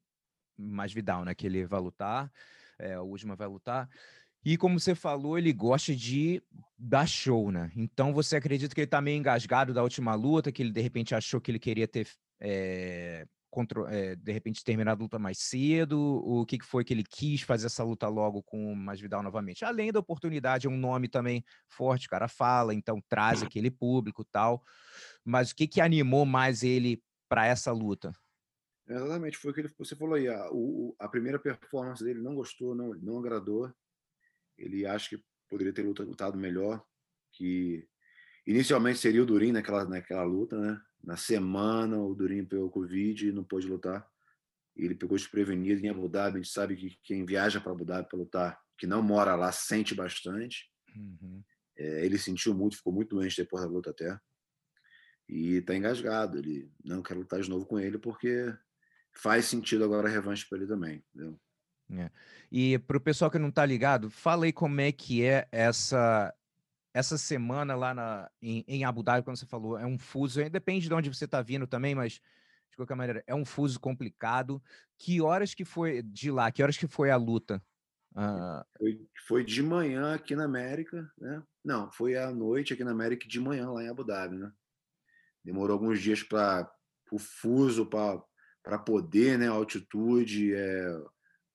Masvidal, 0.57 1.23
né, 1.23 1.33
que 1.33 1.45
ele 1.45 1.65
vai 1.65 1.79
lutar, 1.79 2.31
é, 2.77 2.99
o 2.99 3.03
último 3.03 3.35
vai 3.35 3.47
lutar, 3.47 3.89
e 4.43 4.57
como 4.57 4.79
você 4.79 4.95
falou, 4.95 5.37
ele 5.37 5.53
gosta 5.53 5.95
de 5.95 6.41
dar 6.77 7.07
show, 7.07 7.51
né? 7.51 7.71
Então 7.75 8.11
você 8.11 8.35
acredita 8.35 8.73
que 8.73 8.81
ele 8.81 8.87
tá 8.87 8.99
meio 8.99 9.17
engasgado 9.17 9.73
da 9.73 9.83
última 9.83 10.15
luta, 10.15 10.51
que 10.51 10.63
ele 10.63 10.71
de 10.71 10.81
repente 10.81 11.13
achou 11.13 11.39
que 11.39 11.51
ele 11.51 11.59
queria 11.59 11.87
ter 11.87 12.07
é, 12.39 13.27
é, 13.89 14.15
de 14.15 14.31
repente 14.31 14.63
terminar 14.63 14.91
a 14.91 14.95
luta 14.95 15.19
mais 15.19 15.39
cedo? 15.39 15.99
O 15.99 16.45
que, 16.45 16.57
que 16.57 16.65
foi 16.65 16.83
que 16.83 16.93
ele 16.93 17.03
quis 17.03 17.41
fazer 17.41 17.67
essa 17.67 17.83
luta 17.83 18.07
logo 18.07 18.41
com 18.43 18.71
o 18.71 18.75
Masvidal 18.75 19.21
novamente? 19.21 19.65
Além 19.65 19.91
da 19.91 19.99
oportunidade, 19.99 20.67
é 20.67 20.69
um 20.69 20.77
nome 20.77 21.07
também 21.07 21.43
forte, 21.67 22.07
o 22.07 22.09
cara 22.09 22.27
fala, 22.27 22.73
então 22.73 23.01
traz 23.09 23.43
aquele 23.43 23.69
público 23.69 24.23
tal. 24.23 24.63
Mas 25.23 25.51
o 25.51 25.55
que, 25.55 25.67
que 25.67 25.81
animou 25.81 26.25
mais 26.25 26.63
ele 26.63 27.03
para 27.27 27.45
essa 27.45 27.71
luta? 27.71 28.13
Exatamente, 28.87 29.37
foi 29.37 29.51
o 29.51 29.53
que 29.53 29.67
você 29.77 29.95
falou 29.95 30.15
aí. 30.15 30.27
A, 30.27 30.49
o, 30.51 30.95
a 30.99 31.07
primeira 31.07 31.39
performance 31.39 32.03
dele 32.03 32.21
não 32.21 32.35
gostou, 32.35 32.75
não, 32.75 32.89
não 32.95 33.19
agradou. 33.19 33.73
Ele 34.57 34.85
acha 34.85 35.09
que 35.09 35.23
poderia 35.49 35.73
ter 35.73 35.83
lutado 35.83 36.37
melhor, 36.37 36.83
que 37.31 37.87
inicialmente 38.45 38.99
seria 38.99 39.23
o 39.23 39.25
Durin 39.25 39.51
naquela, 39.51 39.85
naquela 39.85 40.23
luta, 40.23 40.57
né? 40.57 40.81
Na 41.03 41.17
semana, 41.17 41.97
o 41.99 42.13
Durin 42.13 42.45
pegou 42.45 42.69
Covid 42.69 43.27
e 43.27 43.31
não 43.31 43.43
pôde 43.43 43.67
lutar. 43.67 44.07
Ele 44.75 44.95
pegou 44.95 45.17
desprevenido 45.17 45.85
em 45.85 45.89
Abu 45.89 46.07
Dhabi. 46.07 46.37
A 46.37 46.41
gente 46.41 46.51
sabe 46.51 46.75
que 46.75 46.97
quem 47.03 47.25
viaja 47.25 47.59
para 47.59 47.71
Abu 47.71 47.83
Dhabi 47.83 48.07
para 48.07 48.19
lutar, 48.19 48.59
que 48.77 48.87
não 48.87 49.01
mora 49.01 49.35
lá, 49.35 49.51
sente 49.51 49.95
bastante. 49.95 50.69
Uhum. 50.95 51.43
É, 51.77 52.05
ele 52.05 52.17
sentiu 52.17 52.53
muito, 52.53 52.77
ficou 52.77 52.93
muito 52.93 53.15
doente 53.15 53.35
depois 53.35 53.63
da 53.63 53.69
luta 53.69 53.89
até. 53.89 54.19
E 55.27 55.55
está 55.55 55.75
engasgado. 55.75 56.37
Ele 56.37 56.71
não 56.83 57.01
quer 57.01 57.15
lutar 57.15 57.41
de 57.41 57.49
novo 57.49 57.65
com 57.65 57.79
ele 57.79 57.97
porque 57.97 58.53
faz 59.13 59.45
sentido 59.45 59.83
agora 59.83 60.07
a 60.07 60.11
revanche 60.11 60.45
para 60.47 60.59
ele 60.59 60.67
também. 60.67 61.03
Entendeu? 61.13 61.39
É. 61.93 62.09
E 62.51 62.79
para 62.79 62.97
o 62.97 63.01
pessoal 63.01 63.29
que 63.29 63.39
não 63.39 63.49
está 63.49 63.65
ligado, 63.65 64.09
fala 64.09 64.45
aí 64.45 64.53
como 64.53 64.79
é 64.79 64.91
que 64.91 65.25
é 65.25 65.47
essa 65.51 66.33
essa 66.93 67.17
semana 67.17 67.75
lá 67.75 67.93
na, 67.93 68.29
em, 68.41 68.63
em 68.67 68.83
Abu 68.83 69.03
Dhabi, 69.03 69.23
quando 69.23 69.37
você 69.37 69.45
falou, 69.45 69.77
é 69.77 69.85
um 69.85 69.97
fuso, 69.97 70.49
depende 70.49 70.87
de 70.87 70.93
onde 70.93 71.13
você 71.13 71.25
está 71.25 71.41
vindo 71.41 71.65
também, 71.65 71.95
mas 71.95 72.21
de 72.71 72.77
qualquer 72.77 72.95
maneira, 72.95 73.23
é 73.27 73.35
um 73.35 73.45
fuso 73.45 73.79
complicado. 73.79 74.61
Que 74.97 75.21
horas 75.21 75.53
que 75.53 75.65
foi 75.65 76.01
de 76.01 76.31
lá? 76.31 76.51
Que 76.51 76.63
horas 76.63 76.77
que 76.77 76.87
foi 76.87 77.11
a 77.11 77.17
luta? 77.17 77.61
Uh... 78.13 78.63
Foi, 78.77 79.07
foi 79.27 79.43
de 79.43 79.61
manhã 79.61 80.15
aqui 80.15 80.35
na 80.35 80.45
América, 80.45 81.09
né? 81.17 81.43
Não, 81.63 81.91
foi 81.91 82.17
à 82.17 82.31
noite 82.31 82.73
aqui 82.73 82.83
na 82.83 82.91
América 82.91 83.27
de 83.27 83.39
manhã 83.39 83.69
lá 83.69 83.83
em 83.83 83.89
Abu 83.89 84.03
Dhabi, 84.03 84.37
né? 84.37 84.51
Demorou 85.43 85.73
alguns 85.73 86.01
dias 86.01 86.23
para 86.23 86.71
o 87.11 87.19
fuso, 87.19 87.85
para 87.85 88.79
poder, 88.79 89.37
né? 89.37 89.47
A 89.47 89.51
altitude, 89.51 90.53
é, 90.53 91.01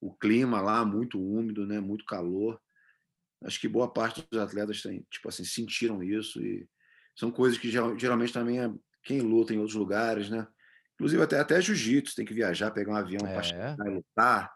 o 0.01 0.15
clima 0.15 0.61
lá 0.61 0.85
muito 0.85 1.21
úmido, 1.21 1.67
né? 1.67 1.81
Muito 1.81 2.05
calor. 2.05 2.61
Acho 3.45 3.61
que 3.61 3.69
boa 3.69 3.93
parte 3.93 4.27
dos 4.31 4.41
atletas 4.41 4.83
tem, 4.83 5.07
tipo 5.11 5.29
assim, 5.29 5.45
sentiram 5.45 6.03
isso 6.03 6.41
e 6.43 6.69
são 7.15 7.31
coisas 7.31 7.59
que 7.59 7.71
geralmente 7.71 8.33
também 8.33 8.61
é 8.61 8.73
quem 9.03 9.21
luta 9.21 9.55
em 9.55 9.59
outros 9.59 9.77
lugares, 9.77 10.29
né? 10.29 10.47
Inclusive 10.95 11.23
até 11.23 11.39
até 11.39 11.61
jiu-jitsu, 11.61 12.17
tem 12.17 12.25
que 12.25 12.35
viajar, 12.35 12.71
pegar 12.71 12.93
um 12.93 12.97
avião 12.97 13.27
é. 13.27 13.75
para 13.77 13.91
lutar. 13.91 14.55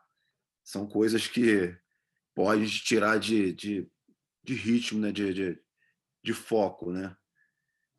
São 0.65 0.87
coisas 0.87 1.27
que 1.27 1.77
pode 2.35 2.69
tirar 2.83 3.19
de, 3.19 3.53
de, 3.53 3.89
de 4.43 4.55
ritmo, 4.55 5.01
né? 5.01 5.13
De, 5.13 5.33
de, 5.33 5.63
de, 6.23 6.33
foco, 6.33 6.91
né? 6.91 7.15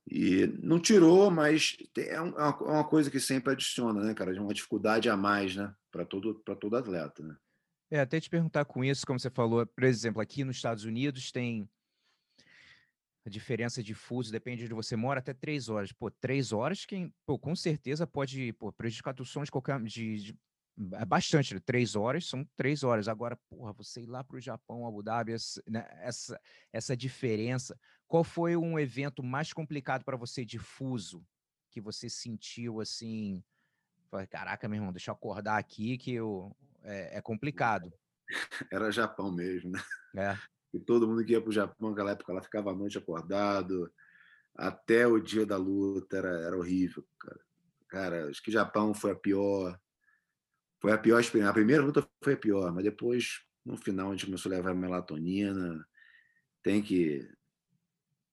E 0.10 0.48
não 0.62 0.80
tirou, 0.80 1.30
mas 1.30 1.78
é, 1.98 2.16
é 2.16 2.22
uma 2.22 2.88
coisa 2.88 3.10
que 3.10 3.20
sempre 3.20 3.54
adiciona, 3.54 4.04
né, 4.04 4.14
cara? 4.14 4.34
De 4.34 4.40
uma 4.40 4.54
dificuldade 4.54 5.10
a 5.10 5.16
mais, 5.16 5.56
né? 5.56 5.74
Para 5.92 6.06
todo, 6.06 6.42
para 6.44 6.56
todo 6.56 6.76
atleta, 6.76 7.24
né? 7.24 7.36
É, 7.92 8.00
até 8.00 8.22
te 8.22 8.30
perguntar 8.30 8.64
com 8.64 8.86
isso, 8.86 9.06
como 9.06 9.20
você 9.20 9.30
falou, 9.30 9.68
por 9.68 9.84
exemplo, 9.84 10.22
aqui 10.22 10.46
nos 10.46 10.56
Estados 10.56 10.86
Unidos 10.86 11.30
tem 11.30 11.70
a 13.26 13.30
diferença 13.30 13.84
de 13.84 13.94
fuso, 13.94 14.32
depende 14.32 14.60
de 14.60 14.66
onde 14.66 14.74
você 14.74 14.96
mora, 14.96 15.20
até 15.20 15.34
três 15.34 15.68
horas. 15.68 15.92
Pô, 15.92 16.10
três 16.10 16.54
horas, 16.54 16.86
quem, 16.86 17.14
pô, 17.26 17.38
com 17.38 17.54
certeza 17.54 18.08
pode 18.08 18.54
pô, 18.54 18.72
prejudicar 18.72 19.14
o 19.20 19.26
som 19.26 19.44
de 19.44 19.52
qualquer. 19.52 19.78
De, 19.84 20.18
de, 20.18 20.40
é 20.94 21.04
bastante, 21.04 21.54
né? 21.54 21.60
três 21.60 21.94
horas 21.94 22.26
são 22.28 22.48
três 22.56 22.82
horas. 22.82 23.10
Agora, 23.10 23.38
porra, 23.50 23.74
você 23.74 24.02
ir 24.04 24.08
lá 24.08 24.24
para 24.24 24.38
o 24.38 24.42
Japão, 24.42 24.88
Abu 24.88 25.04
Dhabi, 25.04 25.34
essa, 25.34 25.62
né, 25.68 25.86
essa, 26.00 26.40
essa 26.72 26.96
diferença. 26.96 27.78
Qual 28.08 28.24
foi 28.24 28.56
um 28.56 28.80
evento 28.80 29.22
mais 29.22 29.52
complicado 29.52 30.06
para 30.06 30.16
você 30.16 30.46
de 30.46 30.58
fuso 30.58 31.24
que 31.70 31.82
você 31.82 32.10
sentiu 32.10 32.80
assim? 32.80 33.44
Caraca, 34.30 34.68
meu 34.70 34.78
irmão, 34.78 34.94
deixa 34.94 35.12
eu 35.12 35.16
acordar 35.16 35.58
aqui 35.58 35.98
que 35.98 36.14
eu, 36.14 36.56
é, 36.84 37.18
é 37.18 37.22
complicado. 37.22 37.92
Era 38.72 38.92
Japão 38.92 39.32
mesmo, 39.32 39.72
né? 39.72 39.82
É. 40.16 40.38
E 40.74 40.80
todo 40.80 41.08
mundo 41.08 41.24
que 41.26 41.34
ia 41.34 41.42
para 41.42 41.50
o 41.50 41.54
Japão 41.54 41.90
naquela 41.90 42.12
época, 42.12 42.32
ela 42.32 42.42
ficava 42.42 42.72
à 42.72 42.76
noite 42.76 42.98
acordado, 42.98 43.92
até 44.56 45.06
o 45.08 45.20
dia 45.20 45.46
da 45.46 45.58
luta, 45.58 46.18
era, 46.18 46.30
era 46.42 46.58
horrível, 46.58 47.06
cara. 47.20 47.40
Cara, 47.88 48.30
acho 48.30 48.42
que 48.42 48.50
o 48.50 48.54
Japão 48.54 48.94
foi 48.94 49.12
a 49.12 49.16
pior. 49.16 49.78
Foi 50.80 50.94
a 50.94 50.98
pior 50.98 51.20
experiência. 51.20 51.52
A 51.52 51.54
primeira 51.54 51.84
luta 51.84 52.08
foi 52.24 52.34
a 52.34 52.38
pior, 52.38 52.72
mas 52.72 52.84
depois, 52.84 53.42
no 53.66 53.78
final, 53.78 54.10
a 54.10 54.12
gente 54.12 54.26
começou 54.28 54.52
a 54.52 54.56
levar 54.56 54.74
melatonina. 54.74 55.86
Tem 56.64 56.82
que, 56.82 57.30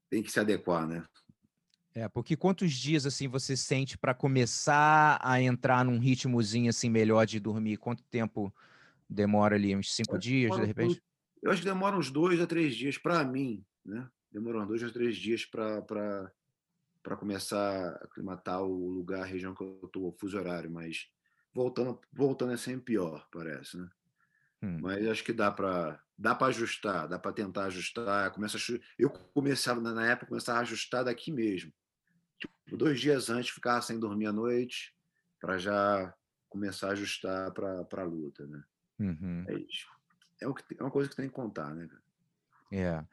tem 0.09 0.23
que 0.23 0.31
se 0.31 0.39
adequar, 0.39 0.87
né? 0.87 1.05
É, 1.99 2.09
porque 2.09 2.37
quantos 2.37 2.73
dias 2.73 3.05
assim 3.05 3.27
você 3.27 3.57
sente 3.57 3.99
para 3.99 4.15
começar 4.15 5.19
a 5.21 5.43
entrar 5.43 5.85
num 5.85 5.99
ritmozinho 5.99 6.71
assim 6.71 6.89
melhor 6.89 7.27
de 7.27 7.41
dormir? 7.41 7.77
Quanto 7.77 8.05
tempo 8.05 8.55
demora 9.11 9.57
ali? 9.57 9.75
Uns 9.75 9.93
cinco 9.93 10.15
é, 10.15 10.19
dias, 10.19 10.55
de 10.55 10.65
repente? 10.65 11.03
Eu 11.43 11.51
acho 11.51 11.61
que 11.61 11.67
demora 11.67 11.97
uns 11.97 12.09
dois 12.09 12.41
a 12.41 12.47
três 12.47 12.77
dias 12.77 12.97
para 12.97 13.25
mim, 13.25 13.65
né? 13.85 14.09
Demora 14.31 14.61
uns 14.61 14.69
dois 14.69 14.85
a 14.85 14.91
três 14.91 15.17
dias 15.17 15.45
para 15.45 15.83
para 17.03 17.17
começar 17.17 17.59
a 17.59 18.05
aclimatar 18.05 18.63
o 18.63 18.91
lugar, 18.91 19.23
a 19.23 19.27
região 19.27 19.55
que 19.55 19.63
eu 19.63 19.81
estou, 19.83 20.09
o 20.09 20.13
fuso 20.13 20.37
horário, 20.39 20.71
mas 20.71 21.09
voltando, 21.55 21.99
voltando 22.13 22.53
é 22.53 22.57
sempre 22.57 22.83
pior, 22.83 23.27
parece, 23.33 23.77
né? 23.77 23.89
Hum. 24.63 24.79
Mas 24.81 25.05
acho 25.09 25.25
que 25.25 25.33
dá 25.33 25.51
para 25.51 26.01
dá 26.17 26.35
para 26.35 26.49
ajustar, 26.49 27.09
dá 27.09 27.19
para 27.19 27.33
tentar 27.33 27.65
ajustar. 27.65 28.31
Começa 28.31 28.57
a, 28.57 28.61
eu 28.97 29.11
começava 29.11 29.81
na 29.81 30.07
época 30.07 30.29
começava 30.29 30.59
a 30.59 30.63
ajustar 30.63 31.05
daqui 31.05 31.33
mesmo. 31.33 31.73
Tipo, 32.39 32.77
dois 32.77 33.01
dias 33.01 33.31
antes 33.31 33.51
ficar 33.51 33.81
sem 33.83 33.99
dormir 33.99 34.27
à 34.27 34.33
noite 34.33 34.95
para 35.41 35.59
já 35.59 36.15
começar 36.49 36.89
a 36.89 36.93
ajustar 36.93 37.53
para 37.53 37.87
a 37.93 38.05
luta, 38.05 38.47
né? 38.47 38.63
Uhum. 38.99 39.45
É 39.49 39.55
isso 39.55 39.99
é, 40.41 40.47
o 40.47 40.55
que, 40.55 40.65
é 40.79 40.83
uma 40.83 40.91
coisa 40.91 41.09
que 41.09 41.17
tem 41.17 41.29
que 41.29 41.35
contar, 41.35 41.75
né? 41.75 41.89
É. 42.73 43.05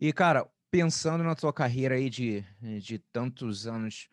E, 0.00 0.12
cara, 0.12 0.48
pensando 0.70 1.24
na 1.24 1.34
tua 1.34 1.52
carreira 1.52 1.96
aí 1.96 2.08
de, 2.08 2.44
de 2.80 2.98
tantos 2.98 3.66
anos, 3.66 4.08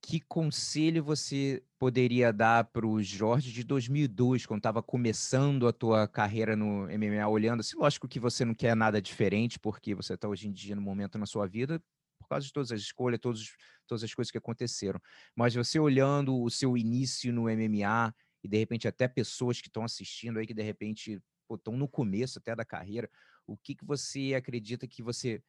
que 0.00 0.20
conselho 0.20 1.02
você 1.02 1.62
poderia 1.78 2.30
dar 2.32 2.64
para 2.64 2.86
o 2.86 3.02
Jorge 3.02 3.50
de 3.50 3.64
2002, 3.64 4.44
quando 4.44 4.58
estava 4.58 4.82
começando 4.82 5.66
a 5.66 5.72
tua 5.72 6.06
carreira 6.06 6.54
no 6.54 6.86
MMA, 6.86 7.26
olhando 7.26 7.60
assim, 7.60 7.76
lógico 7.76 8.06
que 8.06 8.20
você 8.20 8.44
não 8.44 8.54
quer 8.54 8.76
nada 8.76 9.00
diferente, 9.00 9.58
porque 9.58 9.94
você 9.94 10.14
está 10.14 10.28
hoje 10.28 10.46
em 10.46 10.52
dia 10.52 10.76
no 10.76 10.82
momento 10.82 11.16
na 11.16 11.24
sua 11.24 11.46
vida, 11.46 11.82
por 12.18 12.28
causa 12.28 12.46
de 12.46 12.52
todas 12.52 12.72
as 12.72 12.80
escolhas, 12.80 13.20
todos, 13.20 13.56
todas 13.86 14.02
as 14.02 14.14
coisas 14.14 14.30
que 14.30 14.38
aconteceram. 14.38 15.00
Mas 15.34 15.54
você 15.54 15.78
olhando 15.78 16.40
o 16.40 16.50
seu 16.50 16.76
início 16.76 17.32
no 17.32 17.42
MMA 17.42 18.14
e 18.42 18.48
de 18.48 18.56
repente 18.58 18.88
até 18.88 19.08
pessoas 19.08 19.60
que 19.60 19.68
estão 19.68 19.84
assistindo 19.84 20.38
aí 20.38 20.46
que 20.46 20.54
de 20.54 20.62
repente 20.62 21.22
estão 21.50 21.76
no 21.76 21.88
começo 21.88 22.38
até 22.38 22.54
da 22.54 22.64
carreira, 22.64 23.10
o 23.46 23.56
que, 23.56 23.74
que 23.74 23.84
você 23.84 24.34
acredita 24.34 24.88
que 24.88 25.02
você, 25.02 25.42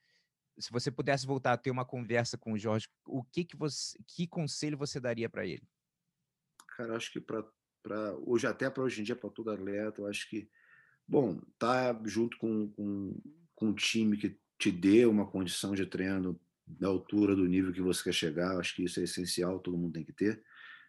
se 0.59 0.72
você 0.72 0.91
pudesse 0.91 1.26
voltar 1.26 1.53
a 1.53 1.57
ter 1.57 1.72
uma 1.72 1.86
conversa 1.86 2.38
com 2.38 2.53
o 2.53 2.57
Jorge, 2.57 2.88
o 3.05 3.24
que 3.24 3.45
que 3.45 3.55
você, 3.55 3.97
que 4.07 4.28
conselho 4.28 4.78
você 4.78 4.99
daria 4.99 5.30
para 5.30 5.45
ele? 5.45 5.63
Cara, 6.76 6.95
acho 6.95 7.11
que 7.11 7.22
para 7.22 7.45
hoje 8.26 8.47
até 8.47 8.70
para 8.70 8.84
hoje 8.84 9.01
em 9.01 9.03
dia 9.03 9.16
para 9.16 9.30
todo 9.30 9.51
atleta, 9.51 10.01
eu 10.01 10.07
acho 10.07 10.30
que 10.30 10.49
bom, 11.07 11.39
tá 11.57 11.99
junto 12.05 12.38
com, 12.38 12.70
com, 12.72 13.22
com 13.53 13.68
um 13.68 13.76
time 13.76 14.18
que 14.18 14.38
te 14.57 14.72
dê 14.72 15.05
uma 15.05 15.30
condição 15.30 15.74
de 15.74 15.86
treino 15.86 16.39
da 16.66 16.88
altura 16.88 17.36
do 17.36 17.45
nível 17.45 17.72
que 17.72 17.82
você 17.82 18.03
quer 18.03 18.13
chegar, 18.13 18.57
acho 18.57 18.76
que 18.76 18.84
isso 18.84 18.99
é 18.99 19.03
essencial, 19.03 19.59
todo 19.59 19.78
mundo 19.78 19.93
tem 19.93 20.03
que 20.03 20.13
ter. 20.13 20.43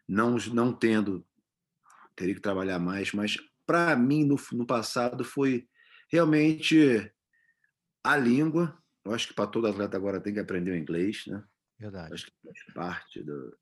Não 0.08 0.36
não 0.52 0.72
tendo 0.72 1.26
teria 2.14 2.34
que 2.34 2.40
trabalhar 2.40 2.78
mais, 2.78 3.12
mas 3.12 3.36
para 3.66 3.94
mim, 3.96 4.24
no, 4.24 4.36
no 4.52 4.66
passado, 4.66 5.24
foi 5.24 5.68
realmente 6.08 7.12
a 8.02 8.16
língua. 8.16 8.76
Eu 9.04 9.12
acho 9.12 9.28
que 9.28 9.34
para 9.34 9.46
todo 9.46 9.66
atleta 9.66 9.96
agora 9.96 10.20
tem 10.20 10.32
que 10.32 10.40
aprender 10.40 10.70
o 10.70 10.76
inglês, 10.76 11.24
né? 11.26 11.44
Verdade. 11.78 12.14
Acho 12.14 12.26
que 12.26 12.32
faz 12.42 12.74
parte 12.74 13.22
do 13.22 13.56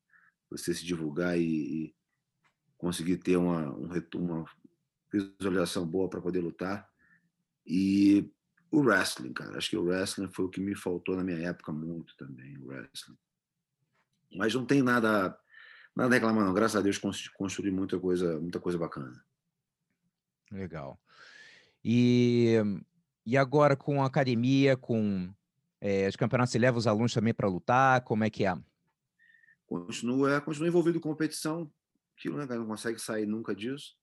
você 0.51 0.73
se 0.73 0.85
divulgar 0.85 1.37
e, 1.37 1.87
e 1.87 1.95
conseguir 2.77 3.17
ter 3.17 3.37
uma, 3.37 3.75
um 3.75 3.89
uma 4.15 4.45
visualização 5.13 5.87
boa 5.87 6.09
para 6.09 6.21
poder 6.21 6.41
lutar. 6.41 6.89
E 7.67 8.31
o 8.75 8.83
wrestling, 8.83 9.33
cara. 9.33 9.57
Acho 9.57 9.71
que 9.71 9.77
o 9.77 9.85
wrestling 9.85 10.29
foi 10.29 10.45
o 10.45 10.49
que 10.49 10.61
me 10.61 10.75
faltou 10.75 11.17
na 11.17 11.23
minha 11.23 11.49
época 11.49 11.73
muito 11.73 12.17
também, 12.17 12.59
o 12.59 12.67
wrestling. 12.67 13.17
Mas 14.35 14.55
não 14.55 14.67
tem 14.67 14.83
nada 14.83 15.39
nada 15.95 16.13
a 16.13 16.15
reclamar, 16.15 16.45
não. 16.45 16.53
Graças 16.53 16.77
a 16.77 16.81
Deus 16.81 16.99
construí 16.99 17.71
muita 17.71 17.99
coisa, 18.01 18.41
muita 18.41 18.59
coisa 18.59 18.77
bacana. 18.77 19.25
Legal. 20.51 21.01
E, 21.85 22.57
e 23.25 23.37
agora 23.37 23.77
com 23.77 24.03
a 24.03 24.07
academia, 24.07 24.77
com 24.77 25.33
é, 25.81 26.09
os 26.09 26.17
campeonatos, 26.17 26.51
você 26.51 26.59
leva 26.59 26.79
os 26.79 26.87
alunos 26.87 27.15
também 27.15 27.33
para 27.33 27.49
lutar? 27.49 28.03
Como 28.03 28.25
é 28.25 28.31
que 28.31 28.45
é? 28.45 28.57
Continua, 29.67 30.41
continua 30.41 30.69
envolvido 30.69 30.99
em 30.99 31.01
competição, 31.01 31.71
aquilo, 32.17 32.37
né, 32.37 32.47
não 32.47 32.67
consegue 32.67 32.99
sair 32.99 33.27
nunca 33.27 33.55
disso. 33.55 33.95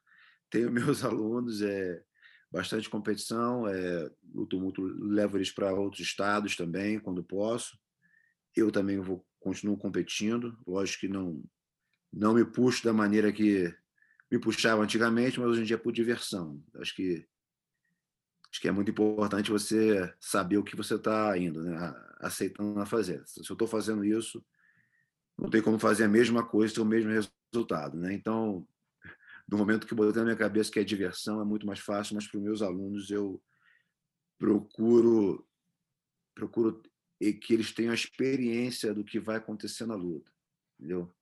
Tenho 0.49 0.71
meus 0.71 1.03
alunos, 1.03 1.61
é 1.61 2.03
bastante 2.51 2.89
competição, 2.89 3.67
é, 3.67 4.11
luto 4.33 4.59
muito, 4.59 4.81
levo 4.81 5.37
eles 5.37 5.51
para 5.51 5.73
outros 5.73 6.01
estados 6.01 6.55
também, 6.55 6.99
quando 6.99 7.23
posso. 7.23 7.79
Eu 8.55 8.71
também 8.71 8.99
vou 8.99 9.25
continuo 9.39 9.77
competindo, 9.77 10.57
lógico 10.67 11.01
que 11.01 11.07
não 11.07 11.43
não 12.13 12.33
me 12.33 12.43
puxo 12.43 12.83
da 12.83 12.91
maneira 12.91 13.31
que 13.31 13.73
me 14.29 14.37
puxava 14.37 14.81
antigamente, 14.81 15.39
mas 15.39 15.49
hoje 15.49 15.61
em 15.61 15.63
dia 15.63 15.75
é 15.75 15.79
por 15.79 15.93
diversão. 15.93 16.61
Acho 16.75 16.93
que 16.95 17.25
acho 18.49 18.59
que 18.59 18.67
é 18.67 18.71
muito 18.71 18.91
importante 18.91 19.49
você 19.49 20.13
saber 20.19 20.57
o 20.57 20.63
que 20.63 20.75
você 20.75 20.95
está 20.95 21.37
indo, 21.37 21.63
né? 21.63 21.77
aceitando 22.19 22.77
a 22.81 22.85
fazer. 22.85 23.23
Se 23.25 23.39
eu 23.49 23.53
estou 23.53 23.67
fazendo 23.67 24.03
isso, 24.03 24.43
não 25.37 25.49
tem 25.49 25.61
como 25.61 25.79
fazer 25.79 26.03
a 26.03 26.09
mesma 26.09 26.45
coisa 26.45 26.73
ter 26.73 26.81
o 26.81 26.85
mesmo 26.85 27.09
resultado. 27.09 27.97
Né? 27.97 28.13
Então, 28.13 28.67
no 29.51 29.57
momento 29.57 29.85
que 29.85 29.91
eu 29.91 29.97
botei 29.97 30.21
na 30.21 30.23
minha 30.23 30.37
cabeça 30.37 30.71
que 30.71 30.79
é 30.79 30.83
diversão, 30.83 31.41
é 31.41 31.43
muito 31.43 31.67
mais 31.67 31.79
fácil, 31.79 32.15
mas 32.15 32.25
para 32.25 32.37
os 32.37 32.43
meus 32.43 32.61
alunos 32.61 33.11
eu 33.11 33.43
procuro 34.39 35.45
procuro 36.33 36.81
que 37.19 37.53
eles 37.53 37.73
tenham 37.73 37.91
a 37.91 37.95
experiência 37.95 38.93
do 38.93 39.03
que 39.03 39.19
vai 39.19 39.35
acontecer 39.35 39.85
na 39.85 39.93
luta, 39.93 40.31
entendeu? 40.79 41.13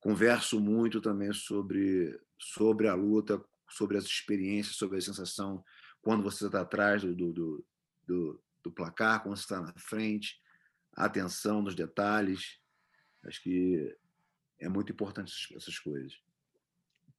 Converso 0.00 0.60
muito 0.60 1.00
também 1.00 1.32
sobre 1.32 2.18
sobre 2.38 2.86
a 2.86 2.94
luta, 2.94 3.44
sobre 3.68 3.98
as 3.98 4.04
experiências, 4.04 4.76
sobre 4.76 4.98
a 4.98 5.00
sensação 5.00 5.64
quando 6.00 6.22
você 6.22 6.46
está 6.46 6.60
atrás 6.60 7.02
do, 7.02 7.14
do, 7.14 7.66
do, 8.06 8.42
do 8.62 8.72
placar, 8.72 9.20
quando 9.22 9.36
você 9.36 9.42
está 9.42 9.60
na 9.60 9.74
frente, 9.76 10.40
a 10.94 11.06
atenção 11.06 11.60
nos 11.60 11.74
detalhes. 11.74 12.60
Acho 13.24 13.42
que 13.42 13.98
é 14.60 14.68
muito 14.68 14.92
importante 14.92 15.32
essas 15.56 15.78
coisas. 15.80 16.27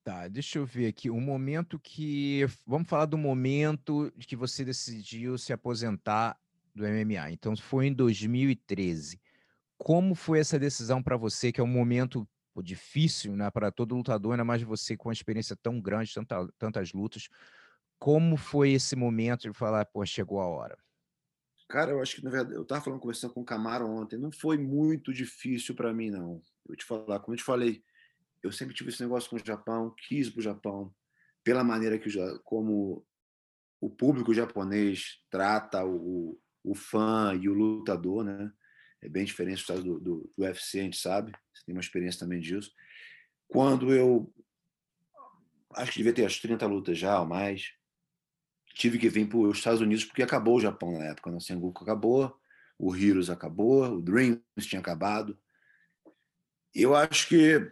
Tá, 0.10 0.28
deixa 0.28 0.58
eu 0.58 0.66
ver 0.66 0.88
aqui. 0.88 1.08
O 1.08 1.22
momento 1.22 1.78
que. 1.78 2.44
Vamos 2.66 2.90
falar 2.90 3.06
do 3.06 3.16
momento 3.16 4.12
que 4.26 4.36
você 4.36 4.66
decidiu 4.66 5.38
se 5.38 5.54
aposentar 5.54 6.36
do 6.74 6.84
MMA. 6.84 7.30
Então, 7.30 7.56
foi 7.56 7.86
em 7.86 7.94
2013. 7.94 9.22
Como 9.78 10.16
foi 10.16 10.40
essa 10.40 10.58
decisão 10.58 11.04
para 11.04 11.16
você, 11.16 11.52
que 11.52 11.62
é 11.62 11.64
um 11.64 11.68
momento 11.68 12.28
difícil 12.64 13.36
né, 13.36 13.52
para 13.52 13.72
todo 13.72 13.96
lutador, 13.96 14.32
ainda 14.32 14.44
mais 14.44 14.64
você 14.64 14.98
com 14.98 15.10
uma 15.10 15.14
experiência 15.14 15.56
tão 15.56 15.80
grande, 15.80 16.12
tanta, 16.12 16.48
tantas 16.58 16.92
lutas. 16.92 17.30
Como 18.00 18.36
foi 18.36 18.72
esse 18.72 18.96
momento 18.96 19.42
de 19.42 19.54
falar, 19.54 19.86
pô, 19.86 20.04
chegou 20.08 20.42
a 20.42 20.48
hora? 20.48 20.76
Cara, 21.68 21.92
eu 21.92 22.02
acho 22.02 22.16
que, 22.16 22.24
na 22.24 22.32
verdade, 22.32 22.56
eu 22.56 22.64
estava 22.64 22.82
falando, 22.82 23.00
conversando 23.00 23.36
com 23.36 23.42
o 23.42 23.46
Camaro 23.46 23.88
ontem, 23.88 24.18
não 24.18 24.32
foi 24.32 24.58
muito 24.58 25.14
difícil 25.14 25.76
para 25.76 25.94
mim, 25.94 26.10
não. 26.10 26.42
Eu 26.68 26.76
te 26.76 26.84
falar, 26.84 27.20
como 27.20 27.36
eu 27.36 27.38
te 27.38 27.44
falei, 27.44 27.84
eu 28.42 28.52
sempre 28.52 28.76
tive 28.76 28.90
esse 28.90 29.02
negócio 29.02 29.30
com 29.30 29.36
o 29.36 29.46
Japão, 29.46 29.94
quis 30.08 30.30
para 30.30 30.40
o 30.40 30.44
Japão, 30.44 30.96
pela 31.44 31.64
maneira 31.64 31.98
que 31.98 32.10
como 32.44 33.06
o 33.82 33.90
público 33.90 34.34
japonês 34.34 35.22
trata 35.30 35.86
o, 35.86 36.40
o 36.64 36.76
fã 36.76 37.34
e 37.40 37.48
o 37.48 37.54
lutador, 37.54 38.24
né? 38.24 38.52
É 39.02 39.08
bem 39.08 39.24
diferente 39.24 39.66
do, 39.66 40.00
do, 40.00 40.00
do 40.00 40.44
UFC, 40.44 40.80
a 40.80 40.84
gente 40.84 40.98
sabe. 40.98 41.32
Você 41.54 41.64
tem 41.66 41.74
uma 41.74 41.82
experiência 41.82 42.20
também 42.20 42.42
disso. 42.42 42.72
Quando 43.48 43.94
eu 43.94 44.34
acho 45.74 45.92
que 45.92 46.00
devia 46.00 46.14
ter 46.14 46.26
as 46.26 46.38
30 46.40 46.66
lutas 46.66 46.98
já 46.98 47.20
ou 47.20 47.26
mais, 47.26 47.74
tive 48.74 49.00
que 49.00 49.10
vir 49.10 49.28
para 49.30 49.38
os 49.38 49.58
Estados 49.58 49.80
Unidos 49.80 50.04
porque 50.04 50.22
acabou 50.22 50.58
o 50.58 50.62
Japão 50.62 50.98
na 50.98 51.06
época. 51.06 51.32
Né? 51.32 51.38
O 51.38 51.42
Sengoku 51.42 51.82
acabou, 51.82 52.38
o 52.78 52.94
Heroes 52.96 53.30
acabou, 53.30 53.86
o 53.86 54.02
Dreams 54.02 54.42
tinha 54.62 54.82
acabado. 54.82 55.40
Eu 56.76 56.94
acho 56.94 57.30
que 57.30 57.72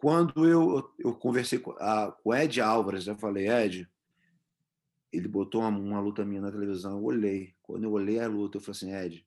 quando 0.00 0.46
eu, 0.46 0.94
eu 0.98 1.14
conversei 1.14 1.58
com, 1.58 1.72
a, 1.72 2.12
com 2.12 2.30
o 2.30 2.34
Ed 2.34 2.60
Álvares, 2.60 3.06
eu 3.06 3.16
falei, 3.16 3.48
Ed, 3.48 3.88
ele 5.12 5.28
botou 5.28 5.62
uma, 5.62 5.70
uma, 5.70 6.00
luta 6.00 6.24
minha 6.24 6.40
na 6.40 6.50
televisão, 6.50 6.98
eu 6.98 7.04
olhei. 7.04 7.54
Quando 7.62 7.84
eu 7.84 7.92
olhei 7.92 8.20
a 8.20 8.28
luta, 8.28 8.58
eu 8.58 8.60
falei 8.60 8.76
assim, 8.76 8.92
Ed, 8.92 9.26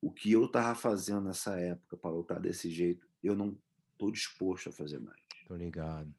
o 0.00 0.12
que 0.12 0.32
eu 0.32 0.44
estava 0.46 0.74
fazendo 0.74 1.22
nessa 1.22 1.58
época 1.58 1.96
para 1.96 2.10
lutar 2.10 2.40
desse 2.40 2.70
jeito, 2.70 3.06
eu 3.22 3.34
não 3.34 3.58
estou 3.92 4.10
disposto 4.10 4.68
a 4.68 4.72
fazer 4.72 4.98
mais. 4.98 5.20
Tô 5.46 5.56
ligado. 5.56 6.14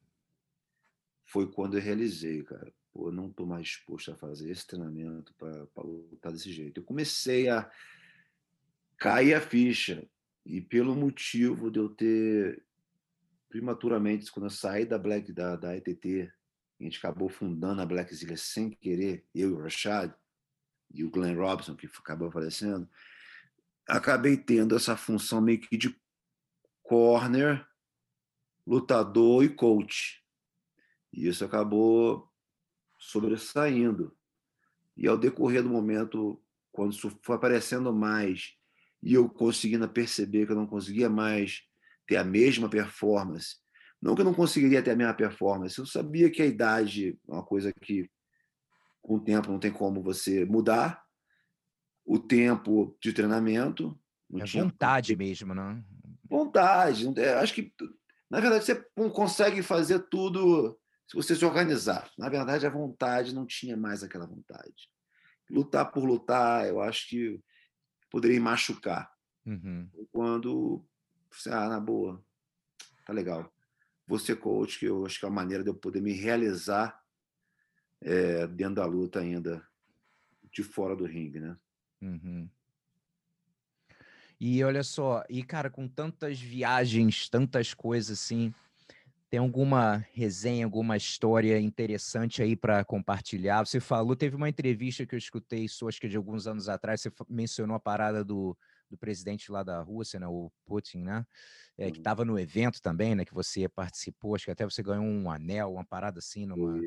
Foi 1.26 1.52
quando 1.52 1.78
eu 1.78 1.82
realizei, 1.82 2.44
cara 2.44 2.72
pô, 2.96 3.12
não 3.12 3.28
estou 3.28 3.46
mais 3.46 3.68
disposto 3.68 4.10
a 4.12 4.16
fazer 4.16 4.50
esse 4.50 4.66
treinamento 4.66 5.34
para 5.34 5.84
lutar 5.84 6.32
desse 6.32 6.50
jeito. 6.50 6.80
Eu 6.80 6.84
comecei 6.86 7.50
a 7.50 7.70
cair 8.98 9.34
a 9.34 9.42
ficha, 9.42 10.08
e 10.46 10.62
pelo 10.62 10.96
motivo 10.96 11.70
de 11.70 11.80
eu 11.80 11.90
ter 11.90 12.65
prematuramente, 13.50 14.32
quando 14.32 14.48
eu 14.48 14.50
saí 14.50 14.86
da 14.86 14.98
Black 14.98 15.32
da, 15.32 15.56
da 15.56 15.76
ETT, 15.76 16.32
a 16.80 16.84
gente 16.84 16.98
acabou 16.98 17.30
fundando 17.30 17.82
a 17.82 17.86
Black 17.86 18.14
Zilla 18.14 18.36
sem 18.36 18.70
querer, 18.70 19.26
eu 19.34 19.50
e 19.50 19.54
o 19.54 19.62
Rashad, 19.62 20.14
e 20.94 21.04
o 21.04 21.10
Glenn 21.10 21.36
Robson, 21.38 21.76
que 21.76 21.88
acabou 21.88 22.32
falecendo, 22.32 22.88
acabei 23.88 24.38
tendo 24.38 24.76
essa 24.76 24.96
função 24.96 25.42
meio 25.42 25.60
que 25.60 25.78
de 25.78 25.96
corner, 26.84 27.66
lutador 28.66 29.44
e 29.44 29.50
coach. 29.50 30.24
E 31.12 31.28
isso 31.28 31.44
acabou 31.44 32.32
sobressaindo. 32.98 34.16
E 34.98 35.08
ao 35.08 35.18
decorrer 35.18 35.64
do 35.64 35.70
momento, 35.70 36.42
quando 36.72 36.94
isso 36.94 37.10
foi 37.22 37.36
aparecendo 37.36 37.94
mais 37.94 38.58
e 39.02 39.14
eu 39.14 39.30
conseguindo 39.30 39.88
perceber 39.88 40.46
que 40.46 40.52
eu 40.52 40.56
não 40.56 40.66
conseguia 40.66 41.10
mais 41.10 41.68
ter 42.08 42.18
a 42.18 42.24
mesma 42.24 42.70
performance, 42.70 43.58
não 44.02 44.14
que 44.14 44.22
eu 44.22 44.26
não 44.26 44.34
conseguiria 44.34 44.84
ter 44.84 44.92
a 44.92 44.96
mesma 44.96 45.14
performance, 45.14 45.78
eu 45.80 45.86
sabia 45.86 46.30
que 46.30 46.42
a 46.42 46.46
idade 46.46 47.18
é 47.28 47.32
uma 47.32 47.44
coisa 47.44 47.74
que 47.74 48.10
com 49.02 49.16
o 49.16 49.24
tempo 49.24 49.52
não 49.52 49.60
tem 49.60 49.72
como 49.72 50.02
você 50.02 50.46
mudar, 50.46 51.04
o 52.06 52.20
tempo 52.20 52.96
de 53.02 53.14
treinamento. 53.14 54.00
Não 54.30 54.44
é 54.44 54.46
vontade 54.46 55.16
mesmo, 55.16 55.54
né? 55.54 55.84
Vontade. 56.28 57.08
Acho 57.40 57.54
que, 57.54 57.74
na 58.30 58.40
verdade, 58.40 58.66
você 58.66 58.76
consegue 59.12 59.62
fazer 59.62 60.00
tudo 60.10 60.80
se 61.08 61.16
você 61.16 61.36
se 61.36 61.46
organizar. 61.46 62.10
Na 62.18 62.30
verdade, 62.30 62.66
a 62.66 62.70
vontade 62.70 63.34
não 63.34 63.46
tinha 63.46 63.78
mais 63.78 64.04
aquela 64.04 64.26
vontade. 64.26 64.90
Lutar 65.50 65.92
por 65.92 66.04
lutar, 66.04 66.68
eu 66.68 66.82
acho 66.82 67.08
que 67.08 67.40
poderia 68.10 68.42
machucar. 68.42 69.12
Uhum. 69.46 69.88
Quando 70.12 70.84
ah, 71.48 71.70
na 71.70 71.80
boa, 71.80 72.24
tá 73.06 73.14
legal. 73.14 73.52
Você 74.08 74.36
coach, 74.36 74.80
que 74.80 74.86
eu 74.86 75.06
acho 75.06 75.20
que 75.20 75.26
é 75.26 75.30
a 75.30 75.32
maneira 75.32 75.64
de 75.64 75.70
eu 75.70 75.76
poder 75.76 76.02
me 76.02 76.14
realizar 76.14 77.02
é, 78.02 78.46
dentro 78.48 78.76
da 78.76 78.86
luta 78.86 79.20
ainda, 79.20 79.66
de 80.52 80.64
fora 80.64 80.96
do 80.96 81.06
ringue, 81.06 81.40
né? 81.40 81.58
Uhum. 82.02 82.50
E 84.40 84.64
olha 84.64 84.84
só, 84.84 85.24
e 85.30 85.44
cara, 85.44 85.70
com 85.70 85.88
tantas 85.88 86.40
viagens, 86.40 87.30
tantas 87.30 87.74
coisas 87.74 88.20
assim, 88.20 88.54
tem 89.30 89.40
alguma 89.40 90.06
resenha, 90.14 90.66
alguma 90.66 90.98
história 90.98 91.60
interessante 91.60 92.42
aí 92.42 92.56
para 92.56 92.84
compartilhar? 92.84 93.66
Você 93.66 93.80
falou, 93.80 94.16
teve 94.16 94.36
uma 94.36 94.50
entrevista 94.50 95.06
que 95.06 95.16
eu 95.16 95.20
escutei 95.20 95.68
sua, 95.68 95.90
acho 95.90 96.00
que 96.00 96.08
de 96.08 96.18
alguns 96.18 96.48
anos 96.48 96.70
atrás, 96.70 97.02
você 97.02 97.12
mencionou 97.30 97.76
a 97.76 97.80
parada 97.80 98.24
do, 98.24 98.58
do 98.96 98.98
presidente 98.98 99.52
lá 99.52 99.62
da 99.62 99.82
Rússia, 99.82 100.20
né, 100.20 100.28
o 100.28 100.52
Putin, 100.66 101.00
né? 101.00 101.26
É, 101.78 101.92
que 101.92 101.98
estava 101.98 102.22
uhum. 102.22 102.30
no 102.30 102.40
evento 102.40 102.82
também, 102.82 103.14
né? 103.14 103.26
Que 103.26 103.34
você 103.34 103.68
participou, 103.68 104.34
acho 104.34 104.46
que 104.46 104.52
até 104.52 104.64
você 104.64 104.82
ganhou 104.82 105.04
um 105.04 105.30
anel, 105.30 105.74
uma 105.74 105.84
parada 105.84 106.20
assim, 106.20 106.46
numa. 106.46 106.80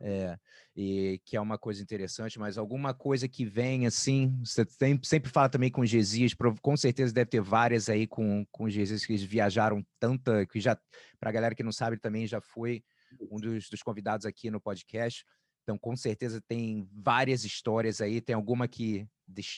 É, 0.00 0.36
e 0.74 1.20
que 1.24 1.36
é 1.36 1.40
uma 1.40 1.56
coisa 1.56 1.80
interessante, 1.80 2.36
mas 2.36 2.58
alguma 2.58 2.92
coisa 2.92 3.28
que 3.28 3.44
vem 3.44 3.86
assim, 3.86 4.36
você 4.44 4.64
tem, 4.64 4.98
sempre 5.04 5.30
fala 5.30 5.48
também 5.48 5.70
com 5.70 5.86
Gesias, 5.86 6.34
com 6.60 6.76
certeza 6.76 7.14
deve 7.14 7.30
ter 7.30 7.40
várias 7.40 7.88
aí 7.88 8.08
com, 8.08 8.44
com 8.50 8.68
Gesias 8.68 9.06
que 9.06 9.12
eles 9.12 9.22
viajaram 9.22 9.86
tanta, 10.00 10.44
que 10.46 10.60
já, 10.60 10.76
para 11.20 11.30
a 11.30 11.32
galera 11.32 11.54
que 11.54 11.62
não 11.62 11.72
sabe, 11.72 11.96
também 11.96 12.26
já 12.26 12.40
foi 12.40 12.82
um 13.30 13.38
dos, 13.38 13.68
dos 13.68 13.82
convidados 13.82 14.26
aqui 14.26 14.50
no 14.50 14.60
podcast. 14.60 15.24
Então, 15.62 15.78
com 15.78 15.96
certeza 15.96 16.40
tem 16.40 16.88
várias 16.92 17.44
histórias 17.44 18.00
aí. 18.00 18.20
Tem 18.20 18.34
alguma 18.34 18.66
que 18.66 19.06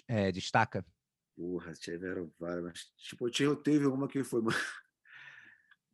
é, 0.07 0.31
destaca? 0.31 0.85
Porra, 1.37 1.73
tiveram 1.75 2.33
várias. 2.39 2.63
Mas, 2.63 2.81
tipo, 2.97 3.29
eu 3.41 3.57
teve 3.57 3.87
uma 3.87 4.09
que 4.09 4.23
foi 4.23 4.43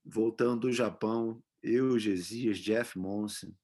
voltando 0.05 0.61
do 0.61 0.72
Japão, 0.72 1.43
eu, 1.62 1.99
Gesias, 1.99 2.59
Jeff 2.59 2.99
Monson. 2.99 3.55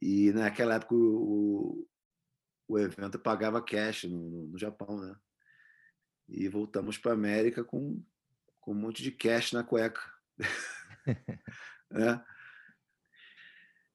E 0.00 0.32
naquela 0.32 0.74
época 0.74 0.94
o, 0.94 1.86
o 2.66 2.78
evento 2.78 3.18
pagava 3.18 3.62
cash 3.62 4.04
no, 4.04 4.30
no, 4.30 4.46
no 4.48 4.58
Japão, 4.58 4.98
né? 4.98 5.14
E 6.28 6.48
voltamos 6.48 6.96
para 6.96 7.12
a 7.12 7.14
América 7.14 7.64
com, 7.64 8.02
com 8.60 8.72
um 8.72 8.76
monte 8.76 9.02
de 9.02 9.10
cash 9.12 9.52
na 9.52 9.62
cueca. 9.62 10.00
né? 11.90 12.24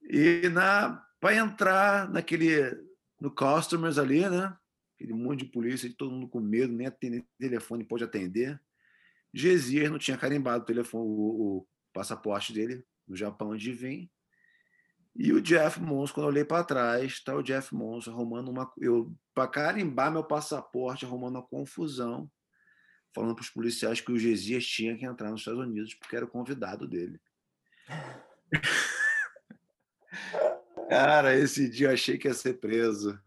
E 0.04 0.50
na 0.50 1.04
para 1.20 1.36
entrar 1.36 2.10
naquele 2.10 2.72
no 3.20 3.34
customers 3.34 3.98
ali, 3.98 4.30
né? 4.30 4.56
Aquele 4.96 5.14
monte 5.14 5.46
de 5.46 5.52
polícia, 5.52 5.94
todo 5.98 6.12
mundo 6.12 6.28
com 6.28 6.40
medo, 6.40 6.74
nem 6.74 6.88
atender 6.88 7.26
telefone 7.38 7.84
pode 7.84 8.04
atender. 8.04 8.60
Gesias 9.34 9.92
não 9.92 10.00
tinha 10.00 10.18
carimbado 10.18 10.64
o 10.64 10.66
telefone, 10.66 11.06
o, 11.06 11.58
o 11.58 11.68
passaporte 11.94 12.54
dele 12.54 12.84
no 13.08 13.16
Japão 13.16 13.50
onde 13.50 13.72
vem. 13.72 14.10
E 15.16 15.32
o 15.32 15.42
Jeff 15.42 15.80
Mons, 15.80 16.12
quando 16.12 16.26
eu 16.26 16.32
olhei 16.32 16.44
para 16.44 16.64
trás, 16.64 17.14
está 17.14 17.36
o 17.36 17.42
Jeff 17.42 17.74
Mons 17.74 18.08
arrumando 18.08 18.50
uma. 18.50 18.72
Eu, 18.78 19.16
para 19.34 19.48
carimbar 19.48 20.12
meu 20.12 20.24
passaporte, 20.24 21.06
arrumando 21.06 21.36
uma 21.36 21.48
confusão, 21.48 22.30
falando 23.14 23.36
para 23.36 23.44
os 23.44 23.50
policiais 23.50 24.02
que 24.02 24.12
o 24.12 24.20
Gesias 24.20 24.66
tinha 24.66 24.98
que 24.98 25.06
entrar 25.06 25.32
nos 25.32 25.42
Estados 25.42 25.62
Unidos, 25.62 25.94
porque 25.94 26.18
era 26.18 26.26
o 26.26 26.30
convidado 26.30 26.86
dele. 26.86 27.22
Cara, 30.90 31.36
esse 31.36 31.70
dia 31.70 31.88
eu 31.88 31.94
achei 31.94 32.18
que 32.18 32.28
ia 32.28 32.34
ser 32.34 32.60
preso, 32.60 33.18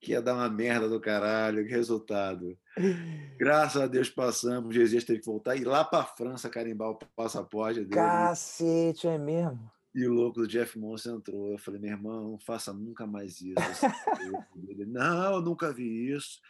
que 0.00 0.12
ia 0.12 0.22
dar 0.22 0.34
uma 0.34 0.48
merda 0.48 0.88
do 0.88 0.98
caralho, 0.98 1.64
que 1.64 1.70
resultado. 1.70 2.58
Graças 3.38 3.80
a 3.80 3.86
Deus 3.86 4.08
passamos, 4.08 4.74
Jesus 4.74 5.04
teve 5.04 5.20
que 5.20 5.26
voltar 5.26 5.56
e 5.56 5.60
ir 5.60 5.64
lá 5.64 5.84
para 5.84 6.00
a 6.00 6.06
França 6.06 6.48
carimbar 6.48 6.90
o 6.90 6.98
passaporte 7.14 7.80
dele. 7.80 7.94
Cacete, 7.94 9.06
é 9.06 9.18
mesmo? 9.18 9.70
E 9.94 10.06
o 10.06 10.12
louco 10.12 10.40
do 10.40 10.48
Jeff 10.48 10.78
Monson 10.78 11.16
entrou. 11.16 11.52
Eu 11.52 11.58
falei, 11.58 11.80
meu 11.80 11.90
irmão, 11.90 12.30
não 12.30 12.38
faça 12.38 12.72
nunca 12.72 13.06
mais 13.06 13.40
isso. 13.40 13.54
Ele, 14.68 14.86
não, 14.86 15.34
eu 15.34 15.42
nunca 15.42 15.72
vi 15.72 16.12
isso. 16.12 16.40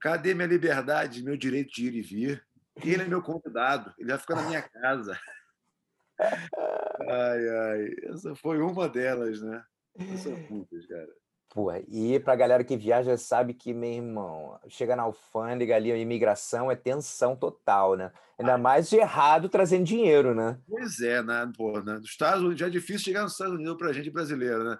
Cadê 0.00 0.34
minha 0.34 0.48
liberdade, 0.48 1.22
meu 1.22 1.36
direito 1.36 1.72
de 1.72 1.86
ir 1.86 1.94
e 1.94 2.02
vir? 2.02 2.44
Ele 2.84 3.02
é 3.02 3.06
meu 3.06 3.22
convidado, 3.22 3.94
ele 3.98 4.08
vai 4.08 4.18
ficar 4.18 4.34
na 4.34 4.42
minha 4.42 4.62
casa. 4.62 5.18
Ai, 7.08 7.48
ai, 7.48 7.94
essa 8.04 8.34
foi 8.36 8.60
uma 8.60 8.88
delas, 8.88 9.42
né? 9.42 9.64
São 10.18 10.36
muitas, 10.48 10.86
cara. 10.86 11.12
Pô, 11.54 11.70
e 11.86 12.18
pra 12.18 12.34
galera 12.34 12.64
que 12.64 12.78
viaja 12.78 13.14
sabe 13.18 13.52
que, 13.52 13.74
meu 13.74 13.92
irmão, 13.92 14.58
chega 14.68 14.96
na 14.96 15.02
alfândega 15.02 15.76
ali, 15.76 15.92
a 15.92 15.98
imigração 15.98 16.70
é 16.70 16.74
tensão 16.74 17.36
total, 17.36 17.94
né? 17.94 18.10
Ainda 18.38 18.56
mais 18.56 18.88
de 18.88 18.96
errado 18.96 19.50
trazendo 19.50 19.84
dinheiro, 19.84 20.34
né? 20.34 20.58
Pois 20.66 20.98
é, 21.00 21.22
né? 21.22 21.52
Pô, 21.54 21.78
né? 21.82 21.98
Nos 21.98 22.08
Estados 22.08 22.40
Unidos 22.40 22.58
já 22.58 22.68
é 22.68 22.70
difícil 22.70 23.00
chegar 23.00 23.24
nos 23.24 23.32
Estados 23.32 23.52
Unidos 23.52 23.76
pra 23.76 23.92
gente 23.92 24.10
brasileiro, 24.10 24.64
né? 24.64 24.78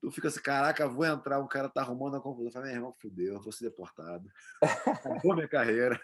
Tu 0.00 0.10
fica 0.10 0.28
assim, 0.28 0.40
caraca, 0.40 0.88
vou 0.88 1.04
entrar, 1.04 1.38
o 1.38 1.46
cara 1.46 1.68
tá 1.68 1.82
arrumando 1.82 2.16
a 2.16 2.20
confusão. 2.20 2.50
Falei, 2.50 2.70
meu 2.70 2.78
irmão, 2.78 2.94
fudeu, 2.98 3.38
vou 3.42 3.52
ser 3.52 3.64
deportado. 3.64 4.26
Acabou 4.62 5.34
minha 5.34 5.48
carreira. 5.48 6.00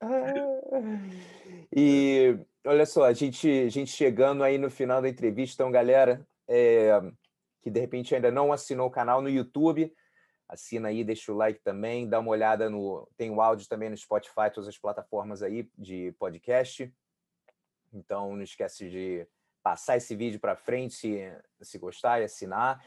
E 1.74 2.36
olha 2.66 2.84
só, 2.84 3.04
a 3.04 3.12
gente, 3.12 3.48
a 3.48 3.68
gente 3.68 3.92
chegando 3.92 4.42
aí 4.42 4.58
no 4.58 4.68
final 4.68 5.00
da 5.00 5.08
entrevista, 5.08 5.54
então, 5.54 5.70
galera, 5.70 6.26
é, 6.48 7.00
que 7.62 7.70
de 7.70 7.80
repente 7.80 8.14
ainda 8.14 8.30
não 8.30 8.52
assinou 8.52 8.88
o 8.88 8.90
canal 8.90 9.22
no 9.22 9.28
YouTube, 9.30 9.94
assina 10.48 10.88
aí, 10.88 11.02
deixa 11.02 11.32
o 11.32 11.36
like 11.36 11.60
também, 11.62 12.08
dá 12.08 12.18
uma 12.18 12.30
olhada 12.30 12.68
no. 12.68 13.08
Tem 13.16 13.30
o 13.30 13.40
áudio 13.40 13.68
também 13.68 13.88
no 13.88 13.96
Spotify, 13.96 14.50
todas 14.52 14.68
as 14.68 14.78
plataformas 14.78 15.42
aí 15.42 15.70
de 15.78 16.12
podcast. 16.18 16.92
Então 17.92 18.34
não 18.34 18.42
esquece 18.42 18.90
de 18.90 19.26
passar 19.62 19.96
esse 19.96 20.14
vídeo 20.14 20.40
para 20.40 20.56
frente 20.56 20.94
se, 20.94 21.32
se 21.60 21.78
gostar 21.78 22.20
e 22.20 22.24
assinar. 22.24 22.84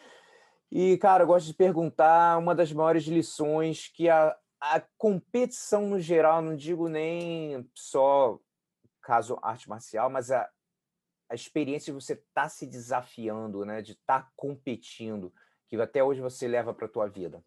E, 0.72 0.98
cara, 0.98 1.24
eu 1.24 1.28
gosto 1.28 1.48
de 1.48 1.54
perguntar 1.54 2.38
uma 2.38 2.54
das 2.54 2.72
maiores 2.72 3.06
lições 3.06 3.88
que 3.88 4.10
a, 4.10 4.36
a 4.60 4.82
competição 4.98 5.88
no 5.88 6.00
geral, 6.00 6.42
não 6.42 6.56
digo 6.56 6.90
nem 6.90 7.70
só 7.74 8.40
caso 9.02 9.40
arte 9.42 9.70
marcial, 9.70 10.10
mas 10.10 10.32
a, 10.32 10.50
a 11.30 11.36
experiência 11.36 11.94
de 11.94 12.00
você 12.00 12.14
estar 12.14 12.44
tá 12.44 12.50
se 12.50 12.66
desafiando, 12.66 13.66
né, 13.66 13.82
de 13.82 13.94
estar 13.94 14.24
tá 14.24 14.32
competindo, 14.36 15.34
que 15.68 15.76
até 15.78 16.04
hoje 16.04 16.22
você 16.22 16.48
leva 16.48 16.74
para 16.74 16.86
a 16.86 16.90
tua 16.90 17.08
vida. 17.08 17.44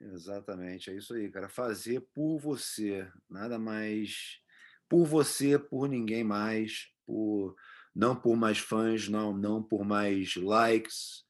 Exatamente, 0.00 0.90
é 0.90 0.94
isso 0.94 1.14
aí, 1.14 1.30
cara. 1.30 1.48
Fazer 1.48 2.00
por 2.12 2.38
você, 2.38 3.08
nada 3.28 3.58
mais 3.58 4.40
por 4.88 5.06
você, 5.06 5.58
por 5.58 5.88
ninguém 5.88 6.22
mais, 6.22 6.88
por 7.06 7.56
não 7.94 8.14
por 8.14 8.36
mais 8.36 8.58
fãs, 8.58 9.08
não, 9.08 9.34
não 9.34 9.62
por 9.62 9.84
mais 9.84 10.36
likes, 10.36 11.24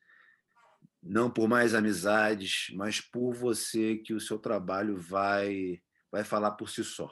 não 1.03 1.31
por 1.31 1.49
mais 1.49 1.75
amizades, 1.75 2.73
mas 2.75 3.01
por 3.01 3.33
você 3.35 3.99
que 3.99 4.15
o 4.15 4.21
seu 4.21 4.39
trabalho 4.39 4.97
vai 4.97 5.81
vai 6.11 6.25
falar 6.25 6.53
por 6.53 6.69
si 6.69 6.83
só. 6.83 7.09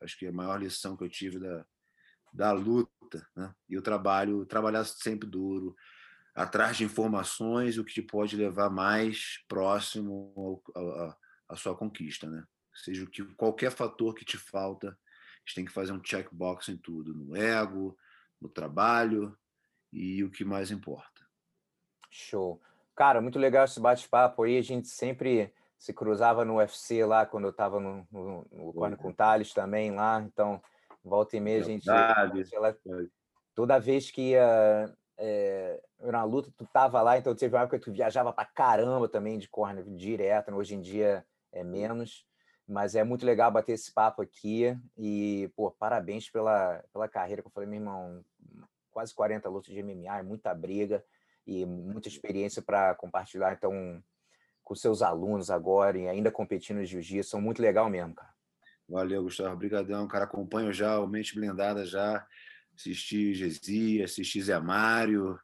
Acho 0.00 0.18
que 0.18 0.26
a 0.26 0.32
maior 0.32 0.58
lição 0.58 0.96
que 0.96 1.04
eu 1.04 1.08
tive 1.08 1.38
da, 1.38 1.66
da 2.32 2.52
luta, 2.52 3.26
né? 3.36 3.54
E 3.68 3.76
o 3.76 3.82
trabalho, 3.82 4.46
trabalhar 4.46 4.84
sempre 4.84 5.28
duro, 5.28 5.74
atrás 6.34 6.76
de 6.76 6.84
informações, 6.84 7.78
o 7.78 7.84
que 7.84 7.94
te 7.94 8.02
pode 8.02 8.36
levar 8.36 8.70
mais 8.70 9.44
próximo 9.48 10.62
à 11.48 11.56
sua 11.56 11.76
conquista, 11.76 12.28
né? 12.28 12.44
Seja 12.74 13.04
o 13.04 13.10
que 13.10 13.24
qualquer 13.34 13.70
fator 13.70 14.14
que 14.14 14.24
te 14.24 14.38
falta, 14.38 14.88
a 14.88 14.92
gente 15.44 15.54
tem 15.54 15.64
que 15.64 15.72
fazer 15.72 15.92
um 15.92 16.02
checkbox 16.02 16.68
em 16.68 16.76
tudo, 16.76 17.12
no 17.12 17.36
ego, 17.36 17.96
no 18.40 18.48
trabalho 18.48 19.36
e 19.92 20.22
o 20.24 20.30
que 20.30 20.44
mais 20.44 20.70
importa. 20.70 21.20
Show. 22.10 22.60
Cara, 22.94 23.20
muito 23.20 23.38
legal 23.38 23.64
esse 23.64 23.80
bate-papo 23.80 24.42
aí. 24.42 24.58
A 24.58 24.62
gente 24.62 24.88
sempre 24.88 25.52
se 25.78 25.92
cruzava 25.92 26.44
no 26.44 26.56
UFC 26.56 27.04
lá, 27.04 27.24
quando 27.24 27.44
eu 27.44 27.50
estava 27.50 27.80
no, 27.80 28.06
no, 28.10 28.46
no 28.52 28.72
Corne 28.72 28.96
com 28.96 29.12
Thales 29.12 29.54
também 29.54 29.90
lá. 29.90 30.20
Então, 30.20 30.62
volta 31.04 31.36
e 31.36 31.40
meia 31.40 31.60
a 31.60 31.62
gente. 31.62 31.88
Ela, 32.54 32.76
toda 33.54 33.78
vez 33.78 34.10
que 34.10 34.30
ia 34.30 34.94
é, 35.18 35.82
na 36.00 36.24
luta, 36.24 36.50
tu 36.56 36.66
tava 36.66 37.02
lá, 37.02 37.18
então 37.18 37.34
teve 37.34 37.54
uma 37.54 37.62
época 37.62 37.78
que 37.78 37.84
tu 37.84 37.92
viajava 37.92 38.32
pra 38.32 38.44
caramba 38.44 39.08
também 39.08 39.38
de 39.38 39.48
corner 39.48 39.84
direto. 39.84 40.54
Hoje 40.54 40.74
em 40.74 40.80
dia 40.80 41.24
é 41.52 41.62
menos. 41.62 42.26
Mas 42.66 42.94
é 42.94 43.02
muito 43.02 43.26
legal 43.26 43.50
bater 43.50 43.72
esse 43.72 43.92
papo 43.92 44.22
aqui. 44.22 44.78
E, 44.96 45.50
pô, 45.56 45.72
parabéns 45.72 46.30
pela, 46.30 46.82
pela 46.92 47.08
carreira 47.08 47.42
que 47.42 47.48
eu 47.48 47.52
falei, 47.52 47.68
meu 47.68 47.80
irmão, 47.80 48.24
quase 48.90 49.12
40 49.12 49.48
lutas 49.48 49.74
de 49.74 49.82
MMA, 49.82 50.18
é 50.18 50.22
muita 50.22 50.54
briga 50.54 51.04
e 51.46 51.66
muita 51.66 52.08
experiência 52.08 52.62
para 52.62 52.94
compartilhar, 52.94 53.52
então, 53.52 54.00
com 54.62 54.74
seus 54.74 55.02
alunos 55.02 55.50
agora 55.50 55.98
e 55.98 56.08
ainda 56.08 56.30
competindo 56.30 56.76
no 56.76 56.84
jiu-jitsu. 56.84 57.30
São 57.30 57.40
muito 57.40 57.60
legal 57.60 57.90
mesmo, 57.90 58.14
cara. 58.14 58.29
Valeu, 58.90 59.22
Gustavo. 59.22 59.54
Obrigadão. 59.54 60.08
Cara, 60.08 60.24
acompanho 60.24 60.72
já 60.72 60.98
o 60.98 61.06
Mente 61.06 61.36
Blindada 61.36 61.86
já. 61.86 62.26
Assisti 62.74 63.32
Gesi, 63.34 64.02
assisti 64.02 64.42
Zé 64.42 64.58
Mário. 64.58 65.38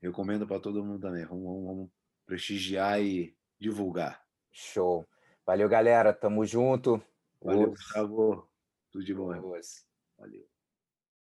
Recomendo 0.00 0.46
para 0.46 0.60
todo 0.60 0.84
mundo 0.84 1.00
também. 1.00 1.24
Vamos, 1.24 1.44
vamos, 1.44 1.66
vamos 1.66 1.90
prestigiar 2.24 3.02
e 3.02 3.36
divulgar. 3.58 4.24
Show. 4.52 5.04
Valeu, 5.44 5.68
galera. 5.68 6.12
Tamo 6.12 6.46
junto. 6.46 7.02
Valeu, 7.42 7.70
Gustavo. 7.70 8.48
Tudo 8.92 9.04
de 9.04 9.12
bom. 9.12 9.28
Valeu. 10.16 10.55